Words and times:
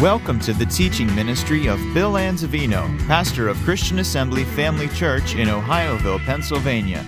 Welcome 0.00 0.40
to 0.40 0.54
the 0.54 0.64
teaching 0.64 1.14
ministry 1.14 1.66
of 1.66 1.78
Bill 1.92 2.12
Anzavino, 2.14 3.06
pastor 3.06 3.48
of 3.48 3.58
Christian 3.58 3.98
Assembly 3.98 4.44
Family 4.44 4.88
Church 4.88 5.34
in 5.34 5.48
Ohioville, 5.48 6.24
Pennsylvania. 6.24 7.04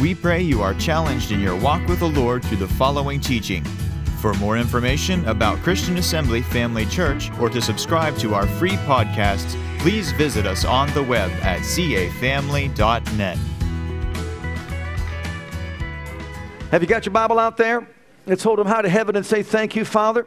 We 0.00 0.16
pray 0.16 0.42
you 0.42 0.60
are 0.60 0.74
challenged 0.74 1.30
in 1.30 1.38
your 1.38 1.54
walk 1.54 1.86
with 1.86 2.00
the 2.00 2.08
Lord 2.08 2.44
through 2.44 2.56
the 2.56 2.66
following 2.66 3.20
teaching. 3.20 3.62
For 4.18 4.34
more 4.34 4.58
information 4.58 5.24
about 5.28 5.58
Christian 5.58 5.96
Assembly 5.96 6.42
Family 6.42 6.86
Church 6.86 7.30
or 7.38 7.48
to 7.50 7.62
subscribe 7.62 8.16
to 8.18 8.34
our 8.34 8.48
free 8.48 8.78
podcasts, 8.78 9.56
please 9.78 10.10
visit 10.10 10.44
us 10.44 10.64
on 10.64 10.92
the 10.92 11.04
web 11.04 11.30
at 11.34 11.60
cafamily.net. 11.60 13.38
Have 16.72 16.82
you 16.82 16.88
got 16.88 17.06
your 17.06 17.12
Bible 17.12 17.38
out 17.38 17.56
there? 17.56 17.86
Let's 18.26 18.42
hold 18.42 18.58
them 18.58 18.66
high 18.66 18.82
to 18.82 18.88
heaven 18.88 19.14
and 19.14 19.24
say, 19.24 19.44
Thank 19.44 19.76
you, 19.76 19.84
Father 19.84 20.26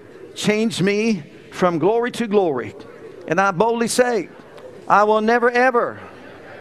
changed 0.35 0.81
me 0.81 1.23
from 1.51 1.79
glory 1.79 2.11
to 2.11 2.27
glory. 2.27 2.73
And 3.27 3.39
I 3.39 3.51
boldly 3.51 3.87
say, 3.87 4.29
I 4.87 5.03
will 5.03 5.21
never, 5.21 5.49
ever, 5.49 5.99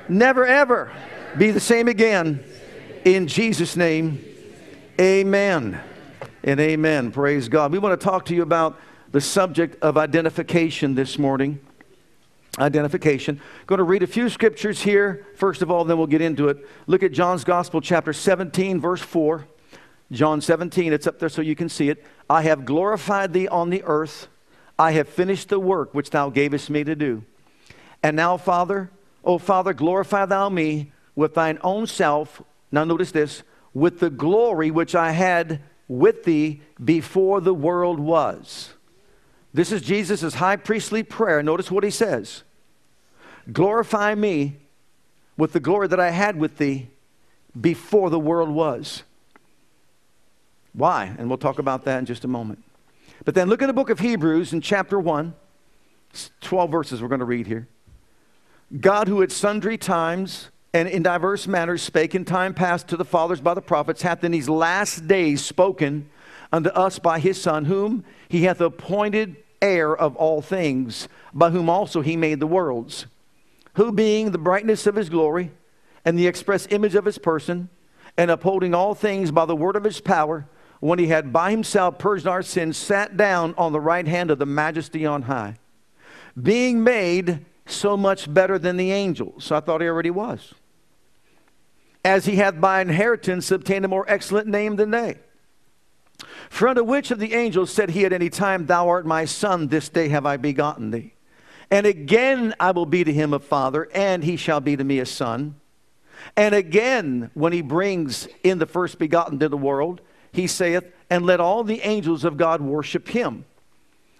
never, 0.09 0.47
ever 0.47 0.93
be 1.39 1.51
the 1.51 1.61
same 1.61 1.89
again. 1.89 2.45
In 3.05 3.27
Jesus' 3.27 3.77
name, 3.77 4.25
amen 5.01 5.81
and 6.45 6.61
amen. 6.61 7.13
Praise 7.13 7.49
God. 7.49 7.73
We 7.73 7.79
want 7.79 7.99
to 7.99 8.05
talk 8.05 8.27
to 8.27 8.35
you 8.35 8.43
about 8.43 8.79
the 9.11 9.21
subject 9.21 9.83
of 9.83 9.97
identification 9.97 10.95
this 10.95 11.19
morning. 11.19 11.61
Identification. 12.59 13.41
Going 13.67 13.79
to 13.79 13.85
read 13.85 14.03
a 14.03 14.07
few 14.07 14.29
scriptures 14.29 14.83
here, 14.83 15.27
first 15.37 15.63
of 15.63 15.71
all, 15.71 15.85
then 15.85 15.99
we'll 15.99 16.07
get 16.07 16.21
into 16.21 16.49
it. 16.49 16.59
Look 16.87 17.03
at 17.03 17.13
John's 17.13 17.45
Gospel, 17.45 17.81
chapter 17.81 18.13
17, 18.13 18.81
verse 18.81 19.01
4. 19.01 19.47
John 20.13 20.41
17, 20.41 20.93
it's 20.93 21.07
up 21.07 21.19
there 21.19 21.29
so 21.29 21.41
you 21.43 21.55
can 21.55 21.69
see 21.69 21.89
it. 21.89 22.05
I 22.29 22.43
have 22.43 22.65
glorified 22.65 23.33
thee 23.33 23.47
on 23.47 23.71
the 23.71 23.83
earth. 23.85 24.29
I 24.79 24.93
have 24.93 25.09
finished 25.09 25.49
the 25.49 25.61
work 25.61 25.95
which 25.95 26.11
thou 26.11 26.31
gavest 26.31 26.71
me 26.71 26.85
to 26.85 26.97
do. 26.97 27.25
And 28.03 28.17
now, 28.17 28.37
Father, 28.37 28.91
O 29.25 29.39
Father, 29.39 29.73
glorify 29.73 30.27
thou 30.27 30.49
me 30.49 30.93
with 31.15 31.35
thine 31.35 31.59
own 31.63 31.87
self. 31.87 32.43
Now, 32.73 32.85
notice 32.85 33.13
this 33.13 33.43
with 33.75 34.01
the 34.01 34.11
glory 34.11 34.71
which 34.71 34.95
I 34.95 35.13
had 35.13 35.61
with 35.87 36.25
thee 36.25 36.63
before 36.83 37.41
the 37.41 37.55
world 37.55 38.01
was. 38.01 38.75
This 39.53 39.73
is 39.73 39.83
Jesus' 39.83 40.35
high 40.35 40.57
priestly 40.57 41.03
prayer. 41.03 41.43
Notice 41.43 41.71
what 41.71 41.85
he 41.85 41.91
says 41.91 42.43
Glorify 43.53 44.15
me 44.15 44.57
with 45.37 45.53
the 45.53 45.61
glory 45.61 45.89
that 45.89 46.01
I 46.01 46.11
had 46.11 46.37
with 46.37 46.59
thee 46.59 46.89
before 47.59 48.11
the 48.11 48.19
world 48.19 48.51
was. 48.51 49.03
Why? 50.73 51.15
And 51.19 51.29
we'll 51.29 51.39
talk 51.39 51.59
about 51.59 51.85
that 51.85 51.99
in 51.99 52.07
just 52.07 52.25
a 52.25 52.29
moment. 52.29 52.63
But 53.25 53.35
then 53.35 53.49
look 53.49 53.63
at 53.63 53.67
the 53.67 53.73
book 53.73 53.91
of 53.91 53.99
Hebrews 53.99 54.53
in 54.53 54.61
chapter 54.61 54.99
1, 54.99 55.35
12 56.41 56.71
verses 56.71 57.03
we're 57.03 57.09
going 57.09 57.21
to 57.21 57.25
read 57.25 57.47
here. 57.47 57.69
God, 58.79 59.09
who 59.09 59.23
at 59.23 59.33
sundry 59.33 59.77
times 59.77 60.51
and 60.73 60.89
in 60.89 61.03
diverse 61.03 61.47
manners 61.47 61.83
spake 61.83 62.15
in 62.15 62.25
time 62.25 62.55
past 62.55 62.89
to 62.89 62.97
the 62.97 63.05
fathers 63.05 63.41
by 63.41 63.55
the 63.55 63.61
prophets, 63.61 64.03
hath 64.03 64.23
in 64.23 64.33
these 64.33 64.49
last 64.49 65.09
days 65.09 65.45
spoken 65.45 66.09
unto 66.53 66.71
us 66.71 66.99
by 66.99 67.19
his 67.19 67.41
Son, 67.41 67.65
whom 67.65 68.05
he 68.29 68.45
hath 68.45 68.61
appointed 68.61 69.37
heir 69.61 69.95
of 69.95 70.17
all 70.17 70.41
things, 70.41 71.09
by 71.35 71.51
whom 71.51 71.69
also 71.69 72.01
he 72.01 72.17
made 72.17 72.41
the 72.41 72.47
worlds, 72.47 73.07
who 73.75 73.93
being 73.93 74.31
the 74.31 74.39
brightness 74.39 74.87
of 74.87 74.95
his 74.95 75.09
glory 75.09 75.51
and 76.05 76.19
the 76.19 76.27
express 76.27 76.67
image 76.71 76.95
of 76.95 77.05
his 77.05 77.19
person, 77.19 77.69
and 78.17 78.31
upholding 78.31 78.75
all 78.75 78.95
things 78.95 79.31
by 79.31 79.45
the 79.45 79.57
word 79.57 79.77
of 79.77 79.85
his 79.85 80.01
power, 80.01 80.47
when 80.81 80.99
he 80.99 81.09
had 81.09 81.33
by 81.33 81.51
himself 81.51 81.99
purged 81.99 82.27
our 82.27 82.43
sins, 82.43 82.77
sat 82.77 83.17
down 83.17 83.55
on 83.57 83.73
the 83.73 83.81
right 83.81 84.07
hand 84.07 84.31
of 84.31 84.39
the 84.39 84.47
majesty 84.47 85.07
on 85.07 85.23
high, 85.23 85.59
being 86.41 86.83
made 86.83 87.45
so 87.67 87.97
much 87.97 88.33
better 88.33 88.59
than 88.59 88.77
the 88.77 88.91
angels. 88.91 89.53
I 89.53 89.61
thought 89.61 89.83
he 89.83 89.87
already 89.87 90.11
was. 90.11 90.55
As 92.05 92.25
he 92.25 92.37
hath 92.37 92.61
by 92.61 92.81
inheritance 92.81 93.51
obtained 93.51 93.85
a 93.85 93.89
more 93.89 94.07
excellent 94.09 94.49
name 94.49 94.77
than 94.77 94.91
they. 94.91 95.19
For 96.49 96.69
unto 96.69 96.83
which 96.83 97.11
of 97.11 97.19
the 97.19 97.35
angels 97.35 97.71
said 97.71 97.91
he 97.91 98.05
at 98.05 98.13
any 98.13 98.31
time, 98.31 98.67
Thou 98.67 98.89
art 98.89 99.07
my 99.07 99.27
son, 99.27 99.69
this 99.69 99.89
day 99.89 100.09
have 100.09 100.27
I 100.27 100.37
begotten 100.37 100.91
thee? 100.91 101.15
And 101.71 101.87
again 101.87 102.55
I 102.59 102.73
will 102.73 102.87
be 102.87 103.05
to 103.05 103.13
him 103.13 103.33
a 103.33 103.39
father, 103.39 103.89
and 103.95 104.25
he 104.25 104.37
shall 104.37 104.61
be 104.61 104.77
to 104.77 104.85
me 104.85 104.99
a 104.99 105.07
son. 105.07 105.57
And 106.37 106.55
again, 106.55 107.31
when 107.35 107.53
he 107.53 107.63
brings 107.63 108.29
in 108.43 108.59
the 108.59 108.67
first 108.67 108.99
begotten 108.99 109.39
to 109.39 109.49
the 109.49 109.57
world, 109.57 110.01
he 110.33 110.47
saith, 110.47 110.85
And 111.09 111.25
let 111.25 111.41
all 111.41 111.65
the 111.65 111.81
angels 111.83 112.25
of 112.25 112.37
God 112.37 112.61
worship 112.61 113.09
him. 113.09 113.45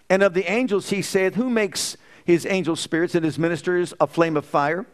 And 0.09 0.23
of 0.23 0.35
the 0.35 0.51
angels 0.51 0.91
he 0.91 1.03
saith, 1.03 1.35
Who 1.35 1.49
makes 1.49 1.97
his 2.25 2.47
angel 2.47 2.77
spirits 2.77 3.15
and 3.15 3.25
his 3.25 3.39
ministers 3.39 3.95
a 4.01 4.07
flame 4.07 4.37
of 4.37 4.45
fire? 4.45 4.87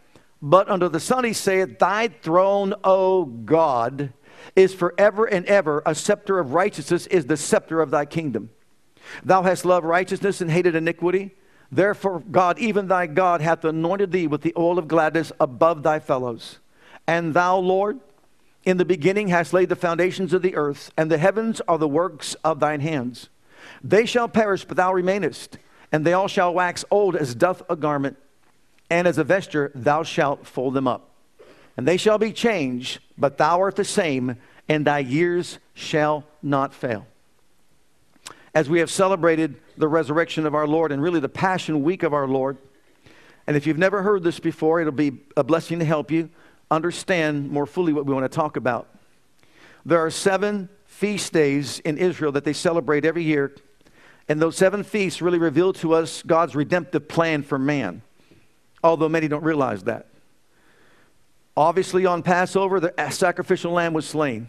But 0.43 0.69
under 0.69 0.88
the 0.88 1.00
Son 1.00 1.25
he 1.25 1.32
saith, 1.32 1.78
Thy 1.78 2.09
throne, 2.09 2.75
O 2.84 3.25
God, 3.25 4.12
is 4.54 4.75
forever 4.75 5.25
and 5.25 5.47
ever. 5.47 5.82
A 5.87 5.94
scepter 5.94 6.38
of 6.38 6.53
righteousness 6.53 7.06
is 7.06 7.27
the 7.27 7.37
scepter 7.37 7.81
of 7.81 7.91
thy 7.91 8.04
kingdom. 8.04 8.50
Thou 9.25 9.43
hast 9.43 9.65
loved 9.65 9.87
righteousness 9.87 10.41
and 10.41 10.50
hated 10.50 10.75
iniquity. 10.75 11.34
Therefore, 11.71 12.21
God, 12.31 12.59
even 12.59 12.87
thy 12.87 13.06
God, 13.06 13.41
hath 13.41 13.65
anointed 13.65 14.12
thee 14.12 14.27
with 14.27 14.43
the 14.43 14.54
oil 14.56 14.78
of 14.78 14.88
gladness 14.88 15.33
above 15.41 15.83
thy 15.83 15.98
fellows. 15.98 16.59
And 17.06 17.34
thou, 17.34 17.56
Lord, 17.59 18.00
in 18.66 18.77
the 18.77 18.84
beginning 18.84 19.28
hast 19.28 19.53
laid 19.53 19.69
the 19.69 19.77
foundations 19.77 20.32
of 20.32 20.43
the 20.43 20.56
earth, 20.56 20.91
and 20.97 21.09
the 21.09 21.19
heavens 21.19 21.62
are 21.69 21.78
the 21.78 21.88
works 21.88 22.34
of 22.43 22.59
thine 22.59 22.81
hands. 22.81 23.28
They 23.82 24.04
shall 24.04 24.28
perish, 24.28 24.65
but 24.65 24.77
thou 24.77 24.93
remainest, 24.93 25.56
and 25.93 26.04
they 26.04 26.12
all 26.12 26.27
shall 26.27 26.53
wax 26.53 26.84
old 26.91 27.15
as 27.15 27.34
doth 27.34 27.62
a 27.71 27.77
garment, 27.77 28.16
and 28.91 29.06
as 29.06 29.19
a 29.19 29.25
vesture 29.25 29.71
thou 29.75 30.03
shalt 30.03 30.47
fold 30.47 30.75
them 30.75 30.88
up. 30.88 31.10
And 31.77 31.87
they 31.87 31.97
shall 31.97 32.19
be 32.19 32.32
changed, 32.32 32.99
but 33.16 33.38
thou 33.38 33.60
art 33.60 33.77
the 33.77 33.84
same, 33.84 34.37
and 34.69 34.84
thy 34.84 34.98
years 34.98 35.60
shall 35.72 36.25
not 36.43 36.75
fail. 36.75 37.06
As 38.53 38.69
we 38.69 38.81
have 38.81 38.91
celebrated 38.91 39.54
the 39.77 39.87
resurrection 39.87 40.44
of 40.44 40.56
our 40.56 40.66
Lord 40.66 40.91
and 40.91 41.00
really 41.00 41.21
the 41.21 41.28
Passion 41.28 41.84
Week 41.84 42.03
of 42.03 42.12
our 42.12 42.27
Lord, 42.27 42.59
and 43.47 43.56
if 43.56 43.65
you've 43.65 43.78
never 43.78 44.03
heard 44.03 44.25
this 44.25 44.41
before, 44.41 44.81
it'll 44.81 44.93
be 44.93 45.19
a 45.37 45.44
blessing 45.44 45.78
to 45.78 45.84
help 45.84 46.10
you 46.10 46.31
understand 46.71 47.50
more 47.50 47.66
fully 47.66 47.93
what 47.93 48.06
we 48.06 48.15
want 48.15 48.31
to 48.31 48.34
talk 48.34 48.56
about. 48.56 48.88
There 49.84 50.04
are 50.04 50.10
seven 50.10 50.69
feast 50.87 51.32
days 51.32 51.78
in 51.81 51.99
Israel 51.99 52.32
that 52.32 52.44
they 52.44 52.53
celebrate 52.53 53.04
every 53.04 53.22
year, 53.22 53.54
and 54.28 54.41
those 54.41 54.56
seven 54.56 54.82
feasts 54.82 55.22
really 55.22 55.38
reveal 55.38 55.72
to 55.75 55.94
us 55.94 56.22
God's 56.22 56.56
redemptive 56.56 57.06
plan 57.09 57.43
for 57.43 57.59
man, 57.59 58.03
although 58.82 59.09
many 59.09 59.28
don't 59.28 59.44
realize 59.44 59.84
that. 59.84 60.06
Obviously, 61.56 62.04
on 62.04 62.22
Passover, 62.22 62.81
the 62.81 62.93
sacrificial 63.10 63.72
lamb 63.72 63.94
was 63.94 64.06
slain. 64.06 64.48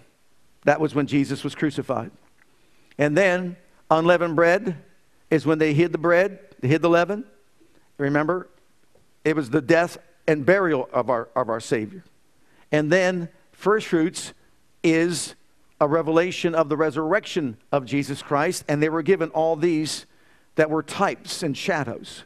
That 0.66 0.82
was 0.82 0.94
when 0.94 1.08
Jesus 1.08 1.44
was 1.44 1.56
crucified. 1.56 2.12
And 2.98 3.16
then, 3.16 3.56
unleavened 3.90 4.36
bread 4.36 4.76
is 5.30 5.46
when 5.46 5.60
they 5.60 5.74
hid 5.74 5.92
the 5.92 5.98
bread, 5.98 6.40
they 6.60 6.68
hid 6.68 6.81
the 6.81 6.90
leaven. 6.90 7.24
Remember, 7.98 8.50
it 9.24 9.36
was 9.36 9.50
the 9.50 9.62
death 9.62 9.98
and 10.27 10.45
burial 10.45 10.89
of 10.91 11.09
our, 11.09 11.29
of 11.35 11.50
our 11.50 11.59
Savior. 11.59 12.03
And 12.71 12.91
then 12.91 13.29
first 13.51 13.88
fruits 13.88 14.33
is 14.83 15.35
a 15.79 15.88
revelation 15.88 16.56
of 16.56 16.69
the 16.69 16.77
resurrection 16.77 17.57
of 17.71 17.85
Jesus 17.85 18.21
Christ, 18.21 18.63
and 18.68 18.81
they 18.81 18.89
were 18.89 19.03
given 19.03 19.29
all 19.29 19.56
these 19.56 20.06
that 20.56 20.69
were 20.69 20.83
types 20.83 21.44
and 21.44 21.56
shadows. 21.56 22.24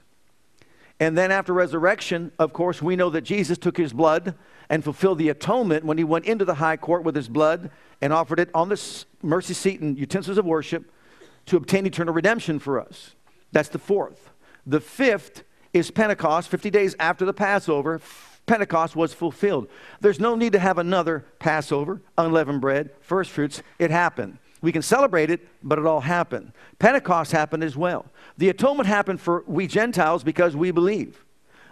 And 1.00 1.18
then 1.18 1.31
after 1.31 1.53
resurrection, 1.53 2.31
of 2.39 2.53
course, 2.53 2.81
we 2.81 2.95
know 2.95 3.09
that 3.09 3.21
Jesus 3.21 3.57
took 3.57 3.75
his 3.75 3.92
blood 3.92 4.36
and 4.69 4.83
fulfilled 4.83 5.18
the 5.18 5.30
atonement 5.30 5.83
when 5.83 5.98
he 5.98 6.03
went 6.03 6.25
into 6.25 6.45
the 6.45 6.56
high 6.56 6.77
court 6.77 7.03
with 7.03 7.15
his 7.15 7.27
blood 7.27 7.71
and 8.01 8.13
offered 8.13 8.39
it 8.39 8.50
on 8.53 8.69
the 8.69 9.06
mercy 9.21 9.53
seat 9.53 9.81
and 9.81 9.98
utensils 9.98 10.38
of 10.38 10.45
worship 10.45 10.92
to 11.48 11.57
obtain 11.57 11.86
eternal 11.86 12.13
redemption 12.13 12.59
for 12.59 12.80
us. 12.80 13.15
That's 13.51 13.69
the 13.69 13.80
fourth. 13.80 14.30
The 14.65 14.80
fifth 14.80 15.44
is 15.74 15.92
Pentecost, 15.92 16.50
50 16.50 16.70
days 16.70 16.96
after 17.00 17.26
the 17.26 17.34
Passover. 17.34 18.02
Pentecost 18.46 18.96
was 18.96 19.14
fulfilled. 19.14 19.68
There's 20.00 20.20
no 20.20 20.36
need 20.36 20.54
to 20.54 20.60
have 20.60 20.78
another 20.78 21.26
Passover, 21.40 22.02
unleavened 22.18 22.62
bread, 22.62 22.92
first 23.02 23.32
fruits. 23.32 23.62
It 23.80 23.92
happened. 23.92 24.38
We 24.62 24.72
can 24.72 24.82
celebrate 24.82 25.32
it, 25.32 25.48
but 25.64 25.80
it 25.80 25.86
all 25.86 26.02
happened. 26.02 26.54
Pentecost 26.78 27.32
happened 27.32 27.64
as 27.64 27.76
well. 27.76 28.06
The 28.38 28.50
atonement 28.50 28.88
happened 28.88 29.22
for 29.22 29.44
we 29.48 29.68
Gentiles 29.68 30.24
because 30.24 30.56
we 30.56 30.72
believe. 30.72 31.24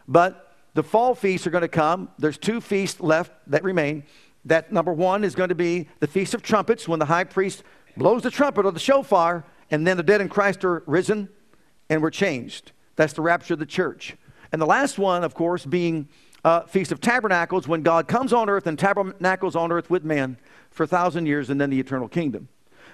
But 0.08 0.56
the 0.74 0.84
fall 0.84 1.14
feasts 1.14 1.46
are 1.46 1.52
going 1.52 1.62
to 1.62 1.68
come. 1.68 2.10
There's 2.18 2.38
two 2.38 2.62
feasts 2.62 3.00
left 3.00 3.32
that 3.48 3.64
remain. 3.64 4.04
That 4.46 4.72
number 4.72 4.94
one 4.94 5.24
is 5.24 5.36
going 5.36 5.50
to 5.50 5.56
be 5.56 5.88
the 6.00 6.08
Feast 6.08 6.34
of 6.34 6.42
Trumpets 6.42 6.88
when 6.88 7.00
the 7.00 7.06
high 7.06 7.26
priest 7.26 7.64
blows 7.98 8.24
the 8.24 8.32
trumpet 8.32 8.66
or 8.66 8.72
the 8.72 8.80
shofar, 8.80 9.44
and 9.70 9.86
then 9.86 9.98
the 9.98 10.04
dead 10.04 10.22
in 10.22 10.30
Christ 10.30 10.64
are 10.64 10.84
risen 10.88 11.30
and 11.90 12.02
we're 12.02 12.12
changed. 12.12 12.72
That's 13.00 13.14
the 13.14 13.22
rapture 13.22 13.54
of 13.54 13.62
the 13.62 13.66
church. 13.66 14.18
And 14.52 14.62
the 14.62 14.66
last 14.66 15.00
one, 15.00 15.24
of 15.24 15.34
course, 15.34 15.66
being 15.66 16.10
uh, 16.44 16.64
Feast 16.64 16.92
of 16.92 17.00
Tabernacles 17.00 17.66
when 17.66 17.82
God 17.82 18.10
comes 18.10 18.34
on 18.34 18.50
earth 18.50 18.68
and 18.68 18.78
tabernacles 18.78 19.56
on 19.56 19.72
earth 19.72 19.90
with 19.90 20.04
man 20.04 20.36
for 20.70 20.84
a 20.84 20.88
thousand 20.88 21.26
years 21.26 21.50
and 21.50 21.62
then 21.62 21.70
the 21.70 21.80
eternal 21.80 22.10
kingdom. 22.10 22.50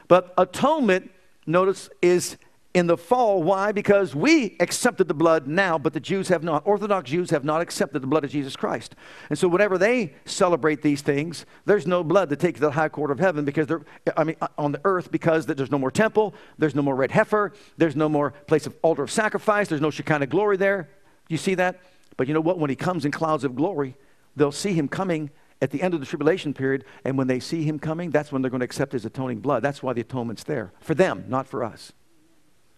But 0.07 0.31
atonement, 0.37 1.09
notice, 1.47 1.89
is 2.03 2.37
in 2.75 2.87
the 2.87 2.97
fall. 2.97 3.41
Why? 3.41 3.71
Because 3.71 4.13
we 4.13 4.57
accepted 4.59 5.07
the 5.07 5.13
blood 5.13 5.47
now, 5.47 5.77
but 5.77 5.93
the 5.93 5.99
Jews 6.01 6.27
have 6.27 6.43
not. 6.43 6.67
Orthodox 6.67 7.09
Jews 7.09 7.29
have 7.29 7.45
not 7.45 7.61
accepted 7.61 8.01
the 8.01 8.07
blood 8.07 8.25
of 8.25 8.29
Jesus 8.29 8.57
Christ. 8.57 8.95
And 9.29 9.39
so 9.39 9.47
whenever 9.47 9.77
they 9.77 10.13
celebrate 10.25 10.81
these 10.81 11.01
things, 11.01 11.45
there's 11.63 11.87
no 11.87 12.03
blood 12.03 12.29
to 12.29 12.35
take 12.35 12.55
to 12.55 12.61
the 12.61 12.71
high 12.71 12.89
court 12.89 13.11
of 13.11 13.19
heaven 13.19 13.45
because 13.45 13.65
they're, 13.67 13.85
I 14.17 14.25
mean, 14.25 14.35
uh, 14.41 14.49
on 14.57 14.73
the 14.73 14.81
earth 14.83 15.09
because 15.09 15.45
there's 15.45 15.71
no 15.71 15.79
more 15.79 15.89
temple, 15.89 16.35
there's 16.57 16.75
no 16.75 16.81
more 16.81 16.95
red 16.95 17.11
heifer, 17.11 17.53
there's 17.77 17.95
no 17.95 18.09
more 18.09 18.31
place 18.45 18.67
of 18.67 18.75
altar 18.81 19.03
of 19.03 19.09
sacrifice, 19.09 19.69
there's 19.69 19.81
no 19.81 19.89
Shekinah 19.89 20.27
glory 20.27 20.57
there. 20.57 20.89
You 21.29 21.37
see 21.37 21.55
that? 21.55 21.81
But 22.17 22.27
you 22.27 22.33
know 22.33 22.41
what? 22.41 22.59
When 22.59 22.69
he 22.69 22.75
comes 22.75 23.05
in 23.05 23.11
clouds 23.11 23.45
of 23.45 23.55
glory, 23.55 23.95
they'll 24.35 24.51
see 24.51 24.73
him 24.73 24.89
coming 24.89 25.31
at 25.61 25.71
the 25.71 25.81
end 25.81 25.93
of 25.93 26.01
the 26.01 26.05
tribulation 26.05 26.53
period, 26.53 26.83
and 27.05 27.17
when 27.17 27.27
they 27.27 27.39
see 27.39 27.63
him 27.63 27.79
coming, 27.79 28.11
that's 28.11 28.33
when 28.33 28.41
they're 28.41 28.51
going 28.51 28.59
to 28.59 28.65
accept 28.65 28.91
his 28.91 29.05
atoning 29.05 29.39
blood. 29.39 29.63
That's 29.63 29.81
why 29.81 29.93
the 29.93 30.01
atonement's 30.01 30.43
there. 30.43 30.73
For 30.81 30.93
them, 30.93 31.23
not 31.29 31.47
for 31.47 31.63
us. 31.63 31.93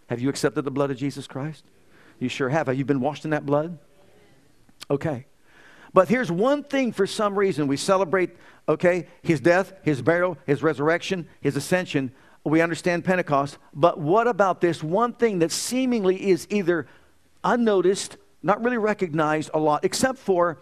Have 0.08 0.22
you 0.22 0.30
accepted 0.30 0.64
the 0.64 0.72
blood 0.72 0.92
of 0.92 0.98
Jesus 0.98 1.28
Christ? 1.28 1.66
You 2.20 2.30
sure 2.30 2.50
have. 2.50 2.68
Have 2.68 2.78
you 2.78 2.86
been 2.86 3.00
washed 3.00 3.26
in 3.26 3.32
that 3.32 3.46
blood? 3.46 3.78
Okay. 4.90 5.26
But 5.94 6.10
here's 6.10 6.32
one 6.32 6.64
thing 6.64 6.92
for 6.92 7.08
some 7.08 7.38
reason 7.38 7.68
we 7.68 7.78
celebrate, 7.78 8.32
okay, 8.68 9.08
his 9.22 9.40
death, 9.40 9.74
his 9.84 10.02
burial, 10.02 10.38
his 10.46 10.64
resurrection, 10.64 11.28
his 11.42 11.56
ascension. 11.56 12.12
We 12.44 12.62
understand 12.62 13.04
Pentecost. 13.04 13.58
But 13.74 14.00
what 14.00 14.28
about 14.28 14.62
this 14.62 14.82
one 14.82 15.14
thing 15.14 15.40
that 15.40 15.52
seemingly 15.52 16.30
is 16.30 16.48
either 16.50 16.88
unnoticed, 17.44 18.18
not 18.42 18.64
really 18.64 18.78
recognized 18.78 19.50
a 19.54 19.60
lot, 19.60 19.84
except 19.84 20.18
for 20.18 20.60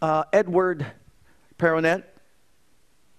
uh, 0.00 0.24
Edward 0.32 0.86
Perronet? 1.58 2.04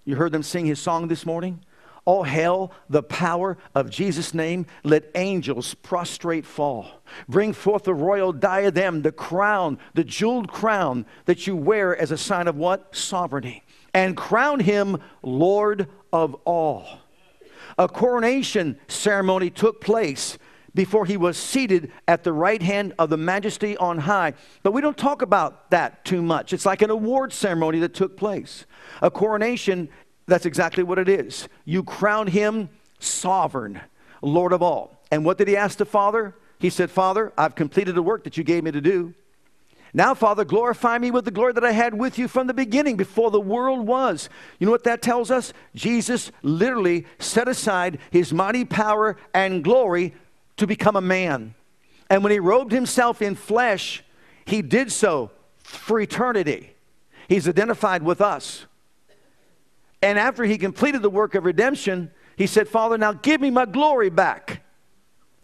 You 0.05 0.15
heard 0.15 0.31
them 0.31 0.43
sing 0.43 0.65
his 0.65 0.79
song 0.79 1.07
this 1.07 1.25
morning? 1.25 1.64
All 2.05 2.23
hail 2.23 2.71
the 2.87 3.01
power 3.01 3.57
of 3.73 3.89
Jesus' 3.89 4.33
name. 4.33 4.67
Let 4.83 5.09
angels 5.15 5.73
prostrate 5.73 6.45
fall. 6.45 7.01
Bring 7.27 7.51
forth 7.51 7.83
the 7.83 7.95
royal 7.95 8.31
diadem, 8.31 9.01
the 9.01 9.11
crown, 9.11 9.79
the 9.95 10.03
jeweled 10.03 10.51
crown 10.51 11.05
that 11.25 11.47
you 11.47 11.55
wear 11.55 11.97
as 11.97 12.11
a 12.11 12.17
sign 12.17 12.47
of 12.47 12.55
what? 12.55 12.95
Sovereignty. 12.95 13.63
And 13.93 14.15
crown 14.15 14.59
him 14.59 14.97
Lord 15.23 15.87
of 16.13 16.35
all. 16.45 16.99
A 17.77 17.87
coronation 17.87 18.79
ceremony 18.87 19.49
took 19.49 19.81
place 19.81 20.37
before 20.75 21.05
he 21.05 21.17
was 21.17 21.37
seated 21.37 21.91
at 22.07 22.23
the 22.23 22.33
right 22.33 22.61
hand 22.61 22.93
of 22.99 23.09
the 23.09 23.17
majesty 23.17 23.75
on 23.77 23.97
high. 23.97 24.33
But 24.61 24.73
we 24.73 24.81
don't 24.81 24.97
talk 24.97 25.21
about 25.21 25.71
that 25.71 26.05
too 26.05 26.21
much. 26.21 26.53
It's 26.53 26.65
like 26.65 26.81
an 26.81 26.89
award 26.89 27.33
ceremony 27.33 27.79
that 27.79 27.93
took 27.93 28.17
place. 28.17 28.65
A 29.01 29.09
coronation 29.09 29.89
that's 30.27 30.45
exactly 30.45 30.83
what 30.83 30.99
it 30.99 31.09
is. 31.09 31.47
You 31.65 31.83
crown 31.83 32.27
him 32.27 32.69
sovereign, 32.99 33.81
Lord 34.21 34.53
of 34.53 34.61
all. 34.61 35.01
And 35.11 35.23
what 35.23 35.37
did 35.37 35.47
he 35.47 35.55
ask 35.55 35.77
the 35.77 35.85
Father? 35.85 36.35
He 36.59 36.69
said, 36.69 36.89
Father, 36.89 37.31
I've 37.37 37.55
completed 37.55 37.95
the 37.95 38.01
work 38.01 38.23
that 38.23 38.37
you 38.37 38.43
gave 38.43 38.63
me 38.63 38.71
to 38.71 38.81
do. 38.81 39.13
Now, 39.93 40.13
Father, 40.13 40.43
glorify 40.43 40.97
me 40.97 41.09
with 41.09 41.23
the 41.23 41.31
glory 41.31 41.53
that 41.53 41.63
I 41.63 41.71
had 41.71 41.93
with 41.93 42.17
you 42.17 42.27
from 42.27 42.47
the 42.47 42.53
beginning, 42.53 42.97
before 42.97 43.31
the 43.31 43.39
world 43.39 43.87
was. 43.87 44.27
You 44.59 44.65
know 44.65 44.71
what 44.71 44.83
that 44.83 45.01
tells 45.01 45.31
us? 45.31 45.53
Jesus 45.73 46.33
literally 46.41 47.05
set 47.17 47.47
aside 47.47 47.99
his 48.11 48.33
mighty 48.33 48.65
power 48.65 49.15
and 49.33 49.63
glory 49.63 50.13
to 50.57 50.67
become 50.67 50.97
a 50.97 51.01
man. 51.01 51.55
And 52.09 52.23
when 52.23 52.31
he 52.31 52.39
robed 52.39 52.73
himself 52.73 53.21
in 53.21 53.35
flesh, 53.35 54.03
he 54.43 54.61
did 54.61 54.91
so 54.91 55.31
for 55.63 55.99
eternity. 55.99 56.75
He's 57.29 57.47
identified 57.47 58.03
with 58.03 58.19
us. 58.19 58.65
And 60.01 60.19
after 60.19 60.43
he 60.43 60.57
completed 60.57 61.01
the 61.01 61.09
work 61.09 61.35
of 61.35 61.45
redemption, 61.45 62.11
he 62.35 62.47
said, 62.47 62.67
Father, 62.67 62.97
now 62.97 63.13
give 63.13 63.41
me 63.41 63.49
my 63.49 63.65
glory 63.65 64.09
back. 64.09 64.63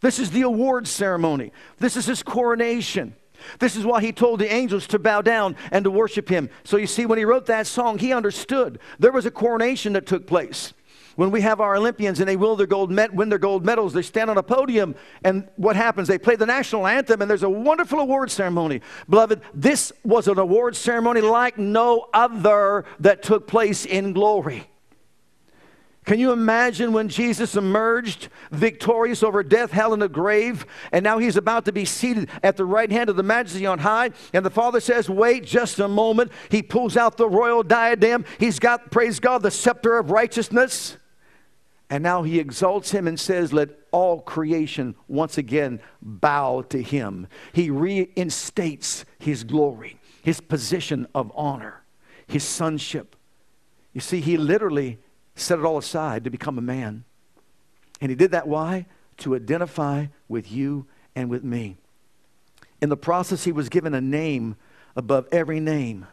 This 0.01 0.19
is 0.19 0.31
the 0.31 0.41
award 0.41 0.87
ceremony, 0.87 1.51
this 1.77 1.95
is 1.95 2.05
his 2.05 2.23
coronation. 2.23 3.15
This 3.57 3.75
is 3.75 3.83
why 3.83 4.01
he 4.01 4.11
told 4.11 4.39
the 4.39 4.53
angels 4.53 4.85
to 4.87 4.99
bow 4.99 5.23
down 5.23 5.55
and 5.71 5.83
to 5.85 5.89
worship 5.89 6.29
him. 6.29 6.47
So 6.63 6.77
you 6.77 6.85
see, 6.85 7.07
when 7.07 7.17
he 7.17 7.25
wrote 7.25 7.47
that 7.47 7.65
song, 7.65 7.97
he 7.97 8.13
understood 8.13 8.79
there 8.99 9.11
was 9.11 9.25
a 9.25 9.31
coronation 9.31 9.93
that 9.93 10.05
took 10.05 10.27
place. 10.27 10.73
When 11.21 11.29
we 11.29 11.41
have 11.41 11.61
our 11.61 11.75
Olympians 11.75 12.19
and 12.19 12.27
they 12.27 12.35
win 12.35 12.57
their 12.57 12.65
gold, 12.65 12.89
met, 12.89 13.13
win 13.13 13.29
their 13.29 13.37
gold 13.37 13.63
medals, 13.63 13.93
they 13.93 14.01
stand 14.01 14.31
on 14.31 14.39
a 14.39 14.41
podium, 14.41 14.95
and 15.23 15.47
what 15.55 15.75
happens? 15.75 16.07
They 16.07 16.17
play 16.17 16.35
the 16.35 16.47
national 16.47 16.87
anthem, 16.87 17.21
and 17.21 17.29
there's 17.29 17.43
a 17.43 17.49
wonderful 17.49 17.99
award 17.99 18.31
ceremony. 18.31 18.81
Beloved, 19.07 19.39
this 19.53 19.93
was 20.03 20.27
an 20.27 20.39
award 20.39 20.75
ceremony 20.75 21.21
like 21.21 21.59
no 21.59 22.07
other 22.11 22.85
that 23.01 23.21
took 23.21 23.45
place 23.45 23.85
in 23.85 24.13
glory. 24.13 24.67
Can 26.05 26.17
you 26.17 26.31
imagine 26.31 26.91
when 26.91 27.07
Jesus 27.07 27.55
emerged 27.55 28.29
victorious 28.49 29.21
over 29.21 29.43
death, 29.43 29.69
hell, 29.69 29.93
and 29.93 30.01
the 30.01 30.09
grave, 30.09 30.65
and 30.91 31.03
now 31.03 31.19
he's 31.19 31.37
about 31.37 31.65
to 31.65 31.71
be 31.71 31.85
seated 31.85 32.31
at 32.41 32.57
the 32.57 32.65
right 32.65 32.91
hand 32.91 33.11
of 33.11 33.15
the 33.15 33.21
majesty 33.21 33.67
on 33.67 33.77
high? 33.77 34.09
And 34.33 34.43
the 34.43 34.49
Father 34.49 34.79
says, 34.79 35.07
Wait 35.07 35.45
just 35.45 35.77
a 35.77 35.87
moment. 35.87 36.31
He 36.49 36.63
pulls 36.63 36.97
out 36.97 37.17
the 37.17 37.29
royal 37.29 37.61
diadem. 37.61 38.25
He's 38.39 38.57
got, 38.57 38.89
praise 38.89 39.19
God, 39.19 39.43
the 39.43 39.51
scepter 39.51 39.99
of 39.99 40.09
righteousness. 40.09 40.97
And 41.91 42.03
now 42.03 42.23
he 42.23 42.39
exalts 42.39 42.91
him 42.91 43.05
and 43.05 43.19
says, 43.19 43.51
Let 43.51 43.69
all 43.91 44.21
creation 44.21 44.95
once 45.09 45.37
again 45.37 45.81
bow 46.01 46.61
to 46.69 46.81
him. 46.81 47.27
He 47.51 47.69
reinstates 47.69 49.03
his 49.19 49.43
glory, 49.43 49.99
his 50.23 50.39
position 50.39 51.05
of 51.13 51.33
honor, 51.35 51.83
his 52.25 52.45
sonship. 52.45 53.17
You 53.91 53.99
see, 53.99 54.21
he 54.21 54.37
literally 54.37 54.99
set 55.35 55.59
it 55.59 55.65
all 55.65 55.77
aside 55.77 56.23
to 56.23 56.29
become 56.29 56.57
a 56.57 56.61
man. 56.61 57.03
And 57.99 58.09
he 58.09 58.15
did 58.15 58.31
that 58.31 58.47
why? 58.47 58.85
To 59.17 59.35
identify 59.35 60.05
with 60.29 60.49
you 60.49 60.85
and 61.13 61.29
with 61.29 61.43
me. 61.43 61.75
In 62.81 62.87
the 62.87 62.95
process, 62.95 63.43
he 63.43 63.51
was 63.51 63.67
given 63.67 63.93
a 63.93 64.01
name 64.01 64.55
above 64.95 65.27
every 65.33 65.59
name. 65.59 66.07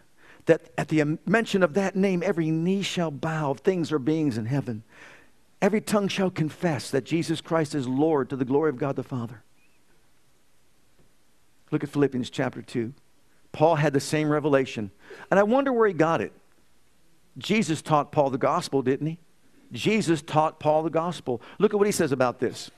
That 0.47 0.73
at 0.76 0.88
the 0.88 1.18
mention 1.25 1.62
of 1.62 1.75
that 1.75 1.94
name, 1.94 2.25
every 2.25 2.50
knee 2.50 2.82
shall 2.82 3.12
bow 3.12 3.52
of 3.52 3.61
things 3.61 3.92
or 3.92 4.00
beings 4.00 4.37
in 4.37 4.47
heaven 4.47 4.82
Every 5.61 5.81
tongue 5.81 6.09
shall 6.09 6.31
confess 6.31 6.91
that 6.91 7.05
Jesus 7.05 7.41
Christ 7.41 7.75
is 7.75 7.88
Lord 7.88 8.31
to 8.31 8.37
the 8.37 8.45
glory 8.45 8.71
of 8.71 8.79
God 8.79 8.97
the 8.97 9.03
Father. 9.03 9.43
Look 11.71 11.83
at 11.83 11.91
Philippians 11.91 12.31
chapter 12.31 12.62
2. 12.62 12.93
Paul 13.53 13.77
had 13.77 13.93
the 13.93 14.00
same 14.00 14.31
revelation. 14.31 14.91
And 15.31 15.41
I 15.41 15.43
wonder 15.43 15.73
where 15.73 15.88
he 15.88 15.95
got 15.95 16.21
it. 16.21 16.33
Jesus 17.37 17.83
taught 17.83 18.12
Paul 18.12 18.31
the 18.31 18.38
gospel, 18.38 18.83
didn't 18.83 19.07
he? 19.07 19.19
Jesus 19.73 20.23
taught 20.23 20.61
Paul 20.61 20.83
the 20.83 20.91
gospel. 20.91 21.43
Look 21.59 21.75
at 21.75 21.79
what 21.79 21.87
he 21.87 21.93
says 21.93 22.12
about 22.12 22.41
this. 22.41 22.71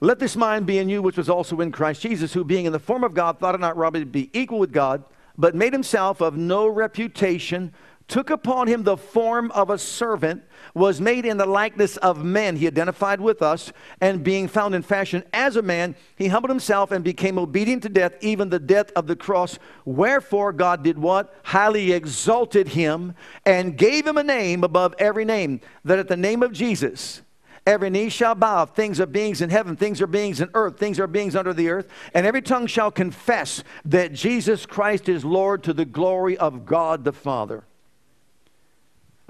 Let 0.00 0.18
this 0.18 0.36
mind 0.36 0.66
be 0.66 0.78
in 0.78 0.88
you, 0.88 1.02
which 1.02 1.16
was 1.16 1.28
also 1.28 1.60
in 1.60 1.72
Christ 1.72 2.02
Jesus, 2.02 2.32
who 2.32 2.44
being 2.44 2.64
in 2.64 2.72
the 2.72 2.78
form 2.78 3.04
of 3.04 3.14
God 3.14 3.38
thought 3.38 3.54
it 3.54 3.60
not 3.60 3.76
robbery 3.76 4.00
to 4.00 4.06
be 4.06 4.30
equal 4.32 4.58
with 4.58 4.72
God, 4.72 5.04
but 5.36 5.54
made 5.54 5.72
himself 5.72 6.20
of 6.20 6.36
no 6.36 6.66
reputation 6.66 7.72
took 8.10 8.28
upon 8.28 8.66
him 8.66 8.82
the 8.82 8.96
form 8.96 9.50
of 9.52 9.70
a 9.70 9.78
servant, 9.78 10.42
was 10.74 11.00
made 11.00 11.24
in 11.24 11.36
the 11.36 11.46
likeness 11.46 11.96
of 11.98 12.24
men. 12.24 12.56
He 12.56 12.66
identified 12.66 13.20
with 13.20 13.40
us, 13.40 13.72
and 14.00 14.22
being 14.22 14.48
found 14.48 14.74
in 14.74 14.82
fashion 14.82 15.22
as 15.32 15.56
a 15.56 15.62
man, 15.62 15.94
he 16.16 16.28
humbled 16.28 16.50
himself 16.50 16.90
and 16.90 17.02
became 17.02 17.38
obedient 17.38 17.84
to 17.84 17.88
death, 17.88 18.12
even 18.20 18.50
the 18.50 18.58
death 18.58 18.90
of 18.96 19.06
the 19.06 19.16
cross. 19.16 19.58
Wherefore 19.84 20.52
God 20.52 20.82
did 20.82 20.98
what? 20.98 21.34
Highly 21.44 21.92
exalted 21.92 22.68
him 22.68 23.14
and 23.46 23.78
gave 23.78 24.06
him 24.06 24.18
a 24.18 24.24
name 24.24 24.64
above 24.64 24.94
every 24.98 25.24
name, 25.24 25.60
that 25.84 26.00
at 26.00 26.08
the 26.08 26.16
name 26.16 26.42
of 26.42 26.52
Jesus, 26.52 27.22
Every 27.66 27.90
knee 27.90 28.08
shall 28.08 28.34
bow. 28.34 28.64
Things 28.64 29.00
are 29.00 29.06
beings 29.06 29.42
in 29.42 29.50
heaven, 29.50 29.76
things 29.76 30.00
are 30.00 30.06
beings 30.06 30.40
in 30.40 30.48
earth, 30.54 30.78
things 30.78 30.98
are 30.98 31.06
beings 31.06 31.36
under 31.36 31.52
the 31.52 31.68
earth. 31.68 31.88
And 32.14 32.26
every 32.26 32.40
tongue 32.40 32.66
shall 32.66 32.90
confess 32.90 33.62
that 33.84 34.14
Jesus 34.14 34.64
Christ 34.64 35.10
is 35.10 35.26
Lord 35.26 35.62
to 35.64 35.74
the 35.74 35.84
glory 35.84 36.38
of 36.38 36.64
God 36.64 37.04
the 37.04 37.12
Father 37.12 37.64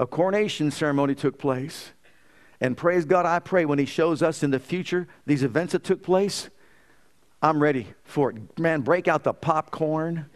a 0.01 0.07
coronation 0.07 0.71
ceremony 0.71 1.15
took 1.15 1.39
place. 1.39 1.93
And 2.59 2.75
praise 2.75 3.05
God, 3.05 3.27
I 3.27 3.39
pray 3.39 3.67
when 3.67 3.79
He 3.79 3.85
shows 3.85 4.23
us 4.23 4.43
in 4.43 4.51
the 4.51 4.59
future 4.59 5.07
these 5.27 5.43
events 5.43 5.73
that 5.73 5.85
took 5.85 6.03
place, 6.03 6.49
I'm 7.43 7.63
ready 7.63 7.87
for 8.03 8.31
it. 8.31 8.59
Man, 8.59 8.81
break 8.81 9.09
out 9.09 9.25
the 9.25 9.35
popcorn. 9.35 10.27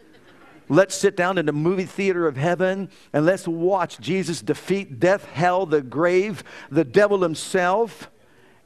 Let's 0.69 0.93
sit 0.93 1.17
down 1.17 1.39
in 1.39 1.47
the 1.47 1.51
movie 1.51 1.85
theater 1.85 2.27
of 2.27 2.37
heaven 2.37 2.89
and 3.11 3.25
let's 3.25 3.47
watch 3.47 3.99
Jesus 3.99 4.41
defeat 4.41 4.99
death, 4.99 5.25
hell, 5.25 5.65
the 5.65 5.81
grave, 5.81 6.43
the 6.69 6.83
devil 6.83 7.21
himself. 7.21 8.11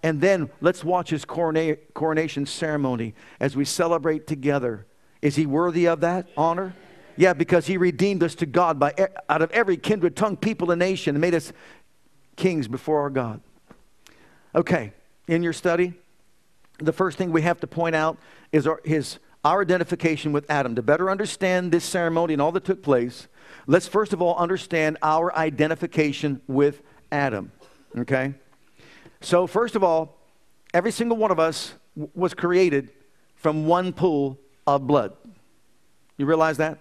And 0.03 0.20
then 0.20 0.50
let's 0.60 0.84
watch 0.84 1.10
his 1.10 1.24
corona- 1.24 1.77
coronation 1.94 2.46
ceremony 2.46 3.15
as 3.39 3.56
we 3.56 3.63
celebrate 3.63 4.27
together. 4.27 4.86
Is 5.22 5.38
he 5.38 5.46
worthy 5.46 5.88
of 5.88 6.01
that 6.01 6.27
honor? 6.36 6.75
Yeah, 7.20 7.34
because 7.34 7.68
he 7.68 7.76
redeemed 7.76 8.24
us 8.24 8.34
to 8.36 8.46
God 8.46 8.80
by, 8.80 8.94
out 9.28 9.42
of 9.42 9.52
every 9.52 9.76
kindred, 9.76 10.16
tongue, 10.16 10.38
people, 10.38 10.72
and 10.72 10.80
nation 10.80 11.18
and 11.18 11.22
made 11.22 11.36
us 11.36 11.52
kings 12.38 12.70
before 12.70 13.02
our 13.02 13.10
God. 13.10 13.42
Okay, 14.56 14.94
in 15.28 15.44
your 15.44 15.52
study, 15.52 15.96
the 16.78 16.94
first 16.94 17.18
thing 17.18 17.34
we 17.34 17.42
have 17.42 17.60
to 17.60 17.68
point 17.68 17.94
out 17.94 18.18
is 18.54 18.66
our, 18.66 18.80
his, 18.86 19.20
our 19.44 19.64
identification 19.64 20.32
with 20.32 20.50
Adam. 20.50 20.76
To 20.76 20.82
better 20.82 21.10
understand 21.10 21.74
this 21.74 21.84
ceremony 21.84 22.32
and 22.32 22.42
all 22.42 22.54
that 22.54 22.64
took 22.64 22.82
place, 22.82 23.28
let's 23.68 23.86
first 23.86 24.14
of 24.14 24.22
all 24.22 24.38
understand 24.38 24.98
our 25.02 25.36
identification 25.36 26.40
with 26.48 26.82
Adam. 27.12 27.52
Okay? 27.98 28.34
So, 29.20 29.46
first 29.46 29.76
of 29.76 29.84
all, 29.84 30.16
every 30.74 30.92
single 30.92 31.18
one 31.18 31.32
of 31.32 31.40
us 31.40 31.74
was 32.16 32.34
created 32.34 32.92
from 33.36 33.66
one 33.66 33.92
pool 33.92 34.40
of 34.66 34.88
blood. 34.88 35.12
You 36.16 36.26
realize 36.26 36.56
that? 36.56 36.80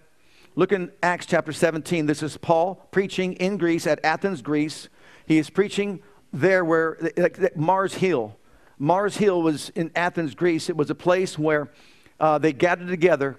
Look 0.59 0.73
in 0.73 0.91
Acts 1.05 1.25
chapter 1.25 1.53
17. 1.53 2.07
This 2.07 2.21
is 2.21 2.37
Paul 2.37 2.85
preaching 2.91 3.35
in 3.35 3.59
Greece, 3.59 3.87
at 3.87 4.05
Athens, 4.05 4.43
Greece. 4.43 4.89
He 5.25 5.39
is 5.39 5.51
preaching 5.51 6.03
there 6.33 6.65
where 6.65 6.99
like, 7.17 7.57
Mars 7.57 7.95
Hill. 7.95 8.37
Mars 8.77 9.19
Hill 9.19 9.41
was 9.41 9.69
in 9.77 9.93
Athens, 9.95 10.35
Greece. 10.35 10.69
It 10.69 10.77
was 10.77 10.91
a 10.91 10.97
place 10.97 11.39
where 11.39 11.71
uh, 12.19 12.39
they 12.39 12.53
gathered 12.53 12.89
together, 12.89 13.39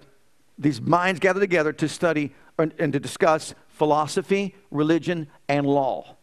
these 0.57 0.79
minds 0.79 1.19
gathered 1.19 1.41
together 1.41 1.73
to 1.73 1.89
study 1.89 2.33
and, 2.57 2.73
and 2.79 2.93
to 2.93 3.01
discuss 3.01 3.53
philosophy, 3.67 4.55
religion, 4.71 5.27
and 5.49 5.67
law. 5.67 6.15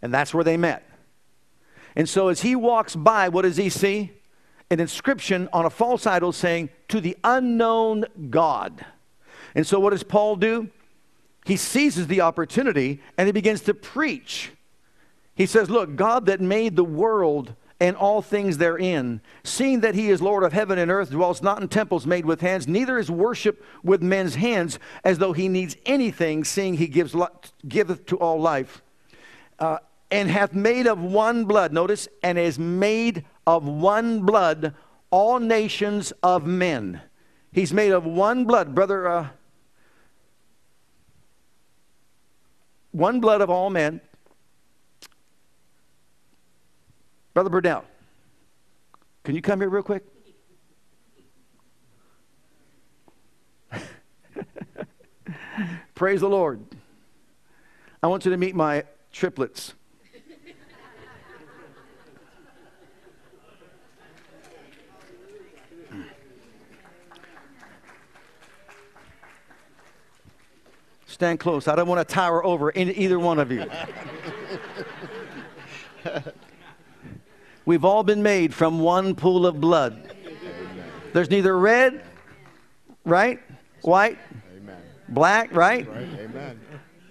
And 0.00 0.14
that's 0.14 0.32
where 0.32 0.44
they 0.44 0.56
met. 0.56 0.88
And 1.96 2.08
so 2.08 2.28
as 2.28 2.42
he 2.42 2.54
walks 2.54 2.94
by, 2.94 3.30
what 3.30 3.42
does 3.42 3.56
he 3.56 3.68
see? 3.68 4.12
An 4.70 4.78
inscription 4.78 5.48
on 5.52 5.66
a 5.66 5.70
false 5.70 6.06
idol 6.06 6.30
saying, 6.30 6.70
To 6.90 7.00
the 7.00 7.16
unknown 7.24 8.04
God. 8.30 8.86
And 9.54 9.66
so 9.66 9.78
what 9.78 9.90
does 9.90 10.02
Paul 10.02 10.36
do? 10.36 10.70
He 11.44 11.56
seizes 11.56 12.06
the 12.06 12.22
opportunity 12.22 13.00
and 13.18 13.26
he 13.26 13.32
begins 13.32 13.60
to 13.62 13.74
preach 13.74 14.52
he 15.34 15.46
says, 15.46 15.68
Look, 15.68 15.96
God 15.96 16.26
that 16.26 16.40
made 16.40 16.76
the 16.76 16.84
world 16.84 17.54
and 17.80 17.96
all 17.96 18.22
things 18.22 18.58
therein, 18.58 19.20
seeing 19.42 19.80
that 19.80 19.96
he 19.96 20.08
is 20.08 20.22
Lord 20.22 20.44
of 20.44 20.52
heaven 20.52 20.78
and 20.78 20.90
earth, 20.90 21.10
dwells 21.10 21.42
not 21.42 21.60
in 21.60 21.68
temples 21.68 22.06
made 22.06 22.24
with 22.24 22.40
hands, 22.40 22.68
neither 22.68 22.98
is 22.98 23.10
worship 23.10 23.64
with 23.82 24.00
men's 24.00 24.36
hands, 24.36 24.78
as 25.02 25.18
though 25.18 25.32
he 25.32 25.48
needs 25.48 25.76
anything, 25.84 26.44
seeing 26.44 26.74
he 26.74 26.86
gives 26.86 27.16
giveth 27.66 28.06
to 28.06 28.18
all 28.18 28.40
life, 28.40 28.80
uh, 29.58 29.78
and 30.10 30.30
hath 30.30 30.54
made 30.54 30.86
of 30.86 31.00
one 31.00 31.44
blood, 31.46 31.72
notice, 31.72 32.06
and 32.22 32.38
is 32.38 32.58
made 32.58 33.24
of 33.46 33.66
one 33.66 34.20
blood 34.20 34.74
all 35.10 35.40
nations 35.40 36.12
of 36.22 36.46
men. 36.46 37.00
He's 37.52 37.72
made 37.72 37.90
of 37.90 38.04
one 38.04 38.44
blood, 38.44 38.74
brother. 38.74 39.08
Uh, 39.08 39.28
one 42.94 43.18
blood 43.20 43.40
of 43.40 43.50
all 43.50 43.70
men 43.70 44.00
Brother 47.34 47.50
Burdell, 47.50 47.84
can 49.24 49.34
you 49.34 49.42
come 49.42 49.60
here 49.60 49.68
real 49.68 49.82
quick? 49.82 50.04
Praise 55.96 56.20
the 56.20 56.28
Lord. 56.28 56.64
I 58.00 58.06
want 58.06 58.24
you 58.24 58.30
to 58.30 58.36
meet 58.36 58.54
my 58.54 58.84
triplets. 59.10 59.74
Stand 71.14 71.38
close. 71.38 71.68
I 71.68 71.76
don't 71.76 71.86
want 71.86 72.06
to 72.06 72.12
tower 72.12 72.44
over 72.44 72.72
either 72.74 73.20
one 73.20 73.38
of 73.38 73.52
you. 73.52 73.64
We've 77.64 77.84
all 77.84 78.02
been 78.02 78.20
made 78.20 78.52
from 78.52 78.80
one 78.80 79.14
pool 79.14 79.46
of 79.46 79.60
blood. 79.60 80.12
There's 81.12 81.30
neither 81.30 81.56
red, 81.56 82.02
right? 83.04 83.40
White, 83.82 84.18
Amen. 84.56 84.76
black, 85.08 85.54
right? 85.54 85.88
right. 85.88 86.56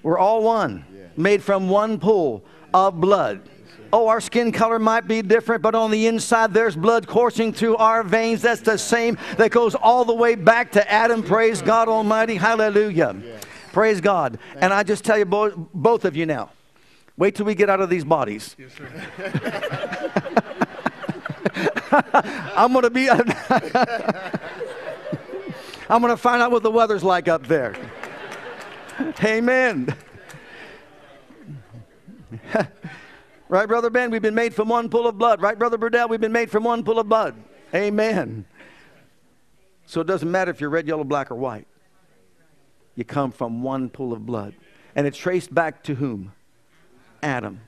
We're 0.04 0.20
all 0.20 0.44
one, 0.44 0.84
made 1.16 1.42
from 1.42 1.70
one 1.70 1.98
pool 1.98 2.44
of 2.74 3.00
blood. 3.00 3.48
Oh, 3.94 4.10
our 4.10 4.20
skin 4.20 4.52
color 4.52 4.80
might 4.80 5.08
be 5.08 5.22
different, 5.22 5.62
but 5.62 5.76
on 5.76 5.92
the 5.92 6.08
inside 6.08 6.54
there's 6.54 6.76
blood 6.76 7.08
coursing 7.08 7.54
through 7.54 7.78
our 7.78 8.04
veins. 8.04 8.42
That's 8.42 8.60
the 8.60 8.78
same 8.78 9.18
that 9.38 9.52
goes 9.52 9.76
all 9.76 10.04
the 10.04 10.14
way 10.14 10.36
back 10.36 10.74
to 10.74 10.92
Adam. 10.92 11.24
Praise 11.24 11.62
God 11.62 11.88
Almighty. 11.88 12.36
Hallelujah. 12.36 13.16
Praise 13.74 14.00
God. 14.00 14.40
And 14.56 14.72
I 14.72 14.84
just 14.84 15.04
tell 15.04 15.18
you, 15.18 15.26
both 15.26 16.06
of 16.06 16.16
you 16.16 16.28
now, 16.28 16.52
wait 17.18 17.36
till 17.36 17.48
we 17.48 17.56
get 17.56 17.70
out 17.70 17.82
of 17.82 17.90
these 17.90 18.06
bodies. 18.06 18.56
Yes, 18.58 18.72
I'm 22.56 22.72
going 22.72 22.84
to 22.84 22.90
be. 22.92 23.10
I'm 25.90 26.02
going 26.02 26.14
to 26.14 26.18
find 26.18 26.42
out 26.42 26.52
what 26.52 26.64
the 26.64 26.72
weather's 26.72 27.04
like 27.04 27.28
up 27.28 27.46
there. 27.48 27.76
Amen. 29.24 29.94
right, 33.50 33.68
Brother 33.68 33.90
Ben? 33.90 34.12
We've 34.12 34.22
been 34.22 34.36
made 34.36 34.54
from 34.54 34.70
one 34.70 34.88
pool 34.88 35.08
of 35.08 35.18
blood. 35.18 35.42
Right, 35.42 35.58
Brother 35.58 35.80
Burdell? 35.80 36.10
We've 36.10 36.22
been 36.22 36.32
made 36.32 36.52
from 36.52 36.64
one 36.64 36.84
pool 36.84 37.00
of 37.00 37.10
blood. 37.10 37.36
Amen. 37.74 38.46
So 39.88 40.02
it 40.02 40.08
doesn't 40.08 40.30
matter 40.30 40.52
if 40.52 40.62
you're 40.62 40.70
red, 40.70 40.88
yellow, 40.88 41.04
black, 41.04 41.32
or 41.32 41.36
white. 41.36 41.66
You 42.96 43.04
come 43.04 43.32
from 43.32 43.64
one 43.64 43.90
pool 43.90 44.14
of 44.14 44.26
blood. 44.26 44.54
And 44.96 45.08
it's 45.08 45.18
traced 45.18 45.54
back 45.54 45.84
to 45.84 45.96
whom? 45.96 46.34
Adam. 47.22 47.62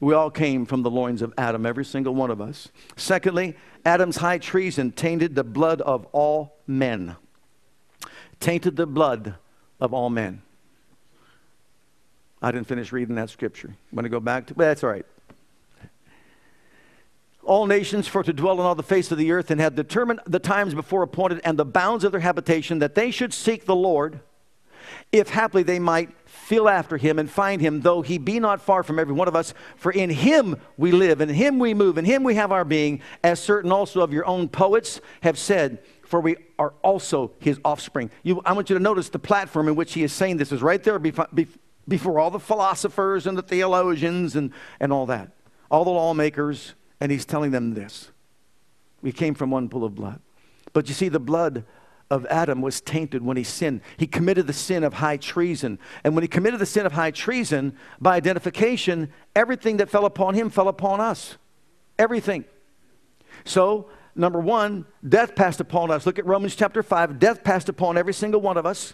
We 0.00 0.14
all 0.14 0.30
came 0.30 0.66
from 0.66 0.82
the 0.82 0.90
loins 0.90 1.22
of 1.22 1.32
Adam, 1.38 1.64
every 1.64 1.84
single 1.84 2.14
one 2.14 2.30
of 2.30 2.40
us. 2.40 2.68
Secondly, 2.96 3.56
Adam's 3.84 4.16
high 4.16 4.38
treason 4.38 4.90
tainted 4.90 5.36
the 5.36 5.44
blood 5.44 5.80
of 5.80 6.06
all 6.12 6.56
men. 6.66 7.14
Tainted 8.40 8.74
the 8.74 8.86
blood 8.86 9.36
of 9.80 9.94
all 9.94 10.10
men. 10.10 10.42
I 12.42 12.50
didn't 12.50 12.66
finish 12.66 12.90
reading 12.90 13.14
that 13.14 13.30
scripture. 13.30 13.68
I'm 13.68 13.94
going 13.94 14.02
to 14.02 14.08
go 14.08 14.18
back 14.18 14.46
to, 14.48 14.54
but 14.54 14.64
that's 14.64 14.82
all 14.82 14.90
right. 14.90 15.06
All 17.44 17.66
nations 17.66 18.08
for 18.08 18.24
to 18.24 18.32
dwell 18.32 18.58
on 18.58 18.66
all 18.66 18.74
the 18.74 18.82
face 18.82 19.12
of 19.12 19.18
the 19.18 19.30
earth 19.30 19.52
and 19.52 19.60
had 19.60 19.76
determined 19.76 20.20
the 20.26 20.40
times 20.40 20.74
before 20.74 21.02
appointed 21.02 21.40
and 21.44 21.56
the 21.56 21.64
bounds 21.64 22.02
of 22.02 22.10
their 22.10 22.20
habitation 22.20 22.80
that 22.80 22.96
they 22.96 23.12
should 23.12 23.32
seek 23.32 23.66
the 23.66 23.76
Lord, 23.76 24.20
if 25.10 25.28
haply 25.28 25.62
they 25.62 25.78
might 25.78 26.10
feel 26.26 26.68
after 26.68 26.96
him 26.96 27.18
and 27.18 27.30
find 27.30 27.60
him, 27.60 27.80
though 27.80 28.02
he 28.02 28.18
be 28.18 28.40
not 28.40 28.60
far 28.60 28.82
from 28.82 28.98
every 28.98 29.14
one 29.14 29.28
of 29.28 29.36
us. 29.36 29.54
For 29.76 29.92
in 29.92 30.10
him 30.10 30.56
we 30.76 30.92
live, 30.92 31.20
in 31.20 31.28
him 31.28 31.58
we 31.58 31.74
move, 31.74 31.98
in 31.98 32.04
him 32.04 32.24
we 32.24 32.34
have 32.34 32.52
our 32.52 32.64
being, 32.64 33.00
as 33.22 33.40
certain 33.40 33.72
also 33.72 34.00
of 34.00 34.12
your 34.12 34.26
own 34.26 34.48
poets 34.48 35.00
have 35.22 35.38
said, 35.38 35.78
for 36.02 36.20
we 36.20 36.36
are 36.58 36.74
also 36.82 37.32
his 37.38 37.58
offspring. 37.64 38.10
You, 38.22 38.42
I 38.44 38.52
want 38.52 38.68
you 38.70 38.76
to 38.76 38.82
notice 38.82 39.08
the 39.08 39.18
platform 39.18 39.68
in 39.68 39.76
which 39.76 39.94
he 39.94 40.02
is 40.02 40.12
saying 40.12 40.36
this 40.36 40.52
is 40.52 40.62
right 40.62 40.82
there 40.82 40.98
before, 40.98 41.28
before 41.88 42.18
all 42.18 42.30
the 42.30 42.40
philosophers 42.40 43.26
and 43.26 43.36
the 43.36 43.42
theologians 43.42 44.36
and, 44.36 44.52
and 44.78 44.92
all 44.92 45.06
that, 45.06 45.30
all 45.70 45.84
the 45.84 45.90
lawmakers, 45.90 46.74
and 47.00 47.10
he's 47.10 47.24
telling 47.24 47.50
them 47.50 47.74
this. 47.74 48.10
We 49.00 49.12
came 49.12 49.34
from 49.34 49.50
one 49.50 49.68
pool 49.68 49.84
of 49.84 49.94
blood. 49.94 50.20
But 50.72 50.88
you 50.88 50.94
see, 50.94 51.08
the 51.08 51.18
blood 51.18 51.64
of 52.12 52.26
Adam 52.26 52.60
was 52.60 52.82
tainted 52.82 53.24
when 53.24 53.38
he 53.38 53.42
sinned. 53.42 53.80
He 53.96 54.06
committed 54.06 54.46
the 54.46 54.52
sin 54.52 54.84
of 54.84 54.92
high 54.92 55.16
treason. 55.16 55.78
And 56.04 56.14
when 56.14 56.20
he 56.20 56.28
committed 56.28 56.60
the 56.60 56.66
sin 56.66 56.84
of 56.84 56.92
high 56.92 57.10
treason, 57.10 57.74
by 58.02 58.16
identification, 58.16 59.10
everything 59.34 59.78
that 59.78 59.88
fell 59.88 60.04
upon 60.04 60.34
him 60.34 60.50
fell 60.50 60.68
upon 60.68 61.00
us. 61.00 61.38
Everything. 61.98 62.44
So, 63.46 63.88
number 64.14 64.38
one, 64.38 64.84
death 65.08 65.34
passed 65.34 65.58
upon 65.58 65.90
us. 65.90 66.04
Look 66.04 66.18
at 66.18 66.26
Romans 66.26 66.54
chapter 66.54 66.82
5. 66.82 67.18
Death 67.18 67.42
passed 67.42 67.70
upon 67.70 67.96
every 67.96 68.12
single 68.12 68.42
one 68.42 68.58
of 68.58 68.66
us. 68.66 68.92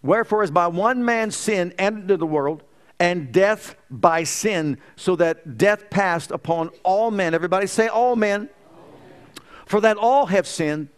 Wherefore, 0.00 0.44
as 0.44 0.52
by 0.52 0.68
one 0.68 1.04
man's 1.04 1.34
sin 1.34 1.74
entered 1.76 2.02
into 2.02 2.16
the 2.18 2.26
world, 2.26 2.62
and 3.00 3.32
death 3.32 3.74
by 3.90 4.22
sin, 4.22 4.78
so 4.94 5.16
that 5.16 5.58
death 5.58 5.90
passed 5.90 6.30
upon 6.30 6.70
all 6.84 7.10
men. 7.10 7.34
Everybody 7.34 7.66
say, 7.66 7.88
all 7.88 8.14
men. 8.14 8.48
All 8.70 8.82
men. 8.92 9.44
For 9.66 9.80
that 9.80 9.96
all 9.96 10.26
have 10.26 10.46
sinned 10.46 10.88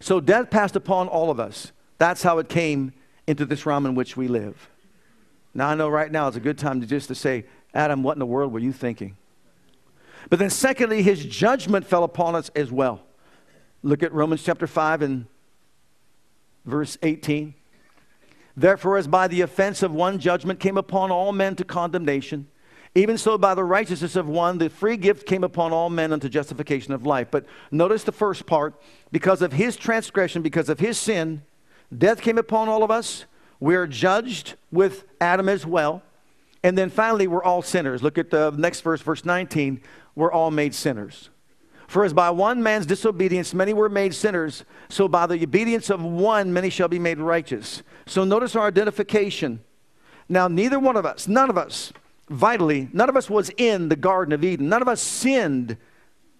so 0.00 0.18
death 0.18 0.50
passed 0.50 0.76
upon 0.76 1.08
all 1.08 1.30
of 1.30 1.38
us. 1.38 1.72
That's 1.98 2.22
how 2.22 2.38
it 2.38 2.48
came 2.48 2.92
into 3.26 3.44
this 3.44 3.66
realm 3.66 3.86
in 3.86 3.94
which 3.94 4.16
we 4.16 4.26
live. 4.26 4.70
Now 5.54 5.68
I 5.68 5.74
know 5.74 5.88
right 5.88 6.10
now 6.10 6.28
it's 6.28 6.36
a 6.36 6.40
good 6.40 6.58
time 6.58 6.80
to 6.80 6.86
just 6.86 7.08
to 7.08 7.14
say, 7.14 7.44
Adam, 7.74 8.02
what 8.02 8.14
in 8.14 8.18
the 8.18 8.26
world 8.26 8.52
were 8.52 8.58
you 8.58 8.72
thinking? 8.72 9.16
But 10.28 10.38
then 10.38 10.50
secondly, 10.50 11.02
his 11.02 11.24
judgment 11.24 11.86
fell 11.86 12.04
upon 12.04 12.34
us 12.34 12.50
as 12.54 12.70
well. 12.70 13.00
Look 13.82 14.02
at 14.02 14.12
Romans 14.12 14.42
chapter 14.42 14.66
5 14.66 15.02
and 15.02 15.26
verse 16.64 16.98
18. 17.02 17.54
Therefore, 18.56 18.96
as 18.96 19.06
by 19.06 19.28
the 19.28 19.40
offense 19.40 19.82
of 19.82 19.92
one 19.92 20.18
judgment 20.18 20.60
came 20.60 20.76
upon 20.76 21.10
all 21.10 21.32
men 21.32 21.56
to 21.56 21.64
condemnation, 21.64 22.48
even 22.94 23.16
so 23.16 23.38
by 23.38 23.54
the 23.54 23.62
righteousness 23.62 24.16
of 24.16 24.26
one, 24.26 24.58
the 24.58 24.68
free 24.68 24.96
gift 24.96 25.26
came 25.26 25.44
upon 25.44 25.72
all 25.72 25.90
men 25.90 26.12
unto 26.12 26.28
justification 26.28 26.92
of 26.92 27.06
life. 27.06 27.28
But 27.30 27.46
notice 27.70 28.02
the 28.02 28.12
first 28.12 28.46
part 28.46 28.74
because 29.12 29.42
of 29.42 29.52
his 29.52 29.76
transgression, 29.76 30.42
because 30.42 30.68
of 30.68 30.80
his 30.80 30.98
sin, 30.98 31.42
death 31.96 32.20
came 32.20 32.38
upon 32.38 32.68
all 32.68 32.82
of 32.82 32.90
us. 32.90 33.26
We 33.60 33.76
are 33.76 33.86
judged 33.86 34.54
with 34.72 35.04
Adam 35.20 35.48
as 35.48 35.64
well. 35.64 36.02
And 36.62 36.76
then 36.76 36.90
finally, 36.90 37.26
we're 37.26 37.44
all 37.44 37.62
sinners. 37.62 38.02
Look 38.02 38.18
at 38.18 38.30
the 38.30 38.50
next 38.50 38.80
verse, 38.80 39.00
verse 39.00 39.24
19. 39.24 39.80
We're 40.16 40.32
all 40.32 40.50
made 40.50 40.74
sinners. 40.74 41.30
For 41.86 42.04
as 42.04 42.12
by 42.12 42.30
one 42.30 42.62
man's 42.62 42.86
disobedience 42.86 43.52
many 43.52 43.72
were 43.72 43.88
made 43.88 44.14
sinners, 44.14 44.64
so 44.88 45.08
by 45.08 45.26
the 45.26 45.42
obedience 45.42 45.90
of 45.90 46.02
one 46.02 46.52
many 46.52 46.70
shall 46.70 46.86
be 46.86 47.00
made 47.00 47.18
righteous. 47.18 47.82
So 48.06 48.24
notice 48.24 48.54
our 48.54 48.66
identification. 48.66 49.60
Now, 50.28 50.46
neither 50.46 50.78
one 50.78 50.96
of 50.96 51.04
us, 51.04 51.26
none 51.26 51.50
of 51.50 51.58
us, 51.58 51.92
vitally, 52.30 52.88
none 52.92 53.10
of 53.10 53.16
us 53.16 53.28
was 53.28 53.50
in 53.58 53.90
the 53.90 53.96
Garden 53.96 54.32
of 54.32 54.42
Eden. 54.42 54.68
None 54.70 54.80
of 54.80 54.88
us 54.88 55.02
sinned 55.02 55.76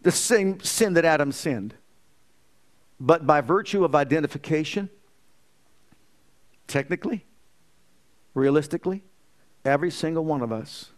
the 0.00 0.10
same 0.10 0.60
sin 0.60 0.94
that 0.94 1.04
Adam 1.04 1.32
sinned. 1.32 1.74
But 2.98 3.26
by 3.26 3.42
virtue 3.42 3.84
of 3.84 3.94
identification, 3.94 4.88
technically, 6.66 7.26
realistically, 8.32 9.02
every 9.64 9.90
single 9.90 10.24
one 10.24 10.40
of 10.40 10.52
us 10.52 10.90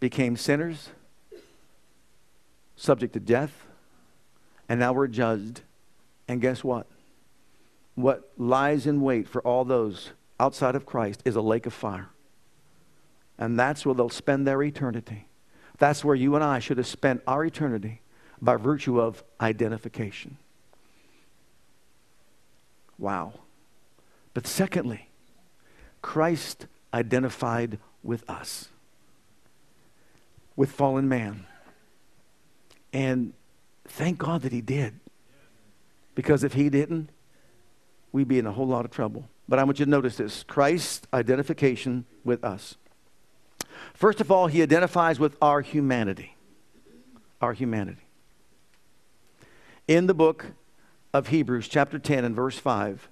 became 0.00 0.36
sinners, 0.36 0.90
subject 2.74 3.12
to 3.12 3.20
death 3.20 3.66
and 4.72 4.80
now 4.80 4.94
we're 4.94 5.06
judged. 5.06 5.60
And 6.26 6.40
guess 6.40 6.64
what? 6.64 6.86
What 7.94 8.32
lies 8.38 8.86
in 8.86 9.02
wait 9.02 9.28
for 9.28 9.42
all 9.42 9.66
those 9.66 10.12
outside 10.40 10.74
of 10.74 10.86
Christ 10.86 11.20
is 11.26 11.36
a 11.36 11.42
lake 11.42 11.66
of 11.66 11.74
fire. 11.74 12.08
And 13.42 13.58
that's 13.58 13.84
where 13.84 13.94
they'll 13.94 14.08
spend 14.08 14.46
their 14.46 14.62
eternity. 14.62 15.26
That's 15.78 16.04
where 16.04 16.14
you 16.14 16.34
and 16.34 16.44
I 16.44 16.58
should 16.60 16.78
have 16.78 16.86
spent 16.86 17.22
our 17.26 17.44
eternity 17.44 18.02
by 18.40 18.56
virtue 18.56 19.00
of 19.00 19.24
identification. 19.40 20.36
Wow. 22.98 23.32
But 24.34 24.46
secondly, 24.46 25.08
Christ 26.02 26.66
identified 26.94 27.78
with 28.02 28.28
us, 28.30 28.68
with 30.54 30.70
fallen 30.70 31.08
man. 31.08 31.46
And 32.92 33.32
Thank 33.86 34.18
God 34.18 34.42
that 34.42 34.52
he 34.52 34.60
did. 34.60 35.00
Because 36.14 36.44
if 36.44 36.54
he 36.54 36.70
didn't, 36.70 37.10
we'd 38.10 38.28
be 38.28 38.38
in 38.38 38.46
a 38.46 38.52
whole 38.52 38.66
lot 38.66 38.84
of 38.84 38.90
trouble. 38.90 39.28
But 39.48 39.58
I 39.58 39.64
want 39.64 39.78
you 39.78 39.84
to 39.84 39.90
notice 39.90 40.16
this 40.16 40.44
Christ's 40.44 41.06
identification 41.12 42.06
with 42.24 42.44
us. 42.44 42.76
First 44.02 44.20
of 44.20 44.32
all, 44.32 44.48
he 44.48 44.62
identifies 44.62 45.20
with 45.20 45.36
our 45.40 45.60
humanity. 45.60 46.34
Our 47.40 47.52
humanity. 47.52 48.02
In 49.86 50.08
the 50.08 50.12
book 50.12 50.46
of 51.14 51.28
Hebrews, 51.28 51.68
chapter 51.68 52.00
10 52.00 52.24
and 52.24 52.34
verse 52.34 52.58
5, 52.58 53.08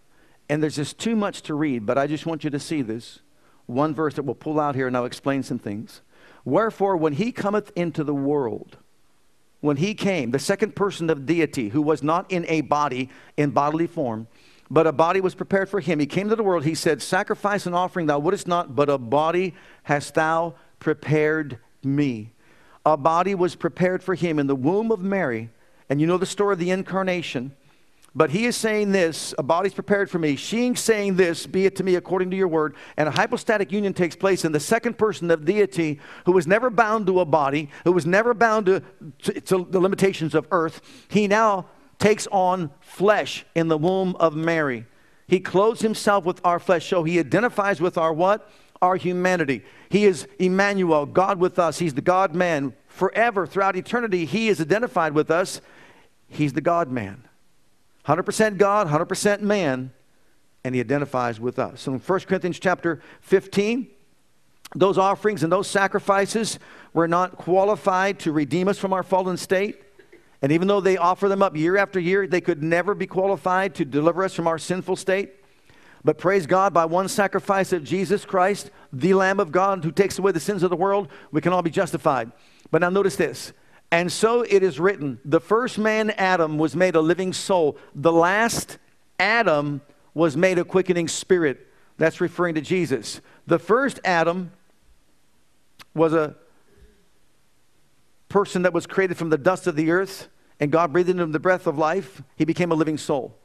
and 0.49 0.61
there's 0.61 0.75
just 0.75 0.99
too 0.99 1.15
much 1.15 1.43
to 1.43 1.55
read, 1.55 1.87
but 1.87 1.97
I 1.97 2.09
just 2.09 2.27
want 2.27 2.43
you 2.43 2.51
to 2.51 2.59
see 2.59 2.83
this. 2.83 3.21
One 3.67 3.95
verse 3.95 4.15
that 4.15 4.25
we'll 4.25 4.35
pull 4.35 4.59
out 4.59 4.75
here 4.75 4.89
and 4.89 4.97
I'll 4.97 5.05
explain 5.05 5.45
some 5.45 5.61
things. 5.61 6.01
Wherefore, 6.45 6.97
when 6.97 7.13
he 7.13 7.31
cometh 7.31 7.71
into 7.77 8.03
the 8.03 8.13
world, 8.13 8.77
when 9.61 9.77
he 9.77 9.95
came, 9.95 10.33
the 10.33 10.41
second 10.41 10.75
person 10.75 11.09
of 11.09 11.25
deity, 11.25 11.69
who 11.69 11.83
was 11.83 12.03
not 12.03 12.29
in 12.33 12.45
a 12.49 12.63
body, 12.63 13.11
in 13.37 13.51
bodily 13.51 13.87
form, 13.87 14.27
but 14.69 14.89
a 14.89 14.93
body 14.93 15.21
was 15.21 15.37
prepared 15.37 15.69
for 15.69 15.79
him. 15.79 16.01
He 16.01 16.07
came 16.07 16.29
to 16.31 16.37
the 16.37 16.43
world. 16.43 16.65
He 16.65 16.75
said, 16.75 17.01
Sacrifice 17.01 17.67
and 17.67 17.77
offering 17.77 18.07
thou 18.07 18.19
wouldest 18.19 18.49
not, 18.49 18.75
but 18.75 18.91
a 18.91 18.99
body 18.99 19.55
hast 19.85 20.15
thou 20.15 20.57
prepared 20.81 21.59
me. 21.85 22.33
A 22.85 22.97
body 22.97 23.35
was 23.35 23.55
prepared 23.55 24.03
for 24.03 24.15
him 24.15 24.39
in 24.39 24.47
the 24.47 24.57
womb 24.57 24.91
of 24.91 25.01
Mary. 25.01 25.51
And 25.89 26.01
you 26.01 26.07
know 26.07 26.19
the 26.19 26.27
story 26.27 26.55
of 26.55 26.59
the 26.59 26.71
incarnation. 26.71 27.55
But 28.13 28.31
he 28.31 28.47
is 28.47 28.57
saying 28.57 28.91
this, 28.91 29.35
a 29.39 29.43
body's 29.43 29.75
prepared 29.75 30.11
for 30.11 30.19
me. 30.19 30.35
She's 30.35 30.81
saying 30.81 31.15
this, 31.15 31.47
be 31.47 31.67
it 31.67 31.77
to 31.77 31.85
me 31.85 31.95
according 31.95 32.31
to 32.31 32.37
your 32.37 32.49
word. 32.49 32.75
And 32.97 33.09
a 33.09 33.13
hypostatic 33.13 33.71
union 33.71 33.95
takes 33.95 34.17
place 34.17 34.45
in 34.45 34.51
the 34.51 34.59
second 34.59 34.99
person 34.99 35.31
of 35.31 35.45
deity 35.45 36.01
who 36.27 36.33
was 36.33 36.47
never 36.47 36.71
bound 36.71 37.07
to 37.07 37.21
a 37.21 37.25
body, 37.25 37.71
who 37.85 37.93
was 37.93 38.07
never 38.07 38.35
bound 38.35 38.67
to, 38.67 38.83
to, 39.23 39.41
to 39.43 39.67
the 39.71 39.79
limitations 39.79 40.35
of 40.35 40.49
earth. 40.51 40.81
He 41.09 41.29
now 41.29 41.67
takes 42.01 42.27
on 42.33 42.71
flesh 42.81 43.45
in 43.55 43.69
the 43.69 43.79
womb 43.79 44.17
of 44.19 44.35
Mary. 44.35 44.87
He 45.29 45.39
clothes 45.39 45.81
himself 45.81 46.25
with 46.25 46.41
our 46.45 46.59
flesh, 46.59 46.89
so 46.89 47.05
he 47.05 47.21
identifies 47.21 47.81
with 47.81 47.97
our 47.97 48.13
what? 48.13 48.51
Our 48.83 48.97
humanity. 48.97 49.63
He 49.89 50.05
is 50.05 50.27
Emmanuel, 50.39 51.07
God 51.07 51.39
with 51.39 51.59
us. 51.59 51.79
He's 51.79 51.95
the 51.95 52.01
God 52.01 52.35
man. 52.35 52.75
Forever, 52.89 53.47
throughout 53.47 53.77
eternity, 53.77 54.25
he 54.25 54.49
is 54.49 54.61
identified 54.61 55.15
with 55.15 55.31
us. 55.31 55.61
He's 56.29 56.53
the 56.53 56.61
God 56.61 56.91
man. 56.91 57.25
100% 58.07 58.57
God, 58.57 58.89
100% 58.89 59.41
man, 59.41 59.93
and 60.65 60.75
he 60.75 60.81
identifies 60.81 61.39
with 61.39 61.59
us. 61.59 61.83
So 61.83 61.93
in 61.93 61.99
1 61.99 62.21
Corinthians 62.21 62.59
chapter 62.59 63.01
15, 63.21 63.89
those 64.75 64.99
offerings 64.99 65.43
and 65.43 65.53
those 65.53 65.67
sacrifices 65.67 66.59
were 66.93 67.09
not 67.09 67.37
qualified 67.37 68.19
to 68.21 68.33
redeem 68.33 68.69
us 68.69 68.79
from 68.79 68.93
our 68.93 69.03
fallen 69.03 69.37
state. 69.37 69.83
And 70.43 70.53
even 70.53 70.69
though 70.69 70.81
they 70.81 70.97
offer 70.97 71.29
them 71.29 71.43
up 71.43 71.57
year 71.57 71.77
after 71.77 72.01
year, 72.01 72.27
they 72.27 72.41
could 72.41 72.63
never 72.63 72.95
be 72.95 73.07
qualified 73.07 73.75
to 73.77 73.85
deliver 73.85 74.25
us 74.25 74.35
from 74.35 74.47
our 74.47 74.59
sinful 74.59 74.97
state. 74.97 75.35
But 76.05 76.19
praise 76.19 76.47
God, 76.47 76.73
by 76.73 76.87
one 76.87 77.09
sacrifice 77.09 77.73
of 77.73 77.85
Jesus 77.85 78.25
Christ, 78.25 78.71
the 78.93 79.15
Lamb 79.15 79.39
of 79.39 79.53
God 79.53 79.85
who 79.85 79.93
takes 79.93 80.19
away 80.19 80.33
the 80.33 80.41
sins 80.41 80.63
of 80.63 80.71
the 80.71 80.77
world, 80.77 81.09
we 81.31 81.41
can 81.41 81.53
all 81.53 81.63
be 81.63 81.71
justified. 81.71 82.33
But 82.71 82.81
now 82.81 82.91
notice 82.91 83.17
this 83.17 83.53
and 83.93 84.11
so 84.11 84.43
it 84.43 84.63
is 84.63 84.79
written 84.79 85.19
the 85.25 85.41
first 85.41 85.79
man, 85.79 86.11
Adam, 86.11 86.59
was 86.59 86.77
made 86.77 86.95
a 86.95 87.01
living 87.01 87.33
soul. 87.33 87.77
The 87.95 88.13
last 88.13 88.79
Adam 89.19 89.81
was 90.15 90.37
made 90.37 90.59
a 90.59 90.65
quickening 90.65 91.09
spirit. 91.09 91.67
That's 91.99 92.21
referring 92.21 92.55
to 92.55 92.61
Jesus. 92.61 93.21
The 93.47 93.59
first 93.59 94.01
Adam 94.05 94.53
was 95.95 96.13
a 96.13 96.37
person 98.29 98.63
that 98.63 98.73
was 98.73 98.87
created 98.87 99.17
from 99.17 99.31
the 99.31 99.39
dust 99.39 99.67
of 99.67 99.75
the 99.75 99.91
earth, 99.91 100.29
and 100.61 100.71
God 100.71 100.93
breathed 100.93 101.09
into 101.09 101.25
him 101.25 101.33
the 101.33 101.41
breath 101.41 101.67
of 101.67 101.77
life. 101.77 102.23
He 102.37 102.45
became 102.45 102.71
a 102.71 102.77
living 102.77 102.97
soul. 102.97 103.37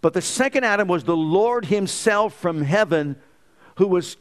But 0.00 0.12
the 0.12 0.22
second 0.22 0.64
Adam 0.64 0.88
was 0.88 1.04
the 1.04 1.16
Lord 1.16 1.66
Himself 1.66 2.34
from 2.34 2.62
heaven 2.62 3.16
who 3.76 3.86
was 3.86 4.16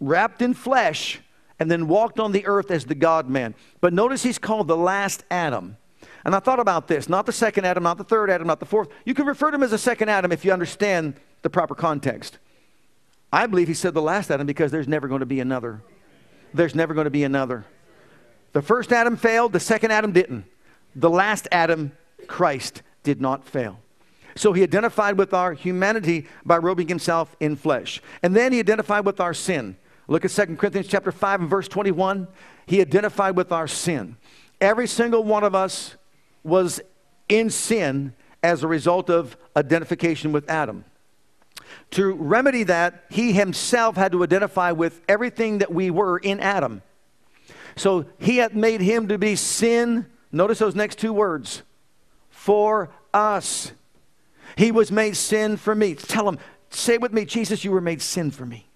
wrapped 0.00 0.42
in 0.42 0.54
flesh 0.54 1.20
and 1.58 1.70
then 1.70 1.88
walked 1.88 2.20
on 2.20 2.32
the 2.32 2.46
earth 2.46 2.70
as 2.70 2.84
the 2.84 2.94
God 2.94 3.28
man. 3.28 3.54
But 3.80 3.92
notice 3.92 4.22
he's 4.22 4.38
called 4.38 4.68
the 4.68 4.76
last 4.76 5.24
Adam. 5.30 5.76
And 6.24 6.34
I 6.34 6.40
thought 6.40 6.60
about 6.60 6.88
this 6.88 7.08
not 7.08 7.26
the 7.26 7.32
second 7.32 7.64
Adam, 7.64 7.82
not 7.82 7.98
the 7.98 8.04
third 8.04 8.30
Adam, 8.30 8.46
not 8.46 8.60
the 8.60 8.66
fourth. 8.66 8.88
You 9.04 9.14
can 9.14 9.26
refer 9.26 9.50
to 9.50 9.54
him 9.54 9.62
as 9.62 9.72
a 9.72 9.78
second 9.78 10.08
Adam 10.08 10.32
if 10.32 10.44
you 10.44 10.52
understand 10.52 11.14
the 11.42 11.50
proper 11.50 11.74
context. 11.74 12.38
I 13.32 13.46
believe 13.46 13.68
he 13.68 13.74
said 13.74 13.94
the 13.94 14.02
last 14.02 14.30
Adam 14.30 14.46
because 14.46 14.70
there's 14.70 14.88
never 14.88 15.08
going 15.08 15.20
to 15.20 15.26
be 15.26 15.40
another. 15.40 15.82
There's 16.52 16.74
never 16.74 16.94
going 16.94 17.04
to 17.04 17.10
be 17.10 17.24
another. 17.24 17.64
The 18.52 18.62
first 18.62 18.92
Adam 18.92 19.16
failed, 19.16 19.52
the 19.52 19.60
second 19.60 19.90
Adam 19.90 20.12
didn't. 20.12 20.44
The 20.94 21.10
last 21.10 21.46
Adam, 21.52 21.92
Christ, 22.26 22.82
did 23.02 23.20
not 23.20 23.44
fail. 23.44 23.78
So 24.36 24.52
he 24.52 24.62
identified 24.62 25.18
with 25.18 25.34
our 25.34 25.54
humanity 25.54 26.26
by 26.44 26.58
robing 26.58 26.88
himself 26.88 27.34
in 27.40 27.56
flesh. 27.56 28.00
And 28.22 28.36
then 28.36 28.52
he 28.52 28.60
identified 28.60 29.04
with 29.04 29.18
our 29.18 29.34
sin. 29.34 29.76
Look 30.08 30.24
at 30.24 30.30
2 30.30 30.56
Corinthians 30.56 30.86
chapter 30.86 31.10
5 31.10 31.40
and 31.40 31.50
verse 31.50 31.66
21. 31.68 32.28
He 32.66 32.80
identified 32.80 33.36
with 33.36 33.50
our 33.50 33.66
sin. 33.66 34.16
Every 34.60 34.86
single 34.86 35.24
one 35.24 35.42
of 35.42 35.54
us 35.54 35.96
was 36.44 36.80
in 37.28 37.50
sin 37.50 38.12
as 38.42 38.62
a 38.62 38.68
result 38.68 39.10
of 39.10 39.36
identification 39.56 40.32
with 40.32 40.48
Adam. 40.48 40.84
To 41.92 42.12
remedy 42.12 42.62
that, 42.64 43.04
he 43.10 43.32
himself 43.32 43.96
had 43.96 44.12
to 44.12 44.22
identify 44.22 44.72
with 44.72 45.00
everything 45.08 45.58
that 45.58 45.72
we 45.72 45.90
were 45.90 46.18
in 46.18 46.40
Adam. 46.40 46.82
So 47.76 48.06
he 48.18 48.36
had 48.36 48.54
made 48.54 48.80
him 48.80 49.08
to 49.08 49.18
be 49.18 49.34
sin. 49.34 50.06
Notice 50.30 50.58
those 50.58 50.74
next 50.74 50.98
two 50.98 51.12
words 51.12 51.62
for 52.30 52.90
us. 53.12 53.72
He 54.56 54.72
was 54.72 54.90
made 54.90 55.16
sin 55.16 55.56
for 55.56 55.74
me. 55.74 55.94
Tell 55.94 56.28
him, 56.28 56.38
say 56.70 56.98
with 56.98 57.12
me, 57.12 57.24
Jesus, 57.24 57.64
you 57.64 57.70
were 57.70 57.80
made 57.80 58.02
sin 58.02 58.30
for 58.30 58.46
me. 58.46 58.66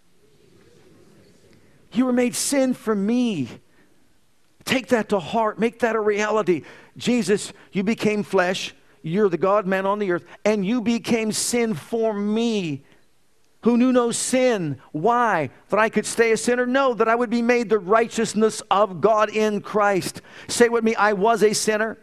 You 1.93 2.07
were 2.07 2.13
made 2.13 2.35
sin 2.35 2.75
for 2.75 2.95
me. 2.95 3.49
Take 4.65 4.89
that 4.89 5.09
to 5.09 5.19
heart. 5.19 5.59
Make 5.59 5.81
that 5.81 5.97
a 5.97 6.01
reality. 6.01 6.63
Jesus, 6.97 7.53
you 7.73 7.83
became 7.83 8.23
flesh. 8.23 8.75
You're 9.03 9.31
the 9.31 9.39
God 9.39 9.67
man 9.67 9.87
on 9.87 9.99
the 9.99 10.13
earth, 10.13 10.27
and 10.45 10.65
you 10.65 10.83
became 10.83 11.33
sin 11.33 11.75
for 11.75 12.13
me 12.13 12.85
who 13.63 13.77
knew 13.77 13.93
no 13.93 14.11
sin. 14.11 14.79
Why? 14.93 15.51
That 15.69 15.79
I 15.79 15.89
could 15.89 16.07
stay 16.07 16.33
a 16.33 16.37
sinner? 16.37 16.67
No, 16.67 16.95
that 16.95 17.09
I 17.09 17.15
would 17.15 17.31
be 17.31 17.43
made 17.43 17.69
the 17.69 17.79
righteousness 17.79 18.63
of 18.71 19.01
God 19.01 19.31
in 19.31 19.61
Christ. 19.61 20.23
Say 20.49 20.69
with 20.69 20.85
me, 20.85 20.95
I 20.95 21.15
was 21.15 21.43
a 21.43 21.53
sinner. 21.53 21.99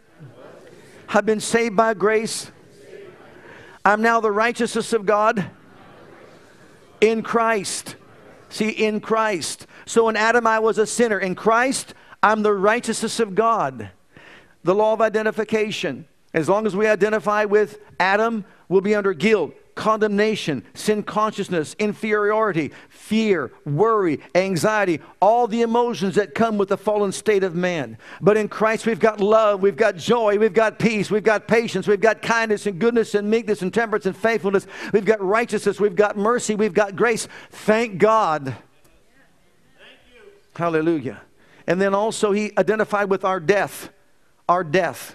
I've 1.08 1.26
been 1.26 1.40
saved 1.40 1.76
by 1.76 1.94
grace. 1.94 2.50
I'm 3.84 4.02
now 4.02 4.20
the 4.20 4.32
righteousness 4.32 4.92
of 4.92 5.06
God 5.06 5.50
In 7.00 7.22
Christ. 7.22 7.96
See, 8.50 8.70
in 8.70 9.00
Christ. 9.00 9.66
So 9.86 10.08
in 10.08 10.16
Adam, 10.16 10.46
I 10.46 10.58
was 10.58 10.78
a 10.78 10.86
sinner. 10.86 11.18
In 11.18 11.34
Christ, 11.34 11.94
I'm 12.22 12.42
the 12.42 12.52
righteousness 12.52 13.20
of 13.20 13.34
God. 13.34 13.90
The 14.64 14.74
law 14.74 14.94
of 14.94 15.00
identification. 15.00 16.06
As 16.34 16.48
long 16.48 16.66
as 16.66 16.74
we 16.74 16.86
identify 16.86 17.44
with 17.44 17.78
Adam, 18.00 18.44
we'll 18.68 18.80
be 18.80 18.94
under 18.94 19.12
guilt, 19.12 19.54
condemnation, 19.78 20.64
sin 20.74 21.04
consciousness, 21.04 21.76
inferiority, 21.78 22.72
fear, 22.88 23.52
worry, 23.64 24.18
anxiety, 24.34 25.00
all 25.22 25.46
the 25.46 25.62
emotions 25.62 26.16
that 26.16 26.34
come 26.34 26.58
with 26.58 26.68
the 26.68 26.76
fallen 26.76 27.12
state 27.12 27.44
of 27.44 27.54
man. 27.54 27.96
But 28.20 28.36
in 28.36 28.48
Christ, 28.48 28.86
we've 28.86 28.98
got 28.98 29.20
love, 29.20 29.62
we've 29.62 29.76
got 29.76 29.94
joy, 29.94 30.36
we've 30.36 30.52
got 30.52 30.80
peace, 30.80 31.12
we've 31.12 31.22
got 31.22 31.46
patience, 31.46 31.86
we've 31.86 32.00
got 32.00 32.22
kindness 32.22 32.66
and 32.66 32.80
goodness 32.80 33.14
and 33.14 33.30
meekness 33.30 33.62
and 33.62 33.72
temperance 33.72 34.04
and 34.04 34.16
faithfulness, 34.16 34.66
we've 34.92 35.04
got 35.04 35.22
righteousness, 35.22 35.78
we've 35.78 35.94
got 35.94 36.16
mercy, 36.16 36.56
we've 36.56 36.74
got 36.74 36.96
grace. 36.96 37.28
Thank 37.50 37.98
God. 37.98 38.46
Thank 38.46 38.56
Hallelujah. 40.56 41.22
And 41.68 41.80
then 41.80 41.94
also, 41.94 42.32
he 42.32 42.50
identified 42.58 43.08
with 43.08 43.24
our 43.24 43.38
death. 43.38 43.90
Our 44.48 44.64
death. 44.64 45.14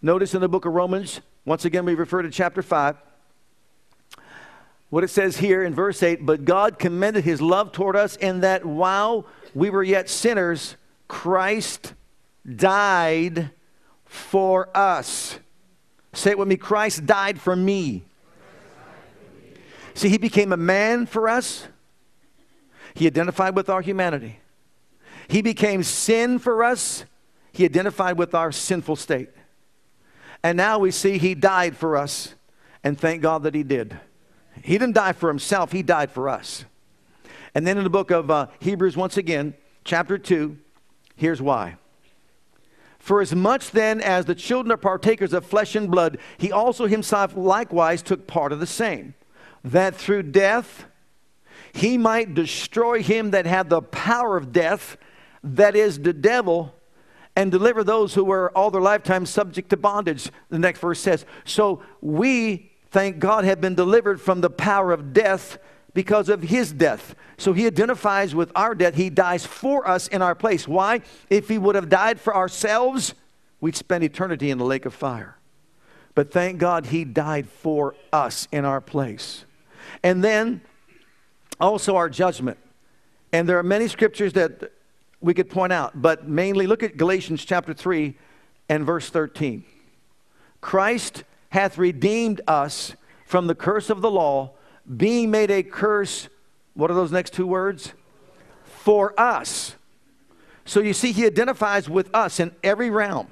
Notice 0.00 0.32
in 0.32 0.40
the 0.40 0.48
book 0.48 0.64
of 0.64 0.74
Romans, 0.74 1.20
once 1.48 1.64
again, 1.64 1.86
we 1.86 1.94
refer 1.94 2.20
to 2.20 2.30
chapter 2.30 2.60
5. 2.60 2.96
What 4.90 5.02
it 5.02 5.08
says 5.08 5.38
here 5.38 5.64
in 5.64 5.74
verse 5.74 6.02
8, 6.02 6.26
but 6.26 6.44
God 6.44 6.78
commended 6.78 7.24
his 7.24 7.40
love 7.40 7.72
toward 7.72 7.96
us 7.96 8.16
in 8.16 8.40
that 8.40 8.66
while 8.66 9.26
we 9.54 9.70
were 9.70 9.82
yet 9.82 10.10
sinners, 10.10 10.76
Christ 11.08 11.94
died 12.56 13.50
for 14.04 14.68
us. 14.76 15.38
Say 16.12 16.32
it 16.32 16.38
with 16.38 16.48
me 16.48 16.56
Christ 16.56 17.06
died 17.06 17.40
for 17.40 17.56
me. 17.56 18.04
See, 19.94 20.10
he 20.10 20.18
became 20.18 20.52
a 20.52 20.56
man 20.58 21.06
for 21.06 21.30
us. 21.30 21.66
He 22.94 23.06
identified 23.06 23.56
with 23.56 23.70
our 23.70 23.80
humanity. 23.80 24.38
He 25.28 25.40
became 25.40 25.82
sin 25.82 26.38
for 26.38 26.62
us. 26.62 27.04
He 27.52 27.64
identified 27.64 28.18
with 28.18 28.34
our 28.34 28.52
sinful 28.52 28.96
state. 28.96 29.30
And 30.42 30.56
now 30.56 30.78
we 30.78 30.90
see 30.90 31.18
he 31.18 31.34
died 31.34 31.76
for 31.76 31.96
us, 31.96 32.34
and 32.84 32.98
thank 32.98 33.22
God 33.22 33.42
that 33.42 33.54
he 33.54 33.62
did. 33.62 33.98
He 34.62 34.78
didn't 34.78 34.94
die 34.94 35.12
for 35.12 35.28
himself, 35.28 35.72
he 35.72 35.82
died 35.82 36.10
for 36.10 36.28
us. 36.28 36.64
And 37.54 37.66
then 37.66 37.78
in 37.78 37.84
the 37.84 37.90
book 37.90 38.10
of 38.10 38.30
uh, 38.30 38.46
Hebrews, 38.60 38.96
once 38.96 39.16
again, 39.16 39.54
chapter 39.84 40.18
2, 40.18 40.56
here's 41.16 41.42
why. 41.42 41.76
For 42.98 43.20
as 43.20 43.34
much 43.34 43.70
then 43.70 44.00
as 44.00 44.26
the 44.26 44.34
children 44.34 44.72
are 44.72 44.76
partakers 44.76 45.32
of 45.32 45.46
flesh 45.46 45.74
and 45.74 45.90
blood, 45.90 46.18
he 46.36 46.52
also 46.52 46.86
himself 46.86 47.36
likewise 47.36 48.02
took 48.02 48.26
part 48.26 48.52
of 48.52 48.60
the 48.60 48.66
same, 48.66 49.14
that 49.64 49.94
through 49.94 50.24
death 50.24 50.86
he 51.72 51.96
might 51.98 52.34
destroy 52.34 53.02
him 53.02 53.30
that 53.30 53.46
had 53.46 53.70
the 53.70 53.82
power 53.82 54.36
of 54.36 54.52
death, 54.52 54.96
that 55.42 55.76
is, 55.76 56.00
the 56.00 56.12
devil, 56.12 56.74
and 57.38 57.52
deliver 57.52 57.84
those 57.84 58.14
who 58.14 58.24
were 58.24 58.50
all 58.50 58.68
their 58.68 58.80
lifetime 58.80 59.24
subject 59.24 59.70
to 59.70 59.76
bondage. 59.76 60.28
The 60.48 60.58
next 60.58 60.80
verse 60.80 60.98
says, 60.98 61.24
So 61.44 61.80
we, 62.00 62.72
thank 62.90 63.20
God, 63.20 63.44
have 63.44 63.60
been 63.60 63.76
delivered 63.76 64.20
from 64.20 64.40
the 64.40 64.50
power 64.50 64.90
of 64.90 65.12
death 65.12 65.56
because 65.94 66.28
of 66.28 66.42
his 66.42 66.72
death. 66.72 67.14
So 67.36 67.52
he 67.52 67.68
identifies 67.68 68.34
with 68.34 68.50
our 68.56 68.74
death. 68.74 68.96
He 68.96 69.08
dies 69.08 69.46
for 69.46 69.86
us 69.86 70.08
in 70.08 70.20
our 70.20 70.34
place. 70.34 70.66
Why? 70.66 71.00
If 71.30 71.48
he 71.48 71.58
would 71.58 71.76
have 71.76 71.88
died 71.88 72.18
for 72.18 72.34
ourselves, 72.34 73.14
we'd 73.60 73.76
spend 73.76 74.02
eternity 74.02 74.50
in 74.50 74.58
the 74.58 74.64
lake 74.64 74.84
of 74.84 74.92
fire. 74.92 75.36
But 76.16 76.32
thank 76.32 76.58
God 76.58 76.86
he 76.86 77.04
died 77.04 77.48
for 77.48 77.94
us 78.12 78.48
in 78.50 78.64
our 78.64 78.80
place. 78.80 79.44
And 80.02 80.24
then 80.24 80.60
also 81.60 81.94
our 81.94 82.08
judgment. 82.08 82.58
And 83.32 83.48
there 83.48 83.60
are 83.60 83.62
many 83.62 83.86
scriptures 83.86 84.32
that 84.32 84.72
we 85.20 85.34
could 85.34 85.50
point 85.50 85.72
out, 85.72 86.00
but 86.00 86.28
mainly 86.28 86.66
look 86.66 86.82
at 86.82 86.96
Galatians 86.96 87.44
chapter 87.44 87.74
3 87.74 88.16
and 88.68 88.84
verse 88.86 89.10
13. 89.10 89.64
Christ 90.60 91.24
hath 91.50 91.78
redeemed 91.78 92.40
us 92.46 92.94
from 93.26 93.46
the 93.46 93.54
curse 93.54 93.90
of 93.90 94.00
the 94.00 94.10
law, 94.10 94.52
being 94.96 95.30
made 95.30 95.50
a 95.50 95.62
curse. 95.62 96.28
What 96.74 96.90
are 96.90 96.94
those 96.94 97.12
next 97.12 97.32
two 97.32 97.46
words? 97.46 97.92
For 98.64 99.18
us. 99.18 99.74
So 100.64 100.80
you 100.80 100.92
see, 100.92 101.12
he 101.12 101.26
identifies 101.26 101.88
with 101.88 102.14
us 102.14 102.40
in 102.40 102.54
every 102.62 102.90
realm. 102.90 103.28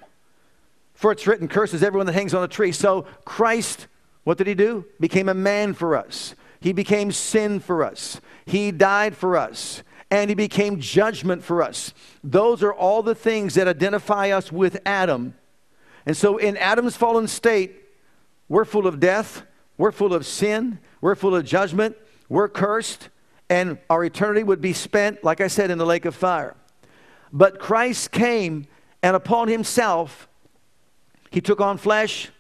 For 0.94 1.12
it's 1.12 1.26
written, 1.26 1.46
curses 1.46 1.82
everyone 1.82 2.06
that 2.06 2.14
hangs 2.14 2.34
on 2.34 2.42
a 2.42 2.48
tree. 2.48 2.72
So 2.72 3.06
Christ, 3.24 3.86
what 4.24 4.38
did 4.38 4.46
he 4.46 4.54
do? 4.54 4.86
Became 4.98 5.28
a 5.28 5.34
man 5.34 5.74
for 5.74 5.96
us. 5.96 6.34
He 6.60 6.72
became 6.72 7.12
sin 7.12 7.60
for 7.60 7.84
us. 7.84 8.20
He 8.46 8.72
died 8.72 9.14
for 9.16 9.36
us 9.36 9.82
and 10.10 10.30
he 10.30 10.34
became 10.34 10.80
judgment 10.80 11.42
for 11.42 11.62
us. 11.62 11.92
Those 12.22 12.62
are 12.62 12.72
all 12.72 13.02
the 13.02 13.14
things 13.14 13.54
that 13.54 13.66
identify 13.66 14.30
us 14.30 14.52
with 14.52 14.80
Adam. 14.86 15.34
And 16.04 16.16
so 16.16 16.36
in 16.36 16.56
Adam's 16.56 16.96
fallen 16.96 17.26
state, 17.26 17.82
we're 18.48 18.64
full 18.64 18.86
of 18.86 19.00
death, 19.00 19.42
we're 19.76 19.92
full 19.92 20.14
of 20.14 20.24
sin, 20.24 20.78
we're 21.00 21.16
full 21.16 21.34
of 21.34 21.44
judgment, 21.44 21.96
we're 22.28 22.48
cursed, 22.48 23.08
and 23.48 23.78
our 23.90 24.04
eternity 24.04 24.44
would 24.44 24.60
be 24.60 24.72
spent, 24.72 25.24
like 25.24 25.40
I 25.40 25.48
said, 25.48 25.70
in 25.70 25.78
the 25.78 25.86
lake 25.86 26.04
of 26.04 26.14
fire. 26.14 26.56
But 27.32 27.58
Christ 27.58 28.12
came, 28.12 28.66
and 29.02 29.16
upon 29.16 29.48
himself, 29.48 30.28
he 31.30 31.40
took 31.40 31.60
on 31.60 31.78
flesh, 31.78 32.30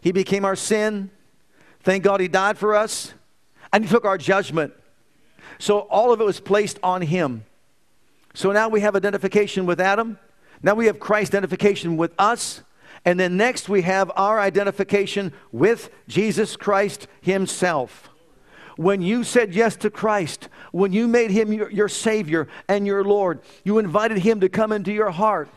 he 0.00 0.12
became 0.12 0.44
our 0.44 0.56
sin. 0.56 1.10
Thank 1.80 2.04
God 2.04 2.20
he 2.20 2.28
died 2.28 2.58
for 2.58 2.74
us, 2.74 3.14
and 3.72 3.84
he 3.84 3.90
took 3.90 4.04
our 4.04 4.18
judgment. 4.18 4.74
So 5.58 5.80
all 5.80 6.12
of 6.12 6.20
it 6.20 6.24
was 6.24 6.40
placed 6.40 6.78
on 6.82 7.02
him. 7.02 7.44
So 8.34 8.52
now 8.52 8.68
we 8.68 8.80
have 8.80 8.94
identification 8.94 9.66
with 9.66 9.80
Adam. 9.80 10.18
Now 10.62 10.74
we 10.74 10.86
have 10.86 11.00
Christ 11.00 11.34
identification 11.34 11.96
with 11.96 12.12
us. 12.18 12.62
And 13.04 13.18
then 13.18 13.36
next 13.36 13.68
we 13.68 13.82
have 13.82 14.10
our 14.16 14.40
identification 14.40 15.32
with 15.52 15.90
Jesus 16.08 16.56
Christ 16.56 17.06
himself. 17.20 18.08
When 18.76 19.02
you 19.02 19.24
said 19.24 19.54
yes 19.54 19.74
to 19.76 19.90
Christ, 19.90 20.48
when 20.70 20.92
you 20.92 21.08
made 21.08 21.32
him 21.32 21.52
your, 21.52 21.70
your 21.70 21.88
Savior 21.88 22.46
and 22.68 22.86
your 22.86 23.02
Lord, 23.02 23.40
you 23.64 23.78
invited 23.78 24.18
him 24.18 24.40
to 24.40 24.48
come 24.48 24.70
into 24.72 24.92
your 24.92 25.10
heart 25.10 25.48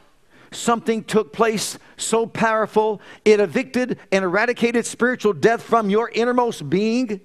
something 0.51 1.03
took 1.03 1.31
place 1.31 1.79
so 1.97 2.25
powerful, 2.25 3.01
it 3.23 3.39
evicted 3.39 3.97
and 4.11 4.23
eradicated 4.23 4.85
spiritual 4.85 5.33
death 5.33 5.61
from 5.61 5.89
your 5.89 6.09
innermost 6.09 6.69
being 6.69 7.21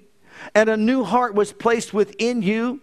and 0.55 0.69
a 0.69 0.77
new 0.77 1.03
heart 1.03 1.35
was 1.35 1.53
placed 1.53 1.93
within 1.93 2.41
you 2.41 2.81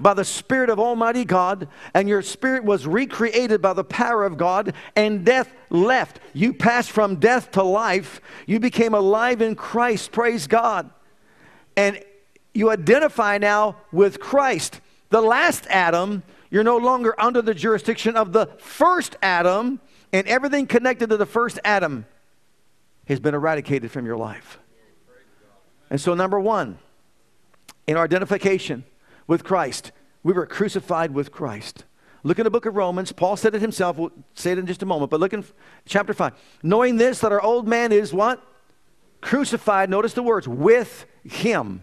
by 0.00 0.14
the 0.14 0.24
Spirit 0.24 0.70
of 0.70 0.80
Almighty 0.80 1.24
God, 1.24 1.68
and 1.94 2.08
your 2.08 2.22
spirit 2.22 2.64
was 2.64 2.86
recreated 2.86 3.62
by 3.62 3.72
the 3.72 3.84
power 3.84 4.24
of 4.24 4.36
God, 4.36 4.74
and 4.96 5.24
death 5.24 5.52
left. 5.70 6.18
You 6.32 6.52
passed 6.52 6.90
from 6.90 7.16
death 7.16 7.52
to 7.52 7.62
life. 7.62 8.20
You 8.46 8.58
became 8.58 8.94
alive 8.94 9.40
in 9.42 9.54
Christ. 9.54 10.12
Praise 10.12 10.46
God. 10.46 10.90
And 11.76 12.02
you 12.54 12.70
identify 12.70 13.38
now 13.38 13.76
with 13.92 14.20
Christ. 14.20 14.80
The 15.10 15.20
last 15.20 15.66
Adam, 15.68 16.22
you're 16.50 16.64
no 16.64 16.78
longer 16.78 17.18
under 17.18 17.42
the 17.42 17.54
jurisdiction 17.54 18.16
of 18.16 18.32
the 18.32 18.46
first 18.58 19.16
Adam, 19.22 19.80
and 20.12 20.26
everything 20.26 20.66
connected 20.66 21.10
to 21.10 21.16
the 21.16 21.26
first 21.26 21.58
Adam 21.64 22.06
has 23.06 23.20
been 23.20 23.34
eradicated 23.34 23.90
from 23.90 24.06
your 24.06 24.16
life. 24.16 24.58
And 25.90 26.00
so, 26.00 26.14
number 26.14 26.40
one, 26.40 26.78
in 27.86 27.96
our 27.96 28.04
identification 28.04 28.84
with 29.26 29.44
Christ. 29.44 29.92
We 30.22 30.32
were 30.32 30.46
crucified 30.46 31.12
with 31.12 31.32
Christ. 31.32 31.84
Look 32.24 32.38
in 32.38 32.44
the 32.44 32.50
book 32.50 32.66
of 32.66 32.76
Romans. 32.76 33.10
Paul 33.10 33.36
said 33.36 33.54
it 33.54 33.60
himself. 33.60 33.96
We'll 33.96 34.12
say 34.34 34.52
it 34.52 34.58
in 34.58 34.66
just 34.66 34.82
a 34.82 34.86
moment. 34.86 35.10
But 35.10 35.20
look 35.20 35.32
in 35.32 35.44
chapter 35.86 36.14
5. 36.14 36.32
Knowing 36.62 36.96
this, 36.96 37.18
that 37.20 37.32
our 37.32 37.40
old 37.40 37.66
man 37.66 37.90
is 37.90 38.12
what? 38.12 38.40
Crucified, 39.20 39.90
notice 39.90 40.14
the 40.14 40.22
words, 40.22 40.46
with 40.46 41.06
him. 41.24 41.82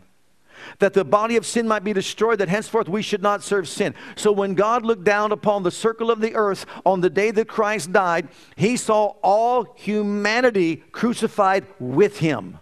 That 0.80 0.94
the 0.94 1.06
body 1.06 1.36
of 1.36 1.46
sin 1.46 1.68
might 1.68 1.84
be 1.84 1.94
destroyed, 1.94 2.40
that 2.40 2.50
henceforth 2.50 2.90
we 2.90 3.02
should 3.02 3.22
not 3.22 3.44
serve 3.44 3.68
sin. 3.68 3.96
So 4.16 4.32
when 4.32 4.56
God 4.56 4.86
looked 4.86 5.06
down 5.06 5.32
upon 5.32 5.64
the 5.64 5.72
circle 5.72 6.12
of 6.12 6.20
the 6.20 6.36
earth 6.36 6.66
on 6.86 7.02
the 7.02 7.10
day 7.10 7.32
that 7.32 7.48
Christ 7.48 7.92
died, 7.92 8.28
he 8.56 8.76
saw 8.76 9.16
all 9.22 9.74
humanity 9.76 10.78
crucified 10.92 11.66
with 11.80 12.20
him. 12.20 12.60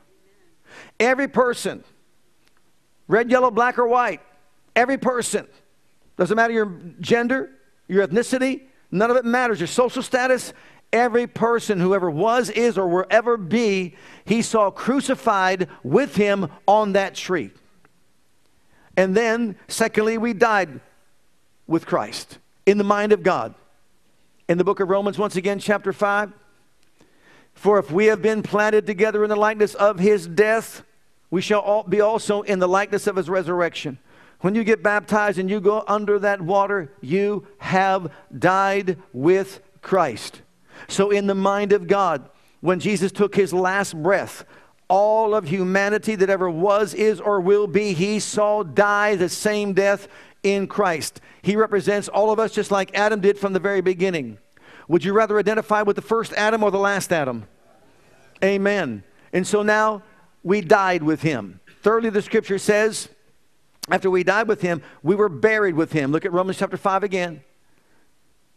Every 0.99 1.27
person 1.27 1.83
red, 3.07 3.29
yellow, 3.31 3.51
black, 3.51 3.77
or 3.77 3.87
white. 3.87 4.21
Every 4.75 4.97
person. 4.97 5.47
Doesn't 6.17 6.35
matter 6.35 6.53
your 6.53 6.79
gender, 6.99 7.51
your 7.87 8.07
ethnicity, 8.07 8.63
none 8.91 9.11
of 9.11 9.17
it 9.17 9.25
matters. 9.25 9.59
Your 9.59 9.67
social 9.67 10.01
status, 10.01 10.53
every 10.91 11.27
person, 11.27 11.79
whoever 11.79 12.09
was, 12.09 12.49
is, 12.49 12.77
or 12.77 12.87
will 12.87 13.05
ever 13.09 13.37
be, 13.37 13.95
he 14.25 14.41
saw 14.41 14.71
crucified 14.71 15.67
with 15.83 16.15
him 16.15 16.49
on 16.67 16.93
that 16.93 17.15
tree. 17.15 17.51
And 18.95 19.15
then, 19.15 19.55
secondly, 19.67 20.17
we 20.17 20.33
died 20.33 20.79
with 21.67 21.85
Christ 21.85 22.39
in 22.65 22.77
the 22.77 22.83
mind 22.83 23.11
of 23.11 23.21
God. 23.21 23.53
In 24.49 24.57
the 24.57 24.63
book 24.63 24.79
of 24.79 24.89
Romans, 24.89 25.17
once 25.17 25.35
again, 25.35 25.59
chapter 25.59 25.93
5. 25.93 26.31
For 27.53 27.79
if 27.79 27.91
we 27.91 28.05
have 28.05 28.21
been 28.21 28.43
planted 28.43 28.85
together 28.85 29.23
in 29.23 29.29
the 29.29 29.35
likeness 29.35 29.75
of 29.75 29.99
his 29.99 30.27
death, 30.27 30.83
we 31.29 31.41
shall 31.41 31.59
all 31.59 31.83
be 31.83 32.01
also 32.01 32.41
in 32.41 32.59
the 32.59 32.67
likeness 32.67 33.07
of 33.07 33.15
his 33.15 33.29
resurrection. 33.29 33.99
When 34.41 34.55
you 34.55 34.63
get 34.63 34.83
baptized 34.83 35.39
and 35.39 35.49
you 35.49 35.59
go 35.59 35.83
under 35.87 36.19
that 36.19 36.41
water, 36.41 36.93
you 37.01 37.47
have 37.57 38.11
died 38.37 38.97
with 39.11 39.61
Christ. 39.81 40.41
So, 40.87 41.09
in 41.09 41.27
the 41.27 41.35
mind 41.35 41.73
of 41.73 41.87
God, 41.87 42.29
when 42.61 42.79
Jesus 42.79 43.11
took 43.11 43.35
his 43.35 43.51
last 43.51 44.01
breath, 44.01 44.45
all 44.89 45.35
of 45.35 45.47
humanity 45.47 46.15
that 46.15 46.29
ever 46.29 46.49
was, 46.49 46.93
is, 46.93 47.19
or 47.19 47.41
will 47.41 47.67
be, 47.67 47.93
he 47.93 48.19
saw 48.19 48.63
die 48.63 49.15
the 49.15 49.27
same 49.27 49.73
death 49.73 50.07
in 50.43 50.67
Christ. 50.67 51.19
He 51.41 51.55
represents 51.55 52.07
all 52.07 52.31
of 52.31 52.39
us 52.39 52.51
just 52.51 52.71
like 52.71 52.95
Adam 52.95 53.19
did 53.19 53.37
from 53.37 53.53
the 53.53 53.59
very 53.59 53.81
beginning. 53.81 54.37
Would 54.87 55.03
you 55.03 55.13
rather 55.13 55.37
identify 55.37 55.81
with 55.81 55.95
the 55.95 56.01
first 56.01 56.31
Adam 56.33 56.63
or 56.63 56.71
the 56.71 56.79
last 56.79 57.11
Adam? 57.11 57.47
Amen. 58.43 59.03
And 59.33 59.45
so 59.45 59.63
now 59.63 60.03
we 60.43 60.61
died 60.61 61.03
with 61.03 61.21
him. 61.21 61.59
Thirdly, 61.81 62.09
the 62.09 62.21
scripture 62.21 62.57
says, 62.57 63.09
after 63.89 64.09
we 64.09 64.23
died 64.23 64.47
with 64.47 64.61
him, 64.61 64.81
we 65.01 65.15
were 65.15 65.29
buried 65.29 65.75
with 65.75 65.93
him. 65.93 66.11
Look 66.11 66.25
at 66.25 66.33
Romans 66.33 66.57
chapter 66.57 66.77
5 66.77 67.03
again. 67.03 67.41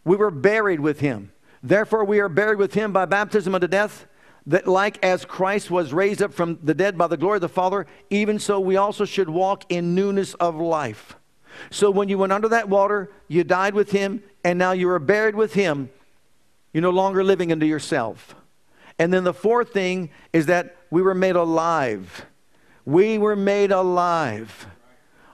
We 0.05 0.17
were 0.17 0.31
buried 0.31 0.81
with 0.81 1.01
him. 1.01 1.33
Therefore, 1.63 2.05
we 2.05 2.21
are 2.21 2.29
buried 2.29 2.59
with 2.59 2.75
him 2.75 2.93
by 2.93 3.05
baptism 3.05 3.55
unto 3.55 3.69
death, 3.69 4.07
that 4.47 4.67
like 4.67 5.03
as 5.05 5.25
Christ 5.25 5.71
was 5.71 5.93
raised 5.93 6.23
up 6.23 6.33
from 6.33 6.59
the 6.63 6.75
dead 6.75 6.97
by 6.97 7.07
the 7.07 7.17
glory 7.17 7.37
of 7.37 7.43
the 7.43 7.49
Father, 7.49 7.87
even 8.09 8.39
so 8.39 8.59
we 8.59 8.77
also 8.77 9.05
should 9.05 9.29
walk 9.29 9.65
in 9.69 9.95
newness 9.95 10.35
of 10.35 10.57
life. 10.57 11.17
So 11.71 11.91
when 11.91 12.09
you 12.09 12.19
went 12.19 12.33
under 12.33 12.49
that 12.49 12.69
water, 12.69 13.13
you 13.29 13.45
died 13.45 13.75
with 13.75 13.91
him, 13.91 14.23
and 14.43 14.59
now 14.59 14.73
you 14.73 14.89
are 14.89 14.99
buried 14.99 15.35
with 15.35 15.53
him. 15.53 15.91
You're 16.73 16.83
no 16.83 16.91
longer 16.91 17.23
living 17.23 17.53
unto 17.53 17.67
yourself. 17.67 18.35
And 18.99 19.13
then 19.13 19.25
the 19.25 19.35
fourth 19.35 19.73
thing 19.73 20.11
is 20.33 20.47
that 20.47 20.77
we 20.91 21.03
were 21.03 21.15
made 21.15 21.37
alive. 21.37 22.27
We 22.85 23.19
were 23.19 23.37
made 23.37 23.73
alive. 23.73 24.67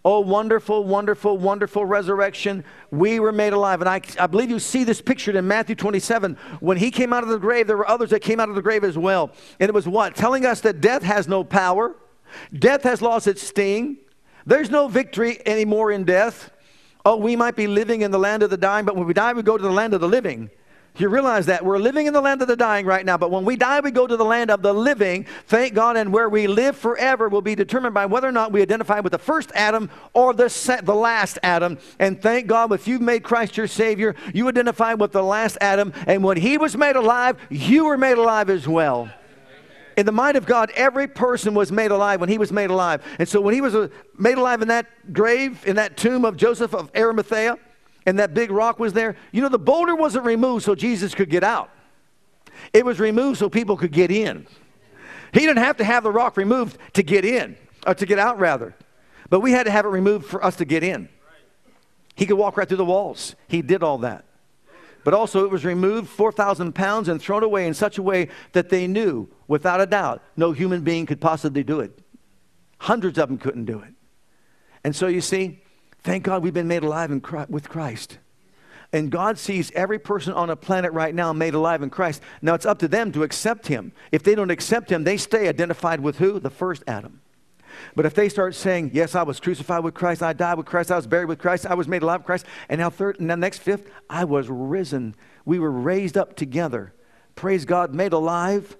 Oh, 0.04 0.20
wonderful, 0.20 0.84
wonderful, 0.84 1.36
wonderful 1.36 1.84
resurrection. 1.84 2.64
We 2.92 3.18
were 3.18 3.32
made 3.32 3.52
alive. 3.52 3.80
And 3.80 3.88
I, 3.88 4.00
I 4.20 4.28
believe 4.28 4.50
you 4.50 4.60
see 4.60 4.84
this 4.84 5.00
pictured 5.00 5.34
in 5.34 5.48
Matthew 5.48 5.74
27. 5.74 6.36
When 6.60 6.76
he 6.76 6.92
came 6.92 7.12
out 7.12 7.24
of 7.24 7.28
the 7.28 7.38
grave, 7.38 7.66
there 7.66 7.76
were 7.76 7.88
others 7.88 8.10
that 8.10 8.20
came 8.20 8.38
out 8.38 8.48
of 8.48 8.54
the 8.54 8.62
grave 8.62 8.84
as 8.84 8.96
well. 8.96 9.32
And 9.58 9.68
it 9.68 9.74
was 9.74 9.88
what? 9.88 10.14
Telling 10.14 10.46
us 10.46 10.60
that 10.60 10.80
death 10.80 11.02
has 11.02 11.26
no 11.26 11.42
power, 11.42 11.96
death 12.56 12.84
has 12.84 13.02
lost 13.02 13.26
its 13.26 13.42
sting, 13.42 13.96
there's 14.46 14.70
no 14.70 14.86
victory 14.86 15.40
anymore 15.44 15.90
in 15.90 16.04
death. 16.04 16.52
Oh, 17.04 17.16
we 17.16 17.34
might 17.34 17.56
be 17.56 17.66
living 17.66 18.02
in 18.02 18.12
the 18.12 18.18
land 18.18 18.44
of 18.44 18.50
the 18.50 18.56
dying, 18.56 18.84
but 18.84 18.94
when 18.94 19.06
we 19.06 19.12
die, 19.12 19.32
we 19.32 19.42
go 19.42 19.56
to 19.56 19.62
the 19.62 19.70
land 19.70 19.92
of 19.92 20.00
the 20.00 20.08
living. 20.08 20.50
You 20.98 21.08
realize 21.08 21.46
that 21.46 21.64
we're 21.64 21.78
living 21.78 22.06
in 22.06 22.12
the 22.12 22.20
land 22.20 22.42
of 22.42 22.48
the 22.48 22.56
dying 22.56 22.86
right 22.86 23.04
now, 23.04 23.16
but 23.16 23.30
when 23.30 23.44
we 23.44 23.56
die, 23.56 23.80
we 23.80 23.90
go 23.90 24.06
to 24.06 24.16
the 24.16 24.24
land 24.24 24.50
of 24.50 24.62
the 24.62 24.72
living. 24.72 25.26
Thank 25.46 25.74
God, 25.74 25.96
and 25.96 26.12
where 26.12 26.28
we 26.28 26.46
live 26.46 26.76
forever 26.76 27.28
will 27.28 27.42
be 27.42 27.54
determined 27.54 27.94
by 27.94 28.06
whether 28.06 28.28
or 28.28 28.32
not 28.32 28.52
we 28.52 28.62
identify 28.62 29.00
with 29.00 29.12
the 29.12 29.18
first 29.18 29.52
Adam 29.54 29.90
or 30.14 30.32
the, 30.32 30.80
the 30.82 30.94
last 30.94 31.38
Adam. 31.42 31.78
And 31.98 32.20
thank 32.20 32.46
God, 32.46 32.72
if 32.72 32.88
you've 32.88 33.02
made 33.02 33.22
Christ 33.22 33.56
your 33.56 33.66
Savior, 33.66 34.14
you 34.32 34.48
identify 34.48 34.94
with 34.94 35.12
the 35.12 35.22
last 35.22 35.58
Adam, 35.60 35.92
and 36.06 36.24
when 36.24 36.36
he 36.36 36.58
was 36.58 36.76
made 36.76 36.96
alive, 36.96 37.36
you 37.50 37.86
were 37.86 37.98
made 37.98 38.18
alive 38.18 38.50
as 38.50 38.66
well 38.66 39.10
in 39.96 40.04
the 40.04 40.12
mind 40.12 40.36
of 40.36 40.44
God, 40.44 40.70
every 40.74 41.08
person 41.08 41.54
was 41.54 41.72
made 41.72 41.90
alive 41.90 42.20
when 42.20 42.28
he 42.28 42.38
was 42.38 42.52
made 42.52 42.70
alive. 42.70 43.02
And 43.18 43.26
so 43.26 43.40
when 43.40 43.54
he 43.54 43.62
was 43.62 43.74
uh, 43.74 43.88
made 44.18 44.36
alive 44.36 44.60
in 44.60 44.68
that 44.68 44.86
grave, 45.12 45.66
in 45.66 45.76
that 45.76 45.96
tomb 45.96 46.24
of 46.24 46.36
Joseph 46.36 46.74
of 46.74 46.90
Arimathea, 46.94 47.58
and 48.06 48.18
that 48.20 48.32
big 48.32 48.50
rock 48.50 48.78
was 48.78 48.92
there, 48.92 49.16
you 49.32 49.42
know, 49.42 49.48
the 49.48 49.58
boulder 49.58 49.94
wasn't 49.94 50.24
removed 50.24 50.64
so 50.64 50.74
Jesus 50.74 51.14
could 51.14 51.28
get 51.28 51.44
out. 51.44 51.70
It 52.72 52.86
was 52.86 53.00
removed 53.00 53.38
so 53.38 53.50
people 53.50 53.76
could 53.76 53.92
get 53.92 54.10
in. 54.10 54.46
He 55.32 55.40
didn't 55.40 55.58
have 55.58 55.76
to 55.78 55.84
have 55.84 56.04
the 56.04 56.12
rock 56.12 56.36
removed 56.36 56.78
to 56.94 57.02
get 57.02 57.24
in, 57.24 57.56
or 57.86 57.94
to 57.94 58.06
get 58.06 58.18
out 58.18 58.38
rather. 58.38 58.74
But 59.28 59.40
we 59.40 59.52
had 59.52 59.64
to 59.64 59.72
have 59.72 59.84
it 59.84 59.88
removed 59.88 60.26
for 60.26 60.42
us 60.42 60.56
to 60.56 60.64
get 60.64 60.82
in. 60.84 61.08
He 62.14 62.24
could 62.24 62.38
walk 62.38 62.56
right 62.56 62.66
through 62.66 62.78
the 62.78 62.84
walls. 62.84 63.34
He 63.48 63.60
did 63.60 63.82
all 63.82 63.98
that. 63.98 64.24
But 65.04 65.14
also, 65.14 65.44
it 65.44 65.50
was 65.50 65.64
removed 65.64 66.08
4,000 66.08 66.74
pounds 66.74 67.08
and 67.08 67.20
thrown 67.20 67.42
away 67.42 67.66
in 67.66 67.74
such 67.74 67.98
a 67.98 68.02
way 68.02 68.28
that 68.52 68.70
they 68.70 68.86
knew, 68.86 69.28
without 69.46 69.80
a 69.80 69.86
doubt, 69.86 70.22
no 70.36 70.52
human 70.52 70.82
being 70.82 71.06
could 71.06 71.20
possibly 71.20 71.62
do 71.62 71.80
it. 71.80 72.00
Hundreds 72.78 73.18
of 73.18 73.28
them 73.28 73.38
couldn't 73.38 73.66
do 73.66 73.80
it. 73.80 73.94
And 74.82 74.96
so, 74.96 75.06
you 75.06 75.20
see, 75.20 75.60
thank 76.06 76.22
God 76.24 76.42
we've 76.42 76.54
been 76.54 76.68
made 76.68 76.84
alive 76.84 77.10
in 77.10 77.20
Christ, 77.20 77.50
with 77.50 77.68
Christ. 77.68 78.18
And 78.92 79.10
God 79.10 79.38
sees 79.38 79.72
every 79.72 79.98
person 79.98 80.32
on 80.32 80.48
a 80.48 80.56
planet 80.56 80.92
right 80.92 81.14
now 81.14 81.32
made 81.32 81.54
alive 81.54 81.82
in 81.82 81.90
Christ. 81.90 82.22
Now, 82.40 82.54
it's 82.54 82.64
up 82.64 82.78
to 82.78 82.88
them 82.88 83.10
to 83.12 83.24
accept 83.24 83.66
Him. 83.66 83.92
If 84.12 84.22
they 84.22 84.36
don't 84.36 84.50
accept 84.52 84.90
Him, 84.90 85.02
they 85.02 85.16
stay 85.16 85.48
identified 85.48 86.00
with 86.00 86.18
who? 86.18 86.38
The 86.38 86.50
first 86.50 86.84
Adam. 86.86 87.20
But 87.94 88.06
if 88.06 88.14
they 88.14 88.28
start 88.28 88.54
saying, 88.54 88.92
Yes, 88.94 89.14
I 89.14 89.24
was 89.24 89.40
crucified 89.40 89.82
with 89.82 89.94
Christ, 89.94 90.22
I 90.22 90.32
died 90.32 90.56
with 90.56 90.66
Christ, 90.66 90.90
I 90.90 90.96
was 90.96 91.06
buried 91.06 91.28
with 91.28 91.40
Christ, 91.40 91.66
I 91.66 91.74
was 91.74 91.88
made 91.88 92.02
alive 92.02 92.20
with 92.20 92.26
Christ, 92.26 92.46
and 92.68 92.78
now 92.78 92.88
third 92.88 93.18
and 93.20 93.28
the 93.28 93.36
next 93.36 93.58
fifth, 93.58 93.90
I 94.08 94.24
was 94.24 94.48
risen. 94.48 95.14
We 95.44 95.58
were 95.58 95.70
raised 95.70 96.16
up 96.16 96.36
together. 96.36 96.94
Praise 97.34 97.64
God, 97.64 97.92
made 97.92 98.12
alive. 98.12 98.76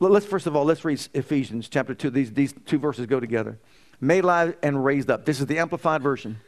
Let's 0.00 0.26
first 0.26 0.46
of 0.46 0.56
all, 0.56 0.64
let's 0.64 0.84
read 0.84 1.00
Ephesians 1.14 1.68
chapter 1.68 1.94
2. 1.94 2.10
These, 2.10 2.32
these 2.32 2.54
two 2.66 2.78
verses 2.78 3.06
go 3.06 3.20
together. 3.20 3.58
Made 4.00 4.24
alive 4.24 4.56
and 4.62 4.84
raised 4.84 5.10
up. 5.10 5.24
This 5.24 5.40
is 5.40 5.46
the 5.46 5.58
amplified 5.58 6.02
version. 6.02 6.40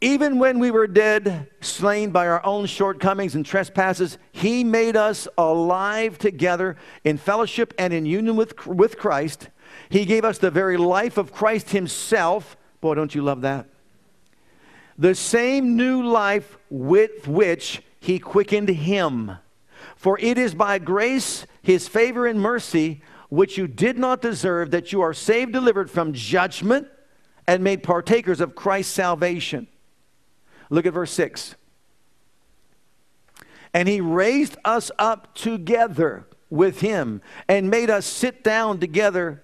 Even 0.00 0.38
when 0.38 0.58
we 0.58 0.70
were 0.70 0.86
dead, 0.86 1.48
slain 1.60 2.10
by 2.10 2.26
our 2.26 2.44
own 2.44 2.66
shortcomings 2.66 3.34
and 3.34 3.46
trespasses, 3.46 4.18
He 4.32 4.64
made 4.64 4.96
us 4.96 5.28
alive 5.38 6.18
together 6.18 6.76
in 7.04 7.16
fellowship 7.16 7.72
and 7.78 7.92
in 7.92 8.04
union 8.04 8.36
with, 8.36 8.66
with 8.66 8.98
Christ. 8.98 9.48
He 9.88 10.04
gave 10.04 10.24
us 10.24 10.38
the 10.38 10.50
very 10.50 10.76
life 10.76 11.16
of 11.16 11.32
Christ 11.32 11.70
Himself. 11.70 12.56
Boy, 12.80 12.94
don't 12.94 13.14
you 13.14 13.22
love 13.22 13.40
that? 13.42 13.66
The 14.98 15.14
same 15.14 15.76
new 15.76 16.02
life 16.02 16.58
with 16.68 17.26
which 17.26 17.82
He 18.00 18.18
quickened 18.18 18.68
Him. 18.68 19.38
For 19.96 20.18
it 20.20 20.36
is 20.36 20.54
by 20.54 20.78
grace, 20.80 21.46
His 21.62 21.88
favor 21.88 22.26
and 22.26 22.40
mercy, 22.40 23.00
which 23.34 23.58
you 23.58 23.66
did 23.66 23.98
not 23.98 24.22
deserve, 24.22 24.70
that 24.70 24.92
you 24.92 25.00
are 25.00 25.14
saved, 25.14 25.52
delivered 25.52 25.90
from 25.90 26.12
judgment, 26.12 26.86
and 27.46 27.62
made 27.62 27.82
partakers 27.82 28.40
of 28.40 28.54
Christ's 28.54 28.92
salvation. 28.92 29.66
Look 30.70 30.86
at 30.86 30.92
verse 30.92 31.12
6. 31.12 31.54
And 33.72 33.88
he 33.88 34.00
raised 34.00 34.56
us 34.64 34.90
up 34.98 35.34
together 35.34 36.26
with 36.48 36.80
him 36.80 37.20
and 37.48 37.68
made 37.68 37.90
us 37.90 38.06
sit 38.06 38.44
down 38.44 38.78
together 38.78 39.42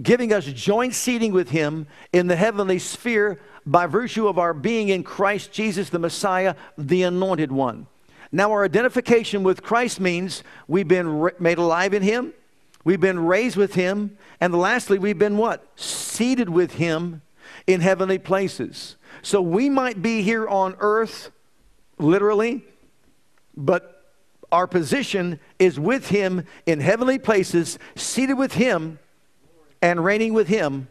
giving 0.00 0.32
us 0.32 0.46
joint 0.46 0.94
seating 0.94 1.32
with 1.32 1.50
him 1.50 1.86
in 2.12 2.26
the 2.26 2.36
heavenly 2.36 2.78
sphere 2.78 3.40
by 3.66 3.86
virtue 3.86 4.26
of 4.26 4.38
our 4.38 4.54
being 4.54 4.88
in 4.88 5.02
Christ 5.02 5.52
Jesus, 5.52 5.90
the 5.90 5.98
Messiah, 5.98 6.54
the 6.78 7.02
anointed 7.02 7.52
one. 7.52 7.86
Now, 8.30 8.50
our 8.52 8.64
identification 8.64 9.42
with 9.42 9.62
Christ 9.62 10.00
means 10.00 10.42
we've 10.66 10.88
been 10.88 11.30
made 11.38 11.58
alive 11.58 11.92
in 11.92 12.02
him, 12.02 12.32
we've 12.84 13.00
been 13.00 13.20
raised 13.20 13.56
with 13.56 13.74
him, 13.74 14.16
and 14.40 14.54
lastly, 14.54 14.98
we've 14.98 15.18
been 15.18 15.36
what? 15.36 15.66
Seated 15.76 16.48
with 16.48 16.74
him 16.74 17.22
in 17.66 17.80
heavenly 17.80 18.18
places. 18.18 18.96
So 19.22 19.40
we 19.40 19.68
might 19.68 20.02
be 20.02 20.22
here 20.22 20.48
on 20.48 20.76
earth, 20.80 21.30
literally, 21.98 22.64
but 23.56 24.14
our 24.50 24.66
position 24.66 25.40
is 25.58 25.80
with 25.80 26.08
him 26.08 26.44
in 26.66 26.80
heavenly 26.80 27.18
places, 27.18 27.78
seated 27.94 28.34
with 28.34 28.54
him 28.54 28.98
and 29.80 30.04
reigning 30.04 30.34
with 30.34 30.48
him 30.48 30.88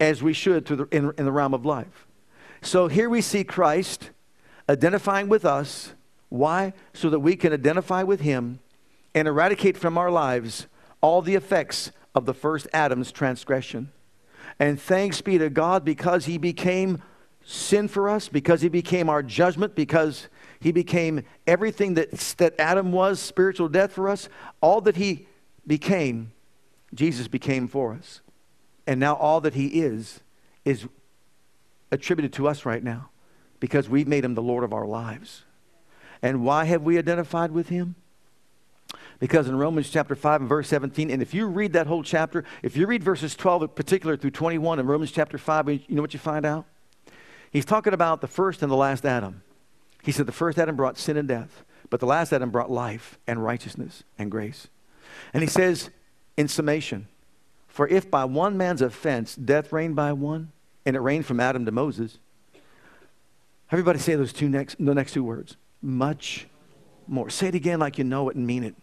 as 0.00 0.22
we 0.22 0.32
should 0.32 0.64
the, 0.66 0.88
in, 0.90 1.12
in 1.18 1.24
the 1.24 1.32
realm 1.32 1.54
of 1.54 1.64
life. 1.64 2.06
So 2.62 2.88
here 2.88 3.08
we 3.08 3.20
see 3.20 3.44
Christ 3.44 4.10
identifying 4.68 5.28
with 5.28 5.44
us. 5.44 5.92
Why? 6.28 6.72
So 6.92 7.10
that 7.10 7.20
we 7.20 7.36
can 7.36 7.52
identify 7.52 8.02
with 8.02 8.20
him 8.20 8.58
and 9.14 9.28
eradicate 9.28 9.76
from 9.76 9.96
our 9.96 10.10
lives 10.10 10.66
all 11.06 11.22
the 11.22 11.36
effects 11.36 11.92
of 12.16 12.26
the 12.26 12.34
first 12.34 12.66
Adam's 12.72 13.12
transgression. 13.12 13.92
And 14.58 14.80
thanks 14.80 15.20
be 15.20 15.38
to 15.38 15.48
God 15.48 15.84
because 15.84 16.24
he 16.24 16.36
became 16.36 17.00
sin 17.44 17.86
for 17.86 18.08
us, 18.08 18.28
because 18.28 18.60
he 18.60 18.68
became 18.68 19.08
our 19.08 19.22
judgment, 19.22 19.76
because 19.76 20.26
he 20.58 20.72
became 20.72 21.22
everything 21.46 21.94
that, 21.94 22.10
that 22.38 22.58
Adam 22.58 22.90
was, 22.90 23.20
spiritual 23.20 23.68
death 23.68 23.92
for 23.92 24.08
us, 24.08 24.28
all 24.60 24.80
that 24.80 24.96
he 24.96 25.28
became 25.64 26.32
Jesus 26.92 27.28
became 27.28 27.68
for 27.68 27.92
us. 27.92 28.20
And 28.84 28.98
now 28.98 29.14
all 29.14 29.40
that 29.42 29.54
he 29.54 29.66
is, 29.80 30.22
is 30.64 30.88
attributed 31.92 32.32
to 32.32 32.48
us 32.48 32.64
right 32.66 32.82
now 32.82 33.10
because 33.60 33.88
we've 33.88 34.08
made 34.08 34.24
him 34.24 34.34
the 34.34 34.42
Lord 34.42 34.64
of 34.64 34.72
our 34.72 34.86
lives. 34.86 35.44
And 36.20 36.42
why 36.44 36.64
have 36.64 36.82
we 36.82 36.98
identified 36.98 37.52
with 37.52 37.68
him? 37.68 37.94
Because 39.18 39.48
in 39.48 39.56
Romans 39.56 39.88
chapter 39.88 40.14
5 40.14 40.42
and 40.42 40.48
verse 40.48 40.68
17, 40.68 41.10
and 41.10 41.22
if 41.22 41.32
you 41.32 41.46
read 41.46 41.72
that 41.72 41.86
whole 41.86 42.02
chapter, 42.02 42.44
if 42.62 42.76
you 42.76 42.86
read 42.86 43.02
verses 43.02 43.34
12 43.34 43.62
in 43.62 43.68
particular 43.68 44.16
through 44.16 44.32
21 44.32 44.78
in 44.78 44.86
Romans 44.86 45.10
chapter 45.10 45.38
5, 45.38 45.68
you 45.68 45.80
know 45.88 46.02
what 46.02 46.12
you 46.12 46.18
find 46.18 46.44
out? 46.44 46.66
He's 47.50 47.64
talking 47.64 47.94
about 47.94 48.20
the 48.20 48.26
first 48.26 48.62
and 48.62 48.70
the 48.70 48.76
last 48.76 49.06
Adam. 49.06 49.42
He 50.02 50.12
said 50.12 50.26
the 50.26 50.32
first 50.32 50.58
Adam 50.58 50.76
brought 50.76 50.98
sin 50.98 51.16
and 51.16 51.26
death, 51.26 51.64
but 51.88 52.00
the 52.00 52.06
last 52.06 52.32
Adam 52.32 52.50
brought 52.50 52.70
life 52.70 53.18
and 53.26 53.42
righteousness 53.42 54.04
and 54.18 54.30
grace. 54.30 54.68
And 55.32 55.42
he 55.42 55.48
says, 55.48 55.90
in 56.36 56.48
summation, 56.48 57.08
For 57.68 57.88
if 57.88 58.10
by 58.10 58.24
one 58.24 58.56
man's 58.56 58.82
offense 58.82 59.34
death 59.34 59.72
reigned 59.72 59.96
by 59.96 60.12
one, 60.12 60.52
and 60.84 60.94
it 60.94 61.00
reigned 61.00 61.26
from 61.26 61.40
Adam 61.40 61.64
to 61.64 61.72
Moses, 61.72 62.18
everybody 63.72 63.98
say 63.98 64.14
those 64.14 64.32
two 64.32 64.48
next, 64.48 64.76
the 64.78 64.94
next 64.94 65.12
two 65.12 65.24
words. 65.24 65.56
Much 65.82 66.46
more. 67.06 67.30
Say 67.30 67.48
it 67.48 67.54
again 67.54 67.80
like 67.80 67.98
you 67.98 68.04
know 68.04 68.28
it 68.28 68.36
and 68.36 68.46
mean 68.46 68.64
it. 68.64 68.74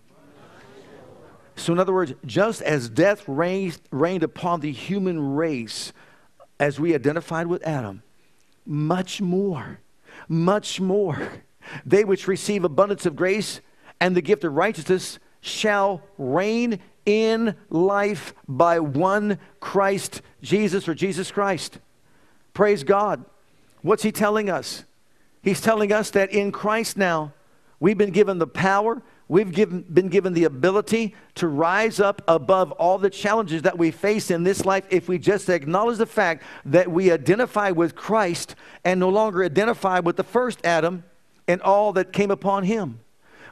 So, 1.56 1.72
in 1.74 1.80
other 1.80 1.94
words, 1.94 2.14
just 2.26 2.62
as 2.62 2.90
death 2.90 3.24
reigned, 3.28 3.80
reigned 3.92 4.24
upon 4.24 4.60
the 4.60 4.72
human 4.72 5.36
race 5.36 5.94
as 6.60 6.80
we 6.80 6.96
identified 6.96 7.48
with 7.48 7.64
Adam, 7.64 8.04
much 8.66 9.22
more, 9.22 9.80
much 10.28 10.80
more, 10.80 11.30
they 11.86 12.04
which 12.04 12.28
receive 12.28 12.64
abundance 12.64 13.06
of 13.06 13.16
grace 13.16 13.62
and 14.00 14.16
the 14.16 14.22
gift 14.22 14.44
of 14.44 14.54
righteousness 14.54 15.20
shall 15.42 16.02
reign 16.18 16.80
in 17.06 17.56
life 17.70 18.34
by 18.48 18.80
one 18.80 19.38
Christ 19.60 20.22
Jesus 20.42 20.88
or 20.88 20.96
Jesus 20.96 21.32
Christ. 21.32 21.80
Praise 22.54 22.84
God. 22.84 23.26
What's 23.82 24.04
he 24.04 24.12
telling 24.12 24.50
us? 24.50 24.86
He's 25.42 25.60
telling 25.60 25.92
us 25.92 26.10
that 26.12 26.32
in 26.32 26.52
Christ 26.52 26.98
now, 26.98 27.34
we've 27.80 27.98
been 27.98 28.12
given 28.12 28.40
the 28.40 28.48
power, 28.48 29.02
we've 29.34 29.52
given, 29.52 29.82
been 29.92 30.10
given 30.10 30.32
the 30.34 30.44
ability 30.44 31.16
to 31.34 31.48
rise 31.48 32.00
up 32.00 32.22
above 32.28 32.72
all 32.74 33.00
the 33.00 33.10
challenges 33.10 33.64
that 33.64 33.76
we 33.76 33.90
face 33.90 34.30
in 34.30 34.44
this 34.44 34.64
life 34.64 34.86
if 34.92 35.10
we 35.10 35.18
just 35.18 35.50
acknowledge 35.50 35.98
the 35.98 36.06
fact 36.06 36.44
that 36.66 36.92
we 36.92 37.12
identify 37.12 37.72
with 37.72 37.96
Christ 37.96 38.54
and 38.86 39.00
no 39.00 39.10
longer 39.10 39.44
identify 39.44 40.02
with 40.02 40.18
the 40.18 40.24
first 40.24 40.64
Adam 40.64 41.04
and 41.48 41.64
all 41.64 41.94
that 41.94 42.14
came 42.14 42.30
upon 42.30 42.64
him. 42.66 43.00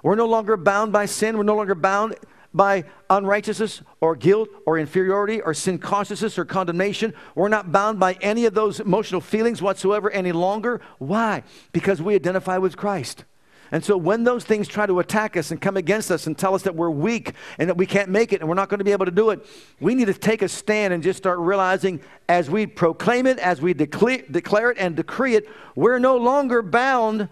We're 0.03 0.13
no 0.13 0.27
longer 0.27 0.55
bound 0.55 0.93
by 0.93 1.07
sin. 1.07 1.35
We're 1.35 1.43
no 1.45 1.55
longer 1.55 1.73
bound 1.73 2.15
by 2.53 2.83
unrighteousness 3.09 3.81
or 4.01 4.15
guilt 4.15 4.49
or 4.67 4.77
inferiority 4.77 5.41
or 5.41 5.55
sin 5.55 5.79
consciousness 5.79 6.37
or 6.37 6.45
condemnation. 6.45 7.11
We're 7.33 7.49
not 7.49 7.71
bound 7.71 7.99
by 7.99 8.13
any 8.21 8.45
of 8.45 8.53
those 8.53 8.79
emotional 8.79 9.19
feelings 9.19 9.63
whatsoever 9.63 10.11
any 10.11 10.31
longer. 10.31 10.79
Why? 10.99 11.41
Because 11.71 12.03
we 12.03 12.13
identify 12.13 12.59
with 12.59 12.77
Christ. 12.77 13.25
And 13.71 13.83
so 13.83 13.95
when 13.95 14.25
those 14.25 14.43
things 14.43 14.67
try 14.67 14.85
to 14.85 14.99
attack 14.99 15.37
us 15.37 15.51
and 15.51 15.61
come 15.61 15.77
against 15.77 16.11
us 16.11 16.27
and 16.27 16.37
tell 16.37 16.53
us 16.53 16.63
that 16.63 16.75
we're 16.75 16.89
weak 16.89 17.33
and 17.57 17.69
that 17.69 17.77
we 17.77 17.85
can't 17.85 18.09
make 18.09 18.33
it 18.33 18.41
and 18.41 18.49
we're 18.49 18.55
not 18.55 18.67
going 18.67 18.79
to 18.79 18.85
be 18.85 18.91
able 18.91 19.05
to 19.05 19.11
do 19.11 19.29
it, 19.29 19.45
we 19.79 19.95
need 19.95 20.05
to 20.05 20.13
take 20.13 20.41
a 20.41 20.49
stand 20.49 20.93
and 20.93 21.01
just 21.01 21.17
start 21.17 21.39
realizing 21.39 22.01
as 22.27 22.49
we 22.49 22.67
proclaim 22.67 23.25
it, 23.25 23.39
as 23.39 23.61
we 23.61 23.73
declare, 23.73 24.23
declare 24.29 24.71
it 24.71 24.77
and 24.77 24.95
decree 24.95 25.35
it, 25.35 25.47
we're 25.75 25.99
no 25.99 26.17
longer 26.17 26.61
bound 26.61 27.29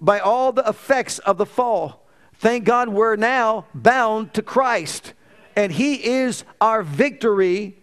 by 0.00 0.20
all 0.20 0.52
the 0.52 0.68
effects 0.68 1.18
of 1.20 1.36
the 1.36 1.46
fall. 1.46 2.06
Thank 2.34 2.64
God 2.64 2.88
we're 2.88 3.16
now 3.16 3.66
bound 3.74 4.34
to 4.34 4.42
Christ. 4.42 5.14
And 5.54 5.72
He 5.72 6.04
is 6.04 6.44
our 6.60 6.82
victory. 6.82 7.78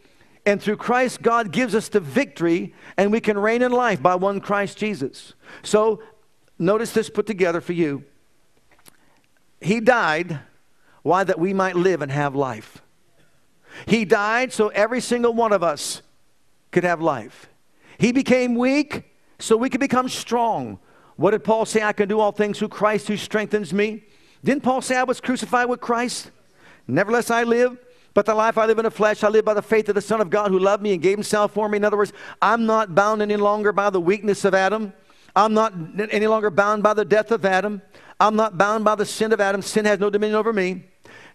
And 0.45 0.61
through 0.61 0.77
Christ, 0.77 1.21
God 1.21 1.51
gives 1.51 1.75
us 1.75 1.89
the 1.89 1.99
victory, 1.99 2.73
and 2.97 3.11
we 3.11 3.19
can 3.19 3.37
reign 3.37 3.61
in 3.61 3.71
life 3.71 4.01
by 4.01 4.15
one 4.15 4.41
Christ 4.41 4.77
Jesus. 4.77 5.33
So, 5.63 6.01
notice 6.59 6.91
this 6.91 7.09
put 7.09 7.25
together 7.25 7.61
for 7.61 7.73
you. 7.73 8.03
He 9.61 9.79
died, 9.79 10.39
why? 11.01 11.23
That 11.23 11.39
we 11.39 11.53
might 11.53 11.75
live 11.75 12.01
and 12.01 12.11
have 12.11 12.35
life. 12.35 12.81
He 13.87 14.05
died 14.05 14.51
so 14.51 14.67
every 14.69 15.01
single 15.01 15.33
one 15.33 15.51
of 15.51 15.63
us 15.63 16.01
could 16.71 16.83
have 16.83 17.01
life. 17.01 17.49
He 17.97 18.11
became 18.11 18.55
weak 18.55 19.05
so 19.39 19.57
we 19.57 19.69
could 19.69 19.79
become 19.79 20.09
strong. 20.09 20.79
What 21.15 21.31
did 21.31 21.43
Paul 21.43 21.65
say? 21.65 21.81
I 21.81 21.93
can 21.93 22.07
do 22.07 22.19
all 22.19 22.31
things 22.31 22.59
through 22.59 22.69
Christ 22.69 23.07
who 23.07 23.17
strengthens 23.17 23.73
me. 23.73 24.03
Didn't 24.43 24.63
Paul 24.63 24.81
say 24.81 24.95
I 24.95 25.03
was 25.03 25.19
crucified 25.19 25.67
with 25.67 25.81
Christ? 25.81 26.31
Nevertheless, 26.87 27.29
I 27.29 27.43
live, 27.43 27.77
but 28.13 28.25
the 28.25 28.33
life 28.33 28.57
I 28.57 28.65
live 28.65 28.79
in 28.79 28.85
the 28.85 28.91
flesh, 28.91 29.23
I 29.23 29.27
live 29.27 29.45
by 29.45 29.53
the 29.53 29.61
faith 29.61 29.89
of 29.89 29.95
the 29.95 30.01
Son 30.01 30.21
of 30.21 30.29
God 30.29 30.49
who 30.49 30.59
loved 30.59 30.81
me 30.81 30.93
and 30.93 31.01
gave 31.01 31.17
himself 31.17 31.53
for 31.53 31.67
me. 31.67 31.77
In 31.77 31.83
other 31.83 31.97
words, 31.97 32.13
I'm 32.41 32.65
not 32.65 32.95
bound 32.95 33.21
any 33.21 33.35
longer 33.35 33.71
by 33.71 33.89
the 33.89 34.01
weakness 34.01 34.45
of 34.45 34.53
Adam. 34.53 34.93
I'm 35.35 35.53
not 35.53 35.73
any 36.11 36.27
longer 36.27 36.49
bound 36.49 36.83
by 36.83 36.93
the 36.93 37.05
death 37.05 37.31
of 37.31 37.45
Adam. 37.45 37.81
I'm 38.19 38.35
not 38.35 38.57
bound 38.57 38.83
by 38.83 38.95
the 38.95 39.05
sin 39.05 39.31
of 39.31 39.39
Adam. 39.39 39.61
Sin 39.61 39.85
has 39.85 39.99
no 39.99 40.09
dominion 40.09 40.37
over 40.37 40.51
me. 40.51 40.83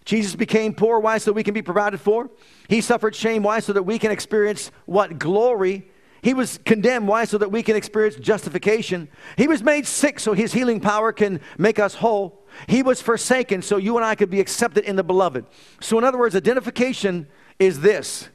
Jesus 0.05 0.35
became 0.35 0.73
poor. 0.73 0.99
Why? 0.99 1.17
So 1.17 1.31
we 1.31 1.43
can 1.43 1.53
be 1.53 1.63
provided 1.63 1.99
for. 1.99 2.29
He 2.69 2.81
suffered 2.81 3.15
shame. 3.15 3.43
Why? 3.43 3.59
So 3.59 3.73
that 3.73 3.83
we 3.83 3.97
can 3.97 4.11
experience 4.11 4.71
what? 4.85 5.17
Glory. 5.17 5.89
He 6.21 6.33
was 6.33 6.59
condemned. 6.65 7.07
Why? 7.07 7.25
So 7.25 7.39
that 7.39 7.51
we 7.51 7.63
can 7.63 7.75
experience 7.75 8.15
justification. 8.15 9.09
He 9.37 9.47
was 9.47 9.63
made 9.63 9.87
sick 9.87 10.19
so 10.19 10.33
his 10.33 10.53
healing 10.53 10.79
power 10.79 11.11
can 11.11 11.41
make 11.57 11.79
us 11.79 11.95
whole. 11.95 12.45
He 12.67 12.83
was 12.83 13.01
forsaken 13.01 13.61
so 13.61 13.77
you 13.77 13.97
and 13.97 14.05
I 14.05 14.15
could 14.15 14.29
be 14.29 14.39
accepted 14.39 14.85
in 14.85 14.95
the 14.95 15.03
beloved. 15.03 15.45
So, 15.81 15.97
in 15.97 16.03
other 16.03 16.17
words, 16.17 16.35
identification 16.35 17.27
is 17.59 17.81
this 17.81 18.29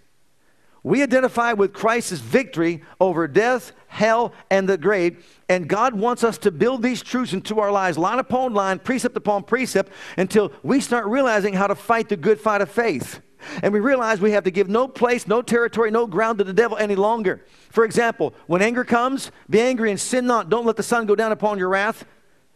we 0.83 1.03
identify 1.03 1.53
with 1.53 1.73
Christ's 1.73 2.21
victory 2.21 2.83
over 3.01 3.29
death, 3.29 3.73
hell, 3.89 4.33
and 4.51 4.69
the 4.69 4.79
grave. 4.79 5.41
And 5.49 5.69
God 5.69 5.95
wants 5.95 6.25
us 6.25 6.39
to 6.39 6.51
build 6.51 6.83
these 6.83 7.03
truths 7.03 7.33
into 7.33 7.61
our 7.61 7.71
lives, 7.71 7.99
line 7.99 8.19
upon 8.19 8.55
line, 8.55 8.79
precept 8.79 9.17
upon 9.17 9.45
precept, 9.45 9.93
until 10.17 10.53
we 10.63 10.81
start 10.81 11.07
realizing 11.07 11.55
how 11.55 11.67
to 11.67 11.75
fight 11.75 12.09
the 12.09 12.17
good 12.17 12.41
fight 12.41 12.61
of 12.61 12.71
faith. 12.71 13.21
And 13.63 13.73
we 13.73 13.81
realize 13.81 14.21
we 14.21 14.33
have 14.33 14.45
to 14.45 14.51
give 14.51 14.69
no 14.69 14.87
place, 14.87 15.27
no 15.27 15.43
territory, 15.43 15.91
no 15.91 16.07
ground 16.07 16.39
to 16.39 16.45
the 16.45 16.53
devil 16.53 16.77
any 16.77 16.95
longer. 16.95 17.45
For 17.71 17.85
example, 17.85 18.35
when 18.47 18.63
anger 18.63 18.85
comes, 18.85 19.33
be 19.49 19.61
angry 19.61 19.91
and 19.91 19.99
sin 19.99 20.27
not. 20.27 20.51
Don't 20.51 20.67
let 20.67 20.77
the 20.77 20.83
sun 20.83 21.07
go 21.07 21.15
down 21.15 21.33
upon 21.33 21.59
your 21.59 21.69
wrath 21.69 22.05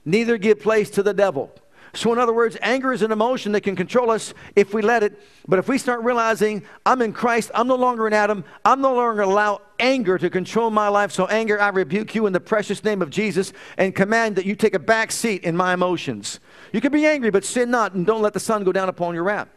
neither 0.05 0.37
give 0.37 0.61
place 0.61 0.91
to 0.91 1.03
the 1.03 1.15
devil. 1.15 1.51
So, 1.97 2.13
in 2.13 2.19
other 2.19 2.33
words, 2.33 2.57
anger 2.61 2.93
is 2.93 3.03
an 3.03 3.13
emotion 3.13 3.53
that 3.53 3.63
can 3.63 3.77
control 3.77 4.11
us 4.11 4.35
if 4.57 4.75
we 4.75 4.83
let 4.83 5.03
it. 5.03 5.21
But 5.47 5.59
if 5.59 5.69
we 5.69 5.79
start 5.79 6.03
realizing 6.03 6.63
I'm 6.85 7.03
in 7.03 7.13
Christ, 7.13 7.51
I'm 7.55 7.69
no 7.69 7.77
longer 7.77 8.07
in 8.07 8.13
Adam, 8.13 8.45
I'm 8.65 8.81
no 8.81 8.95
longer 8.95 9.23
allow 9.23 9.61
anger 9.79 10.19
to 10.19 10.31
control 10.31 10.71
my 10.71 10.89
life. 10.89 11.13
So, 11.13 11.27
anger, 11.27 11.61
I 11.61 11.69
rebuke 11.69 12.15
you 12.15 12.27
in 12.27 12.33
the 12.33 12.41
precious 12.41 12.83
name 12.85 13.03
of 13.03 13.11
Jesus 13.11 13.53
and 13.77 13.95
command 13.95 14.37
that 14.37 14.45
you 14.45 14.57
take 14.57 14.75
a 14.75 14.79
back 14.79 15.13
seat 15.13 15.45
in 15.45 15.57
my 15.57 15.75
emotions. 15.75 16.41
You 16.73 16.81
can 16.81 16.93
be 16.93 17.07
angry, 17.07 17.31
but 17.31 17.45
sin 17.45 17.71
not, 17.71 17.95
and 17.95 18.07
don't 18.07 18.23
let 18.23 18.33
the 18.33 18.41
sun 18.41 18.65
go 18.65 18.73
down 18.73 18.89
upon 18.89 19.15
your 19.15 19.25
wrath. 19.25 19.49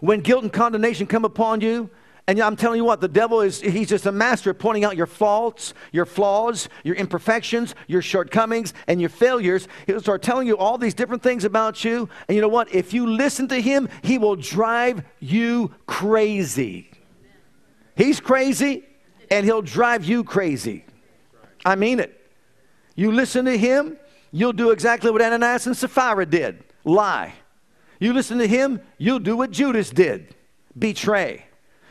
When 0.00 0.20
guilt 0.20 0.42
and 0.42 0.52
condemnation 0.52 1.06
come 1.06 1.24
upon 1.24 1.60
you, 1.60 1.90
and 2.28 2.38
I'm 2.40 2.56
telling 2.56 2.76
you 2.76 2.84
what, 2.84 3.00
the 3.00 3.08
devil 3.08 3.40
is, 3.40 3.58
he's 3.58 3.88
just 3.88 4.04
a 4.04 4.12
master 4.12 4.50
of 4.50 4.58
pointing 4.58 4.84
out 4.84 4.98
your 4.98 5.06
faults, 5.06 5.72
your 5.92 6.04
flaws, 6.04 6.68
your 6.84 6.94
imperfections, 6.94 7.74
your 7.86 8.02
shortcomings, 8.02 8.74
and 8.86 9.00
your 9.00 9.08
failures. 9.08 9.66
He'll 9.86 10.02
start 10.02 10.20
telling 10.20 10.46
you 10.46 10.58
all 10.58 10.76
these 10.76 10.92
different 10.92 11.22
things 11.22 11.46
about 11.46 11.84
you. 11.84 12.06
And 12.28 12.36
you 12.36 12.42
know 12.42 12.48
what? 12.48 12.70
If 12.70 12.92
you 12.92 13.06
listen 13.06 13.48
to 13.48 13.58
him, 13.58 13.88
he 14.02 14.18
will 14.18 14.36
drive 14.36 15.04
you 15.20 15.74
crazy. 15.86 16.90
He's 17.96 18.20
crazy, 18.20 18.84
and 19.30 19.46
he'll 19.46 19.62
drive 19.62 20.04
you 20.04 20.22
crazy. 20.22 20.84
I 21.64 21.76
mean 21.76 21.98
it. 21.98 22.14
You 22.94 23.10
listen 23.10 23.46
to 23.46 23.56
him, 23.56 23.96
you'll 24.32 24.52
do 24.52 24.70
exactly 24.70 25.10
what 25.10 25.22
Ananias 25.22 25.66
and 25.66 25.74
Sapphira 25.74 26.26
did 26.26 26.62
lie. 26.84 27.32
You 28.00 28.12
listen 28.12 28.36
to 28.36 28.46
him, 28.46 28.82
you'll 28.98 29.18
do 29.18 29.34
what 29.34 29.50
Judas 29.50 29.88
did 29.88 30.34
betray. 30.78 31.47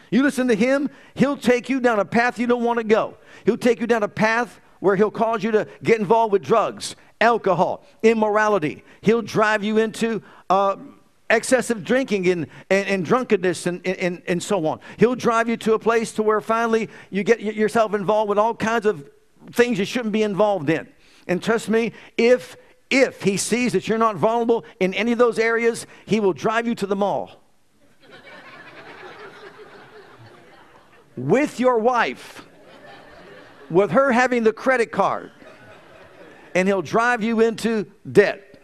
You 0.10 0.24
listen 0.24 0.48
to 0.48 0.56
him, 0.56 0.90
he'll 1.16 1.38
take 1.38 1.70
you 1.70 1.80
down 1.80 2.00
a 2.00 2.06
path 2.06 2.40
you 2.40 2.48
don't 2.48 2.64
want 2.64 2.78
to 2.78 2.84
go. 2.84 3.18
He'll 3.46 3.58
take 3.58 3.80
you 3.80 3.88
down 3.88 4.04
a 4.04 4.08
path 4.08 4.60
where 4.80 4.96
he'll 4.96 5.12
cause 5.12 5.44
you 5.44 5.52
to 5.52 5.68
get 5.84 6.00
involved 6.00 6.32
with 6.32 6.44
drugs, 6.44 6.96
alcohol, 7.20 7.84
immorality. 8.04 8.84
He'll 9.02 9.22
drive 9.22 9.64
you 9.64 9.78
into 9.78 10.22
uh, 10.50 10.78
excessive 11.30 11.84
drinking 11.84 12.28
and, 12.28 12.48
and, 12.70 12.88
and 12.88 13.06
drunkenness 13.06 13.66
and, 13.66 13.86
and, 13.86 14.22
and 14.28 14.42
so 14.42 14.66
on. 14.68 14.80
He'll 14.98 15.16
drive 15.16 15.50
you 15.50 15.58
to 15.58 15.74
a 15.74 15.80
place 15.80 16.12
to 16.14 16.24
where 16.24 16.42
finally 16.42 16.90
you 17.10 17.24
get 17.24 17.42
yourself 17.42 17.94
involved 17.94 18.30
with 18.30 18.38
all 18.38 18.54
kinds 18.54 18.86
of 18.86 19.10
things 19.52 19.80
you 19.80 19.86
shouldn't 19.86 20.14
be 20.14 20.24
involved 20.24 20.70
in. 20.70 20.88
And 21.28 21.42
trust 21.42 21.70
me, 21.70 21.94
if 22.18 22.56
if 22.90 23.22
he 23.22 23.36
sees 23.36 23.74
that 23.74 23.90
you're 23.90 23.98
not 23.98 24.16
vulnerable 24.16 24.64
in 24.80 24.94
any 24.94 25.12
of 25.12 25.18
those 25.18 25.38
areas, 25.38 25.86
he 26.06 26.22
will 26.22 26.32
drive 26.32 26.66
you 26.66 26.74
to 26.76 26.88
the 26.88 26.96
mall 26.96 27.32
with 31.18 31.60
your 31.60 31.80
wife, 31.80 32.46
with 33.70 33.92
her 33.92 34.12
having 34.12 34.44
the 34.44 34.54
credit 34.54 34.92
card, 34.92 35.32
and 36.56 36.68
he'll 36.68 36.82
drive 36.82 37.24
you 37.24 37.42
into 37.42 37.86
debt. 38.10 38.62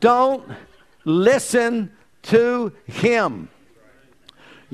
Don't 0.00 0.48
listen 1.04 1.92
to 2.22 2.72
him. 2.86 3.50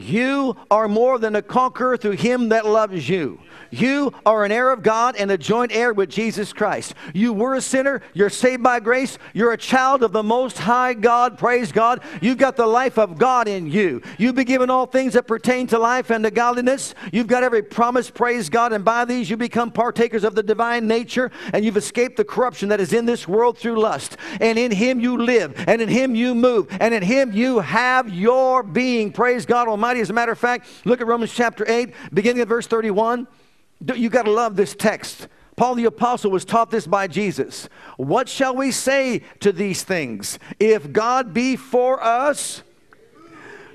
You 0.00 0.56
are 0.70 0.88
more 0.88 1.18
than 1.18 1.36
a 1.36 1.42
conqueror 1.42 1.96
through 1.96 2.12
him 2.12 2.48
that 2.50 2.66
loves 2.66 3.08
you. 3.08 3.40
You 3.70 4.12
are 4.26 4.44
an 4.44 4.52
heir 4.52 4.72
of 4.72 4.82
God 4.82 5.14
and 5.16 5.30
a 5.30 5.38
joint 5.38 5.72
heir 5.72 5.92
with 5.92 6.10
Jesus 6.10 6.52
Christ. 6.52 6.94
You 7.14 7.32
were 7.32 7.54
a 7.54 7.60
sinner. 7.60 8.02
You're 8.14 8.30
saved 8.30 8.62
by 8.62 8.80
grace. 8.80 9.18
You're 9.32 9.52
a 9.52 9.58
child 9.58 10.02
of 10.02 10.12
the 10.12 10.22
Most 10.22 10.58
High 10.58 10.94
God. 10.94 11.38
Praise 11.38 11.70
God. 11.70 12.02
You've 12.20 12.38
got 12.38 12.56
the 12.56 12.66
life 12.66 12.98
of 12.98 13.18
God 13.18 13.46
in 13.46 13.70
you. 13.70 14.02
You've 14.18 14.34
been 14.34 14.46
given 14.46 14.70
all 14.70 14.86
things 14.86 15.12
that 15.12 15.26
pertain 15.26 15.66
to 15.68 15.78
life 15.78 16.10
and 16.10 16.24
to 16.24 16.30
godliness. 16.30 16.94
You've 17.12 17.28
got 17.28 17.44
every 17.44 17.62
promise. 17.62 18.10
Praise 18.10 18.48
God. 18.48 18.72
And 18.72 18.84
by 18.84 19.04
these 19.04 19.30
you 19.30 19.36
become 19.36 19.70
partakers 19.70 20.24
of 20.24 20.34
the 20.34 20.42
divine 20.42 20.88
nature 20.88 21.30
and 21.52 21.64
you've 21.64 21.76
escaped 21.76 22.16
the 22.16 22.24
corruption 22.24 22.70
that 22.70 22.80
is 22.80 22.92
in 22.92 23.06
this 23.06 23.28
world 23.28 23.56
through 23.56 23.78
lust. 23.78 24.16
And 24.40 24.58
in 24.58 24.72
Him 24.72 24.98
you 24.98 25.16
live 25.16 25.54
and 25.68 25.80
in 25.80 25.88
Him 25.88 26.14
you 26.14 26.34
move 26.34 26.66
and 26.80 26.92
in 26.92 27.02
Him 27.02 27.32
you 27.32 27.60
have 27.60 28.12
your 28.12 28.62
being. 28.62 29.12
Praise 29.12 29.46
God 29.46 29.68
Almighty. 29.68 29.89
As 29.98 30.10
a 30.10 30.12
matter 30.12 30.32
of 30.32 30.38
fact, 30.38 30.66
look 30.84 31.00
at 31.00 31.06
Romans 31.06 31.32
chapter 31.32 31.64
8, 31.68 31.92
beginning 32.12 32.42
at 32.42 32.48
verse 32.48 32.66
31. 32.66 33.26
You 33.94 34.10
got 34.10 34.24
to 34.24 34.30
love 34.30 34.56
this 34.56 34.74
text. 34.74 35.28
Paul 35.56 35.74
the 35.74 35.84
Apostle 35.86 36.30
was 36.30 36.44
taught 36.44 36.70
this 36.70 36.86
by 36.86 37.06
Jesus. 37.06 37.68
What 37.96 38.28
shall 38.28 38.54
we 38.54 38.70
say 38.70 39.22
to 39.40 39.52
these 39.52 39.82
things? 39.82 40.38
If 40.58 40.92
God 40.92 41.34
be 41.34 41.56
for 41.56 42.02
us, 42.02 42.62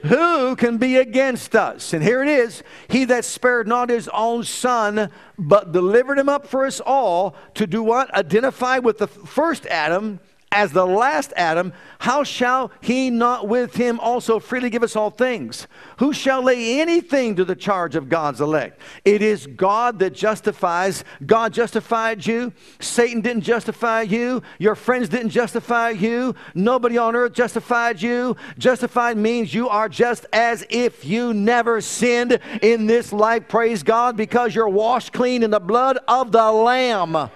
who 0.06 0.56
can 0.56 0.78
be 0.78 0.98
against 0.98 1.56
us? 1.56 1.94
And 1.94 2.04
here 2.04 2.22
it 2.22 2.30
is 2.30 2.64
He 2.88 3.06
that 3.06 3.26
spared 3.26 3.68
not 3.68 3.90
his 3.90 4.08
own 4.10 4.44
son, 4.44 5.10
but 5.38 5.72
delivered 5.72 6.20
him 6.20 6.30
up 6.30 6.46
for 6.48 6.66
us 6.66 6.80
all 6.80 7.36
to 7.56 7.66
do 7.66 7.82
what? 7.82 8.14
Identify 8.14 8.80
with 8.80 9.00
the 9.00 9.08
first 9.08 9.66
Adam 9.66 10.20
as 10.56 10.72
the 10.72 10.88
last 10.88 11.34
Adam, 11.36 11.74
how 12.00 12.24
shall 12.24 12.72
he 12.80 13.10
not 13.10 13.48
with 13.48 13.76
him 13.76 14.00
also 14.00 14.40
freely 14.40 14.70
give 14.70 14.84
us 14.84 14.96
all 14.96 15.10
things? 15.10 15.68
Who 15.98 16.14
shall 16.14 16.42
lay 16.42 16.80
anything 16.80 17.36
to 17.36 17.44
the 17.44 17.56
charge 17.56 17.96
of 17.96 18.08
God's 18.08 18.40
elect? 18.40 18.80
It 19.04 19.22
is 19.22 19.48
God 19.48 20.00
that 20.00 20.14
justifies. 20.14 21.04
God 21.26 21.54
justified 21.54 22.26
you. 22.26 22.54
Satan 22.80 23.20
didn't 23.22 23.44
justify 23.44 24.04
you. 24.04 24.42
Your 24.58 24.76
friends 24.76 25.10
didn't 25.10 25.32
justify 25.32 25.90
you. 25.90 26.34
Nobody 26.54 26.98
on 26.98 27.16
earth 27.16 27.34
justified 27.34 28.02
you. 28.02 28.38
Justified 28.58 29.18
means 29.18 29.54
you 29.54 29.68
are 29.68 29.90
just 29.90 30.26
as 30.32 30.66
if 30.70 31.04
you 31.04 31.34
never 31.34 31.82
sinned 31.82 32.40
in 32.62 32.88
this 32.88 33.12
life. 33.12 33.50
Praise 33.50 33.84
God, 33.84 34.16
because 34.16 34.56
you're 34.56 34.70
washed 34.70 35.12
clean 35.12 35.44
in 35.44 35.52
the 35.52 35.60
blood 35.60 36.00
of 36.08 36.32
the 36.32 36.52
Lamb. 36.52 37.30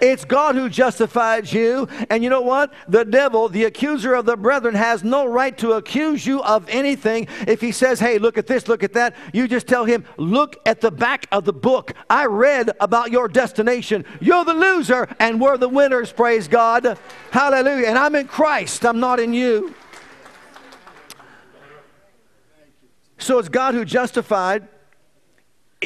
It's 0.00 0.24
God 0.24 0.54
who 0.54 0.68
justifies 0.68 1.52
you. 1.52 1.88
And 2.10 2.24
you 2.24 2.30
know 2.30 2.40
what? 2.40 2.72
The 2.88 3.04
devil, 3.04 3.48
the 3.48 3.64
accuser 3.64 4.14
of 4.14 4.26
the 4.26 4.36
brethren, 4.36 4.74
has 4.74 5.04
no 5.04 5.26
right 5.26 5.56
to 5.58 5.72
accuse 5.72 6.26
you 6.26 6.42
of 6.42 6.68
anything. 6.68 7.28
If 7.46 7.60
he 7.60 7.72
says, 7.72 8.00
hey, 8.00 8.18
look 8.18 8.38
at 8.38 8.46
this, 8.46 8.68
look 8.68 8.82
at 8.82 8.92
that, 8.94 9.14
you 9.32 9.48
just 9.48 9.66
tell 9.66 9.84
him, 9.84 10.04
look 10.16 10.60
at 10.66 10.80
the 10.80 10.90
back 10.90 11.26
of 11.32 11.44
the 11.44 11.52
book. 11.52 11.92
I 12.08 12.26
read 12.26 12.70
about 12.80 13.10
your 13.10 13.28
destination. 13.28 14.04
You're 14.20 14.44
the 14.44 14.54
loser, 14.54 15.08
and 15.18 15.40
we're 15.40 15.56
the 15.56 15.68
winners, 15.68 16.12
praise 16.12 16.48
God. 16.48 16.98
Hallelujah. 17.30 17.88
And 17.88 17.98
I'm 17.98 18.14
in 18.14 18.26
Christ, 18.26 18.84
I'm 18.84 19.00
not 19.00 19.20
in 19.20 19.34
you. 19.34 19.74
So 23.18 23.38
it's 23.38 23.48
God 23.48 23.74
who 23.74 23.84
justified 23.84 24.66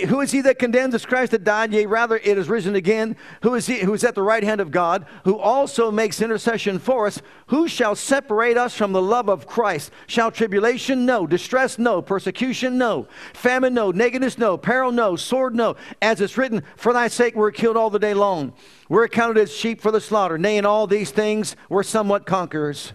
who 0.04 0.20
is 0.20 0.30
he 0.30 0.42
that 0.42 0.58
condemns? 0.58 0.94
It's 0.94 1.06
Christ 1.06 1.32
that 1.32 1.44
died, 1.44 1.72
yea, 1.72 1.86
rather 1.86 2.16
it 2.16 2.38
is 2.38 2.48
risen 2.48 2.74
again. 2.74 3.16
Who 3.42 3.54
is 3.54 3.66
he 3.66 3.80
who 3.80 3.94
is 3.94 4.04
at 4.04 4.14
the 4.14 4.22
right 4.22 4.42
hand 4.42 4.60
of 4.60 4.70
God, 4.70 5.06
who 5.24 5.38
also 5.38 5.90
makes 5.90 6.20
intercession 6.20 6.78
for 6.78 7.06
us? 7.06 7.22
Who 7.48 7.66
shall 7.66 7.94
separate 7.94 8.56
us 8.56 8.74
from 8.74 8.92
the 8.92 9.00
love 9.00 9.28
of 9.28 9.46
Christ? 9.46 9.90
Shall 10.06 10.30
tribulation? 10.30 11.06
No. 11.06 11.26
Distress? 11.26 11.78
No. 11.78 12.02
Persecution? 12.02 12.76
No. 12.76 13.08
Famine? 13.32 13.74
No. 13.74 13.90
Nakedness? 13.90 14.38
No. 14.38 14.58
Peril? 14.58 14.92
No. 14.92 15.16
Sword? 15.16 15.54
No. 15.54 15.76
As 16.02 16.20
it's 16.20 16.36
written, 16.36 16.62
For 16.76 16.92
thy 16.92 17.08
sake 17.08 17.34
we're 17.34 17.50
killed 17.50 17.76
all 17.76 17.90
the 17.90 17.98
day 17.98 18.14
long. 18.14 18.52
We're 18.88 19.04
accounted 19.04 19.38
as 19.38 19.52
sheep 19.52 19.80
for 19.80 19.90
the 19.90 20.00
slaughter. 20.00 20.38
Nay, 20.38 20.58
in 20.58 20.66
all 20.66 20.86
these 20.86 21.10
things 21.10 21.56
we're 21.68 21.82
somewhat 21.82 22.26
conquerors. 22.26 22.92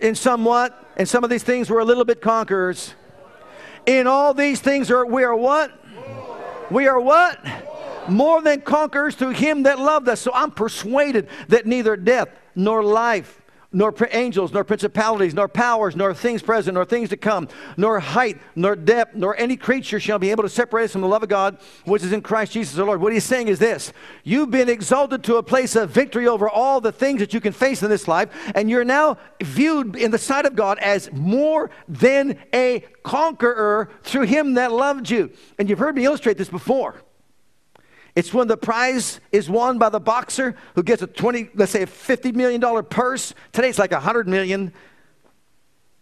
In 0.00 0.14
somewhat, 0.14 0.92
in 0.96 1.06
some 1.06 1.24
of 1.24 1.30
these 1.30 1.42
things 1.42 1.70
we're 1.70 1.80
a 1.80 1.84
little 1.84 2.04
bit 2.04 2.20
conquerors. 2.20 2.94
In 3.88 4.06
all 4.06 4.34
these 4.34 4.60
things 4.60 4.90
are 4.90 5.06
we 5.06 5.24
are 5.24 5.34
what? 5.34 5.72
We 6.70 6.88
are 6.88 7.00
what? 7.00 7.42
More 8.06 8.42
than 8.42 8.60
conquerors 8.60 9.14
through 9.14 9.30
him 9.30 9.62
that 9.62 9.78
loved 9.78 10.10
us. 10.10 10.20
So 10.20 10.30
I'm 10.34 10.50
persuaded 10.50 11.28
that 11.48 11.64
neither 11.64 11.96
death 11.96 12.28
nor 12.54 12.84
life 12.84 13.40
nor 13.78 13.94
angels, 14.10 14.52
nor 14.52 14.64
principalities, 14.64 15.34
nor 15.34 15.46
powers, 15.46 15.94
nor 15.94 16.12
things 16.12 16.42
present, 16.42 16.74
nor 16.74 16.84
things 16.84 17.08
to 17.10 17.16
come, 17.16 17.48
nor 17.76 18.00
height, 18.00 18.36
nor 18.56 18.74
depth, 18.74 19.14
nor 19.14 19.36
any 19.38 19.56
creature 19.56 20.00
shall 20.00 20.18
be 20.18 20.32
able 20.32 20.42
to 20.42 20.48
separate 20.48 20.86
us 20.86 20.92
from 20.92 21.00
the 21.00 21.06
love 21.06 21.22
of 21.22 21.28
God, 21.28 21.58
which 21.84 22.02
is 22.02 22.12
in 22.12 22.20
Christ 22.20 22.52
Jesus 22.52 22.76
our 22.76 22.84
Lord. 22.84 23.00
What 23.00 23.12
he's 23.12 23.22
saying 23.22 23.46
is 23.46 23.60
this 23.60 23.92
You've 24.24 24.50
been 24.50 24.68
exalted 24.68 25.22
to 25.24 25.36
a 25.36 25.44
place 25.44 25.76
of 25.76 25.90
victory 25.90 26.26
over 26.26 26.50
all 26.50 26.80
the 26.80 26.90
things 26.90 27.20
that 27.20 27.32
you 27.32 27.40
can 27.40 27.52
face 27.52 27.80
in 27.84 27.88
this 27.88 28.08
life, 28.08 28.30
and 28.56 28.68
you're 28.68 28.84
now 28.84 29.16
viewed 29.40 29.94
in 29.94 30.10
the 30.10 30.18
sight 30.18 30.44
of 30.44 30.56
God 30.56 30.80
as 30.80 31.12
more 31.12 31.70
than 31.86 32.36
a 32.52 32.80
conqueror 33.04 33.90
through 34.02 34.24
him 34.24 34.54
that 34.54 34.72
loved 34.72 35.08
you. 35.08 35.30
And 35.56 35.70
you've 35.70 35.78
heard 35.78 35.94
me 35.94 36.04
illustrate 36.04 36.36
this 36.36 36.48
before. 36.48 36.96
It's 38.18 38.34
when 38.34 38.48
the 38.48 38.56
prize 38.56 39.20
is 39.30 39.48
won 39.48 39.78
by 39.78 39.90
the 39.90 40.00
boxer 40.00 40.56
who 40.74 40.82
gets 40.82 41.02
a 41.02 41.06
20, 41.06 41.50
let's 41.54 41.70
say 41.70 41.82
a 41.82 41.86
$50 41.86 42.34
million 42.34 42.60
purse. 42.86 43.32
Today 43.52 43.68
it's 43.68 43.78
like 43.78 43.92
100 43.92 44.26
million. 44.26 44.72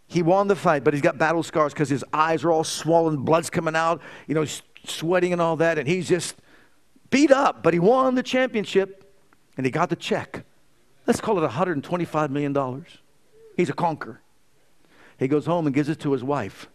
He 0.06 0.22
won 0.22 0.48
the 0.48 0.56
fight, 0.56 0.82
but 0.82 0.94
he's 0.94 1.02
got 1.02 1.18
battle 1.18 1.42
scars 1.42 1.74
because 1.74 1.90
his 1.90 2.02
eyes 2.14 2.42
are 2.42 2.50
all 2.50 2.64
swollen, 2.64 3.18
blood's 3.18 3.50
coming 3.50 3.76
out, 3.76 4.00
you 4.26 4.34
know, 4.34 4.46
sweating 4.86 5.34
and 5.34 5.42
all 5.42 5.56
that, 5.56 5.76
and 5.76 5.86
he's 5.86 6.08
just 6.08 6.36
beat 7.10 7.30
up, 7.30 7.62
but 7.62 7.74
he 7.74 7.80
won 7.80 8.14
the 8.14 8.22
championship 8.22 9.12
and 9.58 9.66
he 9.66 9.70
got 9.70 9.90
the 9.90 9.96
check. 9.96 10.46
Let's 11.06 11.20
call 11.20 11.44
it 11.44 11.46
$125 11.46 12.30
million. 12.30 12.86
He's 13.58 13.68
a 13.68 13.74
conqueror. 13.74 14.22
He 15.18 15.28
goes 15.28 15.44
home 15.44 15.66
and 15.66 15.74
gives 15.74 15.90
it 15.90 16.00
to 16.00 16.12
his 16.12 16.24
wife. 16.24 16.66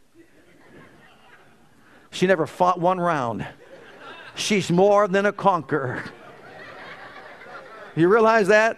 She 2.12 2.28
never 2.28 2.46
fought 2.46 2.80
one 2.80 3.00
round. 3.00 3.48
She's 4.42 4.72
more 4.72 5.08
than 5.08 5.28
a 5.28 5.32
conqueror. 5.32 6.04
You 7.96 8.08
realize 8.08 8.48
that? 8.48 8.78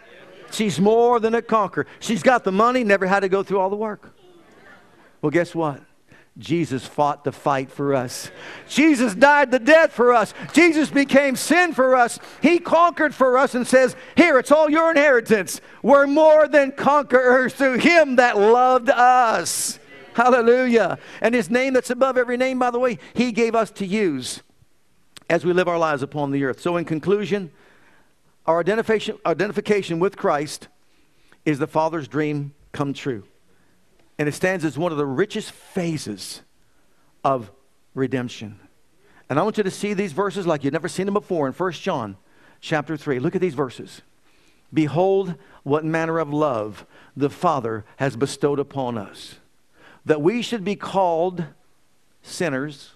She's 0.51 0.79
more 0.79 1.19
than 1.19 1.33
a 1.33 1.41
conqueror. 1.41 1.87
She's 1.99 2.21
got 2.21 2.43
the 2.43 2.51
money, 2.51 2.83
never 2.83 3.07
had 3.07 3.21
to 3.21 3.29
go 3.29 3.43
through 3.43 3.59
all 3.59 3.69
the 3.69 3.75
work. 3.75 4.13
Well, 5.21 5.29
guess 5.29 5.55
what? 5.55 5.81
Jesus 6.37 6.85
fought 6.85 7.23
the 7.23 7.31
fight 7.31 7.71
for 7.71 7.93
us. 7.93 8.29
Jesus 8.67 9.15
died 9.15 9.51
the 9.51 9.59
death 9.59 9.93
for 9.93 10.13
us. 10.13 10.33
Jesus 10.51 10.89
became 10.89 11.35
sin 11.35 11.73
for 11.73 11.95
us. 11.95 12.19
He 12.41 12.59
conquered 12.59 13.15
for 13.15 13.37
us 13.37 13.55
and 13.55 13.65
says, 13.65 13.95
Here, 14.17 14.39
it's 14.39 14.51
all 14.51 14.69
your 14.69 14.89
inheritance. 14.91 15.61
We're 15.81 16.07
more 16.07 16.47
than 16.47 16.71
conquerors 16.71 17.53
through 17.53 17.77
Him 17.77 18.17
that 18.17 18.37
loved 18.37 18.89
us. 18.89 19.79
Hallelujah. 20.13 20.97
And 21.21 21.33
His 21.33 21.49
name 21.49 21.73
that's 21.73 21.91
above 21.91 22.17
every 22.17 22.35
name, 22.35 22.59
by 22.59 22.71
the 22.71 22.79
way, 22.79 22.97
He 23.13 23.31
gave 23.31 23.55
us 23.55 23.71
to 23.71 23.85
use 23.85 24.41
as 25.33 25.43
we 25.43 25.51
live 25.51 25.67
our 25.67 25.79
lives 25.79 26.03
upon 26.03 26.29
the 26.29 26.43
earth. 26.43 26.61
So, 26.61 26.77
in 26.77 26.85
conclusion, 26.85 27.49
our 28.45 28.59
identification, 28.59 29.17
identification 29.25 29.97
with 29.99 30.15
Christ 30.15 30.67
is 31.43 31.57
the 31.57 31.65
Father's 31.65 32.07
dream 32.07 32.53
come 32.71 32.93
true. 32.93 33.23
And 34.19 34.29
it 34.29 34.33
stands 34.33 34.63
as 34.63 34.77
one 34.77 34.91
of 34.91 34.99
the 34.99 35.07
richest 35.07 35.51
phases 35.51 36.43
of 37.23 37.49
redemption. 37.95 38.59
And 39.27 39.39
I 39.39 39.41
want 39.41 39.57
you 39.57 39.63
to 39.63 39.71
see 39.71 39.95
these 39.95 40.11
verses 40.11 40.45
like 40.45 40.63
you've 40.63 40.71
never 40.71 40.87
seen 40.87 41.07
them 41.07 41.15
before 41.15 41.47
in 41.47 41.53
1 41.53 41.71
John 41.71 42.15
chapter 42.61 42.95
3. 42.95 43.17
Look 43.17 43.33
at 43.33 43.41
these 43.41 43.55
verses. 43.55 44.03
Behold, 44.71 45.33
what 45.63 45.83
manner 45.83 46.19
of 46.19 46.31
love 46.31 46.85
the 47.17 47.31
Father 47.31 47.85
has 47.97 48.15
bestowed 48.15 48.59
upon 48.59 48.99
us, 48.99 49.39
that 50.05 50.21
we 50.21 50.43
should 50.43 50.63
be 50.63 50.75
called 50.75 51.43
sinners 52.21 52.91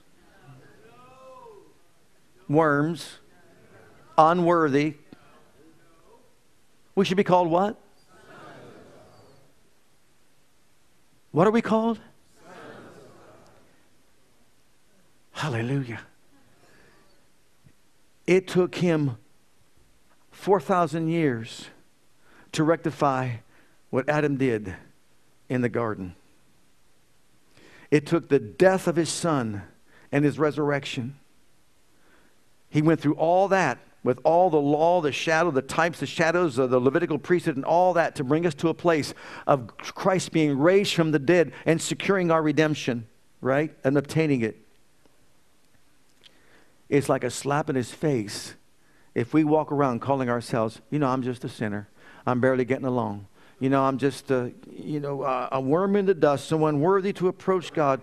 worms, 2.49 3.19
unworthy. 4.17 4.95
We 6.95 7.05
should 7.05 7.17
be 7.17 7.23
called 7.23 7.49
what? 7.49 7.79
What 11.31 11.45
are 11.45 11.51
we 11.51 11.61
called? 11.61 11.99
Hallelujah. 15.31 15.99
It 18.25 18.47
took 18.47 18.75
him 18.75 19.17
4,000 20.31 21.07
years 21.07 21.67
to 22.53 22.63
rectify 22.63 23.37
what 23.89 24.09
Adam 24.09 24.37
did 24.37 24.75
in 25.47 25.61
the 25.61 25.69
garden. 25.69 26.15
It 27.91 28.05
took 28.05 28.29
the 28.29 28.39
death 28.39 28.87
of 28.87 28.95
his 28.95 29.09
son 29.09 29.61
and 30.11 30.25
his 30.25 30.39
resurrection 30.39 31.15
he 32.69 32.81
went 32.81 32.99
through 32.99 33.15
all 33.15 33.47
that 33.49 33.79
with 34.03 34.19
all 34.23 34.49
the 34.49 34.61
law, 34.61 35.01
the 35.01 35.11
shadow, 35.11 35.51
the 35.51 35.61
types, 35.61 35.99
the 35.99 36.05
shadows 36.05 36.57
of 36.57 36.69
the 36.69 36.79
Levitical 36.79 37.17
priesthood, 37.17 37.55
and 37.55 37.65
all 37.65 37.93
that 37.93 38.15
to 38.15 38.23
bring 38.23 38.45
us 38.45 38.53
to 38.55 38.69
a 38.69 38.73
place 38.73 39.13
of 39.45 39.75
Christ 39.77 40.31
being 40.31 40.57
raised 40.57 40.93
from 40.93 41.11
the 41.11 41.19
dead 41.19 41.51
and 41.65 41.81
securing 41.81 42.31
our 42.31 42.41
redemption, 42.41 43.07
right? 43.41 43.75
And 43.83 43.97
obtaining 43.97 44.41
it. 44.41 44.57
It's 46.89 47.09
like 47.09 47.23
a 47.23 47.29
slap 47.29 47.69
in 47.69 47.75
his 47.75 47.91
face 47.91 48.55
if 49.17 49.33
we 49.33 49.43
walk 49.43 49.71
around 49.71 49.99
calling 49.99 50.29
ourselves, 50.29 50.79
you 50.91 50.99
know, 50.99 51.07
I'm 51.07 51.23
just 51.23 51.43
a 51.43 51.49
sinner. 51.49 51.89
I'm 52.27 52.39
barely 52.39 52.65
getting 52.65 52.85
along. 52.85 53.25
You 53.59 53.69
know, 53.69 53.83
I'm 53.83 53.97
just, 53.97 54.29
a, 54.29 54.53
you 54.71 54.99
know, 54.99 55.23
a 55.23 55.59
worm 55.59 55.95
in 55.95 56.05
the 56.05 56.13
dust, 56.13 56.47
someone 56.47 56.79
worthy 56.81 57.11
to 57.13 57.27
approach 57.27 57.73
God. 57.73 57.99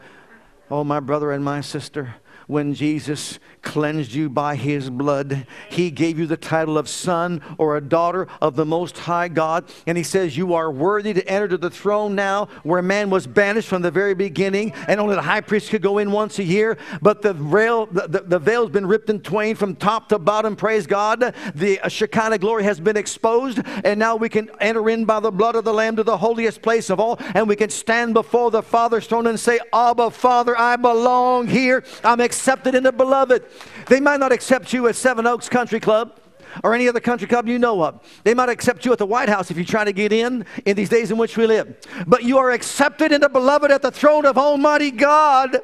Oh, 0.73 0.83
my 0.83 0.99
brother 0.99 1.31
and 1.31 1.45
my 1.45 1.61
sister, 1.61 2.17
when 2.47 2.75
Jesus 2.75 3.39
cleansed 3.63 4.13
you 4.13 4.29
by 4.29 4.57
his 4.57 4.91
blood. 4.91 5.47
He 5.71 5.91
gave 5.91 6.19
you 6.19 6.27
the 6.27 6.37
title 6.37 6.79
of 6.79 6.89
son 6.89 7.41
or 7.59 7.77
a 7.77 7.81
daughter 7.81 8.29
of 8.41 8.57
the 8.57 8.67
Most 8.67 8.99
High 8.99 9.29
God. 9.29 9.65
And 9.87 9.97
he 9.97 10.05
says, 10.05 10.37
You 10.37 10.55
are 10.55 10.71
worthy 10.71 11.13
to 11.15 11.29
enter 11.29 11.49
to 11.49 11.59
the 11.59 11.71
throne 11.71 12.15
now, 12.15 12.47
where 12.63 12.83
man 12.83 13.11
was 13.11 13.27
banished 13.27 13.69
from 13.69 13.83
the 13.83 13.91
very 13.91 14.15
beginning, 14.15 14.73
and 14.89 15.01
only 15.01 15.15
the 15.15 15.23
high 15.23 15.41
priest 15.41 15.71
could 15.71 15.83
go 15.83 15.99
in 15.99 16.13
once 16.13 16.39
a 16.39 16.45
year. 16.45 16.79
But 17.01 17.23
the 17.23 17.33
veil, 17.33 17.87
the, 17.87 18.07
the, 18.07 18.21
the 18.21 18.39
veil's 18.39 18.71
been 18.71 18.87
ripped 18.87 19.11
in 19.11 19.21
twain 19.21 19.57
from 19.57 19.77
top 19.77 20.09
to 20.11 20.19
bottom. 20.19 20.57
Praise 20.57 20.87
God. 20.87 21.35
The 21.55 21.81
uh, 21.81 21.89
Shekinah 21.89 22.39
glory 22.39 22.65
has 22.65 22.81
been 22.81 22.97
exposed, 22.97 23.61
and 23.85 23.99
now 23.99 24.17
we 24.17 24.29
can 24.29 24.51
enter 24.61 24.89
in 24.91 25.05
by 25.05 25.21
the 25.21 25.31
blood 25.31 25.57
of 25.57 25.65
the 25.65 25.73
Lamb 25.73 25.97
to 25.97 26.03
the 26.03 26.17
holiest 26.17 26.63
place 26.63 26.91
of 26.91 27.01
all, 27.01 27.19
and 27.35 27.49
we 27.49 27.57
can 27.57 27.71
stand 27.71 28.15
before 28.15 28.51
the 28.51 28.63
Father's 28.63 29.07
throne 29.07 29.27
and 29.27 29.41
say, 29.41 29.59
Abba, 29.73 30.11
Father, 30.11 30.57
I 30.59 30.77
belong 30.77 31.47
here. 31.47 31.85
I'm 32.03 32.21
accepted 32.35 32.75
in 32.75 32.83
the 32.83 32.93
beloved. 32.93 33.45
They 33.87 34.01
might 34.01 34.19
not 34.19 34.33
accept 34.33 34.73
you 34.73 34.89
at 34.89 34.97
Seven 34.97 35.27
Oaks 35.27 35.49
Country 35.49 35.79
Club 35.79 36.19
or 36.63 36.75
any 36.75 36.89
other 36.89 37.01
country 37.01 37.27
club 37.27 37.49
you 37.49 37.59
know 37.59 37.83
of. 37.85 38.01
They 38.25 38.35
might 38.35 38.49
accept 38.49 38.85
you 38.85 38.93
at 38.93 38.99
the 38.99 39.07
White 39.07 39.29
House 39.29 39.51
if 39.51 39.57
you 39.57 39.65
try 39.65 39.85
to 39.85 39.93
get 39.93 40.13
in 40.13 40.45
in 40.67 40.77
these 40.77 40.89
days 40.89 41.11
in 41.11 41.17
which 41.17 41.37
we 41.37 41.47
live. 41.47 41.77
But 42.07 42.25
you 42.25 42.39
are 42.39 42.51
accepted 42.51 43.13
in 43.13 43.21
the 43.21 43.29
beloved 43.29 43.71
at 43.71 43.83
the 43.83 43.91
throne 43.91 44.27
of 44.27 44.37
Almighty 44.37 44.91
God 44.91 45.59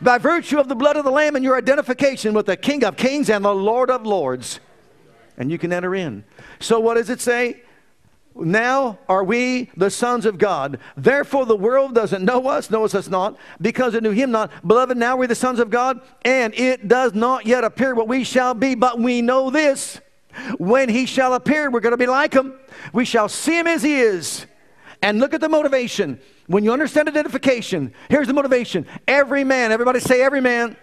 by 0.00 0.18
virtue 0.18 0.58
of 0.58 0.68
the 0.68 0.74
blood 0.74 0.96
of 0.96 1.04
the 1.04 1.10
Lamb 1.10 1.36
and 1.36 1.44
your 1.44 1.56
identification 1.56 2.32
with 2.32 2.46
the 2.46 2.56
King 2.56 2.84
of 2.84 2.96
Kings 2.96 3.28
and 3.28 3.44
the 3.44 3.54
Lord 3.54 3.90
of 3.90 4.06
Lords. 4.06 4.60
And 5.36 5.50
you 5.50 5.58
can 5.58 5.72
enter 5.72 5.94
in. 5.94 6.24
So, 6.60 6.78
what 6.78 6.94
does 6.94 7.10
it 7.10 7.20
say? 7.20 7.62
Now 8.34 8.98
are 9.08 9.24
we 9.24 9.70
the 9.76 9.90
sons 9.90 10.26
of 10.26 10.38
God. 10.38 10.78
Therefore, 10.96 11.46
the 11.46 11.56
world 11.56 11.94
doesn't 11.94 12.24
know 12.24 12.48
us, 12.48 12.70
knows 12.70 12.94
us 12.94 13.08
not, 13.08 13.36
because 13.60 13.94
it 13.94 14.02
knew 14.02 14.10
him 14.10 14.30
not. 14.30 14.50
Beloved, 14.66 14.96
now 14.96 15.16
we're 15.16 15.26
the 15.26 15.34
sons 15.34 15.58
of 15.58 15.70
God, 15.70 16.00
and 16.24 16.54
it 16.54 16.88
does 16.88 17.14
not 17.14 17.46
yet 17.46 17.64
appear 17.64 17.94
what 17.94 18.08
we 18.08 18.24
shall 18.24 18.54
be, 18.54 18.74
but 18.74 18.98
we 18.98 19.22
know 19.22 19.50
this. 19.50 20.00
When 20.58 20.88
he 20.88 21.04
shall 21.04 21.34
appear, 21.34 21.70
we're 21.70 21.80
going 21.80 21.92
to 21.92 21.98
be 21.98 22.06
like 22.06 22.32
him. 22.32 22.54
We 22.92 23.04
shall 23.04 23.28
see 23.28 23.58
him 23.58 23.66
as 23.66 23.82
he 23.82 24.00
is. 24.00 24.46
And 25.02 25.18
look 25.18 25.34
at 25.34 25.40
the 25.40 25.48
motivation. 25.48 26.20
When 26.46 26.64
you 26.64 26.72
understand 26.72 27.08
identification, 27.08 27.92
here's 28.08 28.28
the 28.28 28.32
motivation. 28.32 28.86
Every 29.06 29.44
man, 29.44 29.72
everybody 29.72 30.00
say, 30.00 30.22
every 30.22 30.40
man 30.40 30.76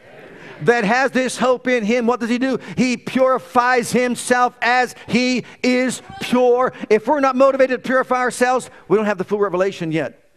that 0.62 0.84
has 0.84 1.12
this 1.12 1.38
hope 1.38 1.68
in 1.68 1.84
him, 1.84 2.06
what 2.06 2.20
does 2.20 2.30
he 2.30 2.38
do? 2.38 2.60
He 2.78 2.98
purifies 2.98 3.92
himself 3.92 4.58
as 4.62 4.96
he 5.08 5.46
is 5.64 6.02
pure. 6.22 6.74
If 6.90 7.08
we're 7.08 7.20
not 7.20 7.36
motivated 7.36 7.84
to 7.84 7.88
purify 7.88 8.18
ourselves, 8.18 8.70
we 8.88 8.98
don't 8.98 9.06
have 9.06 9.18
the 9.18 9.24
full 9.24 9.40
revelation 9.40 9.92
yet. 9.92 10.29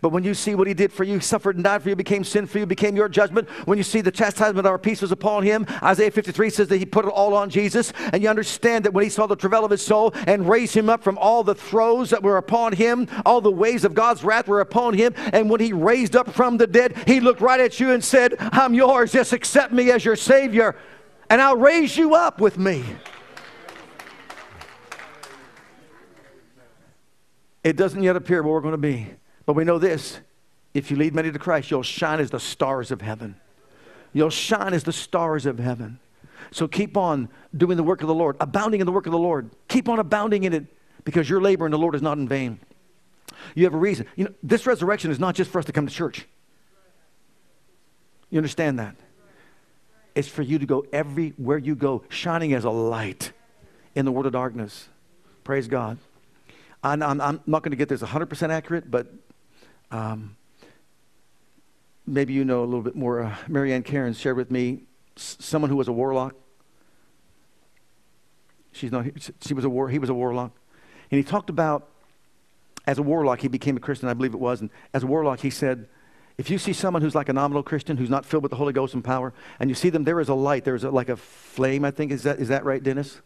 But 0.00 0.10
when 0.10 0.24
you 0.24 0.34
see 0.34 0.54
what 0.54 0.66
he 0.66 0.74
did 0.74 0.92
for 0.92 1.04
you, 1.04 1.14
he 1.14 1.20
suffered 1.20 1.56
and 1.56 1.64
died 1.64 1.82
for 1.82 1.88
you, 1.88 1.96
became 1.96 2.24
sin 2.24 2.46
for 2.46 2.58
you, 2.58 2.66
became 2.66 2.96
your 2.96 3.08
judgment, 3.08 3.48
when 3.64 3.78
you 3.78 3.84
see 3.84 4.00
the 4.00 4.10
chastisement 4.10 4.66
of 4.66 4.70
our 4.70 4.78
peace 4.78 5.02
was 5.02 5.12
upon 5.12 5.42
him, 5.42 5.66
Isaiah 5.82 6.10
53 6.10 6.50
says 6.50 6.68
that 6.68 6.78
he 6.78 6.86
put 6.86 7.04
it 7.04 7.08
all 7.08 7.34
on 7.34 7.50
Jesus, 7.50 7.92
and 8.12 8.22
you 8.22 8.28
understand 8.28 8.84
that 8.84 8.92
when 8.92 9.04
he 9.04 9.10
saw 9.10 9.26
the 9.26 9.36
travail 9.36 9.64
of 9.64 9.70
his 9.70 9.84
soul 9.84 10.12
and 10.26 10.48
raised 10.48 10.76
him 10.76 10.88
up 10.88 11.02
from 11.02 11.18
all 11.18 11.42
the 11.44 11.54
throes 11.54 12.10
that 12.10 12.22
were 12.22 12.36
upon 12.36 12.72
him, 12.72 13.08
all 13.24 13.40
the 13.40 13.50
waves 13.50 13.84
of 13.84 13.94
God's 13.94 14.24
wrath 14.24 14.48
were 14.48 14.60
upon 14.60 14.94
him, 14.94 15.14
and 15.32 15.50
when 15.50 15.60
he 15.60 15.72
raised 15.72 16.16
up 16.16 16.30
from 16.30 16.56
the 16.56 16.66
dead, 16.66 16.96
he 17.06 17.20
looked 17.20 17.40
right 17.40 17.60
at 17.60 17.80
you 17.80 17.92
and 17.92 18.02
said, 18.02 18.34
I'm 18.38 18.74
yours, 18.74 19.12
just 19.12 19.32
accept 19.32 19.72
me 19.72 19.90
as 19.90 20.04
your 20.04 20.16
Savior, 20.16 20.76
and 21.28 21.40
I'll 21.40 21.56
raise 21.56 21.96
you 21.96 22.14
up 22.14 22.40
with 22.40 22.58
me. 22.58 22.84
It 27.62 27.76
doesn't 27.76 28.02
yet 28.02 28.16
appear 28.16 28.42
what 28.42 28.52
we're 28.52 28.60
going 28.62 28.72
to 28.72 28.78
be. 28.78 29.08
But 29.46 29.54
we 29.54 29.64
know 29.64 29.78
this 29.78 30.20
if 30.74 30.90
you 30.90 30.96
lead 30.96 31.14
many 31.14 31.32
to 31.32 31.38
Christ, 31.38 31.70
you'll 31.70 31.82
shine 31.82 32.20
as 32.20 32.30
the 32.30 32.40
stars 32.40 32.90
of 32.90 33.00
heaven. 33.00 33.36
You'll 34.12 34.30
shine 34.30 34.72
as 34.74 34.84
the 34.84 34.92
stars 34.92 35.46
of 35.46 35.58
heaven. 35.58 35.98
So 36.50 36.66
keep 36.66 36.96
on 36.96 37.28
doing 37.56 37.76
the 37.76 37.82
work 37.82 38.02
of 38.02 38.08
the 38.08 38.14
Lord, 38.14 38.36
abounding 38.40 38.80
in 38.80 38.86
the 38.86 38.92
work 38.92 39.06
of 39.06 39.12
the 39.12 39.18
Lord. 39.18 39.50
Keep 39.68 39.88
on 39.88 39.98
abounding 39.98 40.44
in 40.44 40.52
it 40.52 40.66
because 41.04 41.28
your 41.28 41.40
labor 41.40 41.64
in 41.64 41.72
the 41.72 41.78
Lord 41.78 41.94
is 41.94 42.02
not 42.02 42.18
in 42.18 42.28
vain. 42.28 42.60
You 43.54 43.64
have 43.64 43.74
a 43.74 43.78
reason. 43.78 44.06
You 44.16 44.24
know, 44.24 44.34
this 44.42 44.66
resurrection 44.66 45.10
is 45.10 45.18
not 45.18 45.34
just 45.34 45.50
for 45.50 45.58
us 45.58 45.64
to 45.66 45.72
come 45.72 45.86
to 45.86 45.92
church. 45.92 46.26
You 48.30 48.38
understand 48.38 48.78
that? 48.78 48.96
It's 50.14 50.28
for 50.28 50.42
you 50.42 50.58
to 50.58 50.66
go 50.66 50.84
everywhere 50.92 51.58
you 51.58 51.74
go, 51.74 52.02
shining 52.08 52.52
as 52.52 52.64
a 52.64 52.70
light 52.70 53.32
in 53.94 54.04
the 54.04 54.12
world 54.12 54.26
of 54.26 54.32
darkness. 54.32 54.88
Praise 55.44 55.68
God. 55.68 55.98
I'm, 56.82 57.02
I'm, 57.02 57.20
I'm 57.20 57.40
not 57.46 57.62
going 57.62 57.70
to 57.70 57.76
get 57.76 57.88
this 57.88 58.02
100% 58.02 58.50
accurate, 58.50 58.90
but 58.90 59.12
um, 59.90 60.36
maybe 62.06 62.32
you 62.32 62.44
know 62.44 62.62
a 62.62 62.66
little 62.66 62.82
bit 62.82 62.96
more. 62.96 63.22
Uh, 63.22 63.36
Marianne 63.48 63.82
Karen 63.82 64.12
shared 64.12 64.36
with 64.36 64.50
me 64.50 64.84
someone 65.16 65.70
who 65.70 65.76
was 65.76 65.88
a 65.88 65.92
warlock. 65.92 66.34
She's 68.72 68.92
not. 68.92 69.06
She 69.40 69.54
was 69.54 69.64
a 69.64 69.70
war. 69.70 69.88
He 69.88 69.98
was 69.98 70.10
a 70.10 70.14
warlock, 70.14 70.52
and 71.10 71.18
he 71.18 71.24
talked 71.24 71.50
about 71.50 71.88
as 72.86 72.98
a 72.98 73.02
warlock 73.02 73.40
he 73.40 73.48
became 73.48 73.76
a 73.76 73.80
Christian. 73.80 74.08
I 74.08 74.14
believe 74.14 74.34
it 74.34 74.40
was, 74.40 74.60
and 74.60 74.70
as 74.94 75.02
a 75.02 75.06
warlock 75.06 75.40
he 75.40 75.50
said. 75.50 75.88
If 76.38 76.48
you 76.48 76.56
see 76.56 76.72
someone 76.72 77.02
who's 77.02 77.14
like 77.14 77.28
a 77.28 77.34
nominal 77.34 77.62
Christian, 77.62 77.98
who's 77.98 78.08
not 78.08 78.24
filled 78.24 78.42
with 78.42 78.48
the 78.48 78.56
Holy 78.56 78.72
Ghost 78.72 78.94
and 78.94 79.04
power, 79.04 79.34
and 79.58 79.68
you 79.68 79.74
see 79.74 79.90
them, 79.90 80.04
there 80.04 80.20
is 80.20 80.30
a 80.30 80.34
light, 80.34 80.64
there 80.64 80.74
is 80.74 80.84
a, 80.84 80.90
like 80.90 81.10
a 81.10 81.16
flame, 81.16 81.84
I 81.84 81.90
think. 81.90 82.10
Is 82.12 82.22
that, 82.22 82.38
is 82.38 82.48
that 82.48 82.64
right, 82.64 82.82
Dennis? 82.82 83.20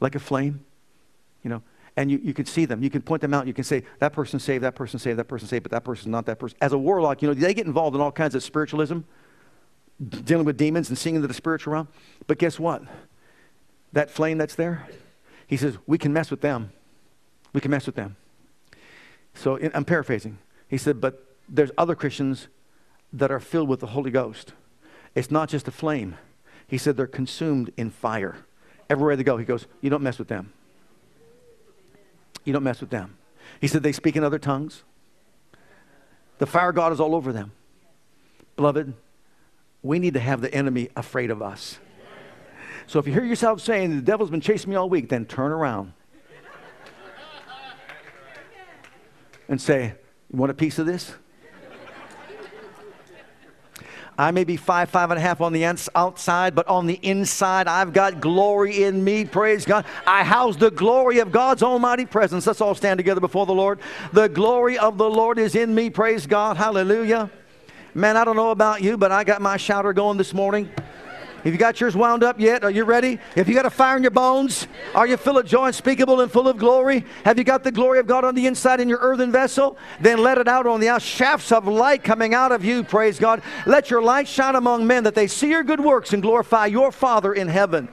Like 0.00 0.16
a 0.16 0.18
flame? 0.18 0.64
You 1.44 1.50
know, 1.50 1.62
and 1.96 2.10
you, 2.10 2.20
you 2.22 2.32
can 2.32 2.46
see 2.46 2.64
them. 2.64 2.82
You 2.82 2.90
can 2.90 3.02
point 3.02 3.20
them 3.20 3.34
out. 3.34 3.46
You 3.46 3.52
can 3.52 3.64
say, 3.64 3.84
that 3.98 4.12
person 4.12 4.40
saved, 4.40 4.64
that 4.64 4.74
person 4.74 4.98
saved, 4.98 5.18
that 5.18 5.28
person 5.28 5.48
saved, 5.48 5.62
but 5.62 5.72
that 5.72 5.84
person's 5.84 6.08
not 6.08 6.26
that 6.26 6.38
person. 6.38 6.56
As 6.60 6.72
a 6.72 6.78
warlock, 6.78 7.22
you 7.22 7.28
know, 7.28 7.34
they 7.34 7.54
get 7.54 7.66
involved 7.66 7.94
in 7.94 8.00
all 8.00 8.12
kinds 8.12 8.34
of 8.34 8.42
spiritualism, 8.42 9.00
dealing 10.08 10.46
with 10.46 10.56
demons 10.56 10.88
and 10.88 10.96
seeing 10.96 11.16
into 11.16 11.28
the 11.28 11.34
spiritual 11.34 11.74
realm. 11.74 11.88
But 12.26 12.38
guess 12.38 12.58
what? 12.58 12.82
That 13.92 14.10
flame 14.10 14.38
that's 14.38 14.54
there, 14.54 14.88
he 15.46 15.56
says, 15.56 15.76
we 15.86 15.98
can 15.98 16.12
mess 16.12 16.30
with 16.30 16.40
them. 16.40 16.72
We 17.52 17.60
can 17.60 17.70
mess 17.70 17.84
with 17.84 17.94
them. 17.94 18.16
So 19.34 19.56
in, 19.56 19.70
I'm 19.74 19.84
paraphrasing. 19.84 20.38
He 20.68 20.78
said, 20.78 21.00
but 21.00 21.36
there's 21.48 21.70
other 21.76 21.94
Christians 21.94 22.48
that 23.12 23.30
are 23.30 23.40
filled 23.40 23.68
with 23.68 23.80
the 23.80 23.88
Holy 23.88 24.10
Ghost. 24.10 24.54
It's 25.14 25.30
not 25.30 25.50
just 25.50 25.68
a 25.68 25.70
flame. 25.70 26.16
He 26.66 26.78
said 26.78 26.96
they're 26.96 27.06
consumed 27.06 27.70
in 27.76 27.90
fire. 27.90 28.36
Everywhere 28.88 29.14
they 29.14 29.24
go, 29.24 29.36
he 29.36 29.44
goes, 29.44 29.66
you 29.82 29.90
don't 29.90 30.02
mess 30.02 30.18
with 30.18 30.28
them. 30.28 30.54
You 32.44 32.52
don't 32.52 32.62
mess 32.62 32.80
with 32.80 32.90
them. 32.90 33.16
He 33.60 33.66
said 33.66 33.82
they 33.82 33.92
speak 33.92 34.16
in 34.16 34.24
other 34.24 34.38
tongues. 34.38 34.82
The 36.38 36.46
fire 36.46 36.70
of 36.70 36.74
God 36.74 36.92
is 36.92 37.00
all 37.00 37.14
over 37.14 37.32
them. 37.32 37.52
Beloved, 38.56 38.94
we 39.82 39.98
need 39.98 40.14
to 40.14 40.20
have 40.20 40.40
the 40.40 40.52
enemy 40.52 40.88
afraid 40.96 41.30
of 41.30 41.42
us. 41.42 41.78
So 42.86 42.98
if 42.98 43.06
you 43.06 43.12
hear 43.12 43.24
yourself 43.24 43.60
saying, 43.60 43.94
the 43.94 44.02
devil's 44.02 44.30
been 44.30 44.40
chasing 44.40 44.70
me 44.70 44.76
all 44.76 44.88
week, 44.88 45.08
then 45.08 45.24
turn 45.24 45.52
around 45.52 45.92
and 49.48 49.60
say, 49.60 49.94
You 50.32 50.38
want 50.38 50.50
a 50.50 50.54
piece 50.54 50.78
of 50.78 50.86
this? 50.86 51.14
I 54.18 54.30
may 54.30 54.44
be 54.44 54.56
five, 54.56 54.90
five 54.90 55.10
and 55.10 55.18
a 55.18 55.20
half 55.20 55.40
on 55.40 55.52
the 55.52 55.64
outside, 55.64 56.54
but 56.54 56.68
on 56.68 56.86
the 56.86 56.98
inside, 57.02 57.66
I've 57.66 57.92
got 57.92 58.20
glory 58.20 58.84
in 58.84 59.02
me. 59.02 59.24
Praise 59.24 59.64
God. 59.64 59.86
I 60.06 60.22
house 60.22 60.56
the 60.56 60.70
glory 60.70 61.18
of 61.20 61.32
God's 61.32 61.62
almighty 61.62 62.04
presence. 62.04 62.46
Let's 62.46 62.60
all 62.60 62.74
stand 62.74 62.98
together 62.98 63.20
before 63.20 63.46
the 63.46 63.54
Lord. 63.54 63.80
The 64.12 64.28
glory 64.28 64.76
of 64.76 64.98
the 64.98 65.08
Lord 65.08 65.38
is 65.38 65.54
in 65.54 65.74
me. 65.74 65.88
Praise 65.88 66.26
God. 66.26 66.58
Hallelujah. 66.58 67.30
Man, 67.94 68.16
I 68.16 68.24
don't 68.24 68.36
know 68.36 68.50
about 68.50 68.82
you, 68.82 68.96
but 68.96 69.12
I 69.12 69.24
got 69.24 69.40
my 69.40 69.56
shouter 69.56 69.92
going 69.92 70.18
this 70.18 70.34
morning. 70.34 70.70
Have 71.44 71.52
you 71.52 71.58
got 71.58 71.80
yours 71.80 71.96
wound 71.96 72.22
up 72.22 72.38
yet? 72.38 72.62
Are 72.62 72.70
you 72.70 72.84
ready? 72.84 73.18
If 73.34 73.48
you 73.48 73.54
got 73.54 73.66
a 73.66 73.70
fire 73.70 73.96
in 73.96 74.02
your 74.02 74.12
bones, 74.12 74.68
are 74.94 75.08
you 75.08 75.16
full 75.16 75.38
of 75.38 75.44
joy 75.44 75.66
unspeakable 75.66 76.20
and 76.20 76.30
full 76.30 76.46
of 76.46 76.56
glory? 76.56 77.04
Have 77.24 77.36
you 77.36 77.42
got 77.42 77.64
the 77.64 77.72
glory 77.72 77.98
of 77.98 78.06
God 78.06 78.24
on 78.24 78.36
the 78.36 78.46
inside 78.46 78.80
in 78.80 78.88
your 78.88 79.00
earthen 79.00 79.32
vessel? 79.32 79.76
Then 80.00 80.18
let 80.18 80.38
it 80.38 80.46
out 80.46 80.68
on 80.68 80.78
the 80.78 80.88
out. 80.88 81.02
Shafts 81.02 81.50
of 81.50 81.66
light 81.66 82.04
coming 82.04 82.32
out 82.32 82.52
of 82.52 82.64
you, 82.64 82.84
praise 82.84 83.18
God. 83.18 83.42
Let 83.66 83.90
your 83.90 84.02
light 84.02 84.28
shine 84.28 84.54
among 84.54 84.86
men 84.86 85.02
that 85.02 85.16
they 85.16 85.26
see 85.26 85.48
your 85.48 85.64
good 85.64 85.80
works 85.80 86.12
and 86.12 86.22
glorify 86.22 86.66
your 86.66 86.92
Father 86.92 87.32
in 87.32 87.48
heaven. 87.48 87.88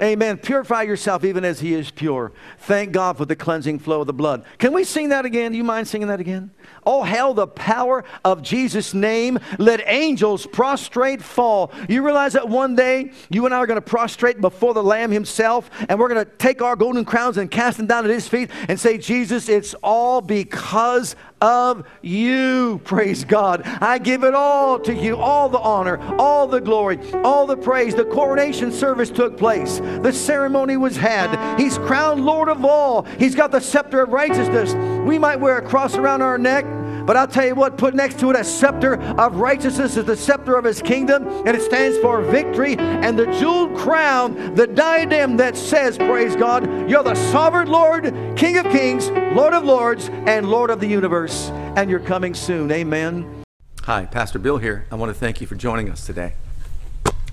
Amen. 0.00 0.38
Purify 0.38 0.82
yourself 0.82 1.24
even 1.24 1.44
as 1.44 1.58
he 1.58 1.74
is 1.74 1.90
pure. 1.90 2.32
Thank 2.58 2.92
God 2.92 3.16
for 3.16 3.24
the 3.24 3.34
cleansing 3.34 3.80
flow 3.80 4.00
of 4.02 4.06
the 4.06 4.12
blood. 4.12 4.44
Can 4.58 4.72
we 4.72 4.84
sing 4.84 5.08
that 5.08 5.24
again? 5.24 5.52
Do 5.52 5.58
you 5.58 5.64
mind 5.64 5.88
singing 5.88 6.08
that 6.08 6.20
again? 6.20 6.52
Oh, 6.86 7.02
hail 7.02 7.34
the 7.34 7.46
power 7.46 8.04
of 8.24 8.42
Jesus' 8.42 8.94
name. 8.94 9.38
Let 9.58 9.82
angels 9.86 10.46
prostrate 10.46 11.20
fall. 11.20 11.72
You 11.88 12.04
realize 12.04 12.34
that 12.34 12.48
one 12.48 12.76
day 12.76 13.12
you 13.28 13.44
and 13.44 13.54
I 13.54 13.58
are 13.58 13.66
going 13.66 13.76
to 13.76 13.82
prostrate 13.82 14.40
before 14.40 14.72
the 14.72 14.82
Lamb 14.82 15.10
himself, 15.10 15.70
and 15.88 15.98
we're 15.98 16.08
going 16.08 16.24
to 16.24 16.30
take 16.36 16.62
our 16.62 16.76
golden 16.76 17.04
crowns 17.04 17.36
and 17.36 17.50
cast 17.50 17.76
them 17.78 17.86
down 17.86 18.04
at 18.04 18.10
his 18.10 18.28
feet 18.28 18.50
and 18.68 18.78
say, 18.78 18.98
Jesus, 18.98 19.48
it's 19.48 19.74
all 19.82 20.20
because 20.20 21.16
of 21.40 21.84
you. 22.02 22.80
Praise 22.84 23.24
God. 23.24 23.62
I 23.64 23.98
give 23.98 24.24
it 24.24 24.34
all 24.34 24.78
to 24.80 24.94
you, 24.94 25.16
all 25.16 25.48
the 25.48 25.58
honor, 25.58 25.98
all 26.18 26.46
the 26.46 26.60
glory, 26.60 26.98
all 27.22 27.46
the 27.46 27.56
praise. 27.56 27.94
The 27.94 28.04
coronation 28.04 28.72
service 28.72 29.10
took 29.10 29.36
place, 29.36 29.78
the 29.78 30.12
ceremony 30.12 30.76
was 30.76 30.96
had. 30.96 31.58
He's 31.58 31.78
crowned 31.78 32.24
Lord 32.24 32.48
of 32.48 32.64
all. 32.64 33.02
He's 33.18 33.34
got 33.34 33.50
the 33.50 33.60
scepter 33.60 34.02
of 34.02 34.10
righteousness. 34.10 34.74
We 35.06 35.18
might 35.18 35.36
wear 35.36 35.58
a 35.58 35.62
cross 35.62 35.94
around 35.94 36.22
our 36.22 36.38
neck. 36.38 36.64
But 37.08 37.16
I'll 37.16 37.26
tell 37.26 37.46
you 37.46 37.54
what, 37.54 37.78
put 37.78 37.94
next 37.94 38.18
to 38.20 38.28
it 38.28 38.36
a 38.36 38.44
scepter 38.44 39.00
of 39.18 39.36
righteousness 39.36 39.96
is 39.96 40.04
the 40.04 40.14
scepter 40.14 40.56
of 40.56 40.64
his 40.66 40.82
kingdom, 40.82 41.26
and 41.46 41.56
it 41.56 41.62
stands 41.62 41.96
for 42.00 42.20
victory. 42.20 42.76
And 42.76 43.18
the 43.18 43.24
jeweled 43.24 43.78
crown, 43.78 44.54
the 44.54 44.66
diadem 44.66 45.38
that 45.38 45.56
says, 45.56 45.96
Praise 45.96 46.36
God, 46.36 46.68
you're 46.86 47.02
the 47.02 47.14
sovereign 47.14 47.68
Lord, 47.68 48.12
King 48.36 48.58
of 48.58 48.66
kings, 48.66 49.08
Lord 49.34 49.54
of 49.54 49.64
lords, 49.64 50.10
and 50.10 50.50
Lord 50.50 50.68
of 50.68 50.80
the 50.80 50.86
universe. 50.86 51.48
And 51.76 51.88
you're 51.88 51.98
coming 51.98 52.34
soon. 52.34 52.70
Amen. 52.70 53.42
Hi, 53.84 54.04
Pastor 54.04 54.38
Bill 54.38 54.58
here. 54.58 54.86
I 54.92 54.96
want 54.96 55.08
to 55.08 55.18
thank 55.18 55.40
you 55.40 55.46
for 55.46 55.54
joining 55.54 55.88
us 55.88 56.04
today. 56.04 56.34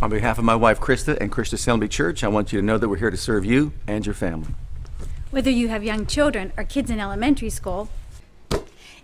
On 0.01 0.09
behalf 0.09 0.37
of 0.37 0.45
my 0.45 0.55
wife 0.55 0.79
Krista 0.79 1.17
and 1.19 1.29
Christian 1.29 1.55
Assembly 1.55 1.89
Church, 1.89 2.23
I 2.23 2.29
want 2.29 2.53
you 2.53 2.61
to 2.61 2.65
know 2.65 2.77
that 2.77 2.87
we're 2.87 2.95
here 2.95 3.11
to 3.11 3.17
serve 3.17 3.43
you 3.43 3.73
and 3.87 4.05
your 4.05 4.15
family. 4.15 4.53
Whether 5.31 5.49
you 5.49 5.67
have 5.67 5.83
young 5.83 6.05
children 6.05 6.53
or 6.55 6.63
kids 6.63 6.89
in 6.89 7.01
elementary 7.01 7.49
school, 7.49 7.89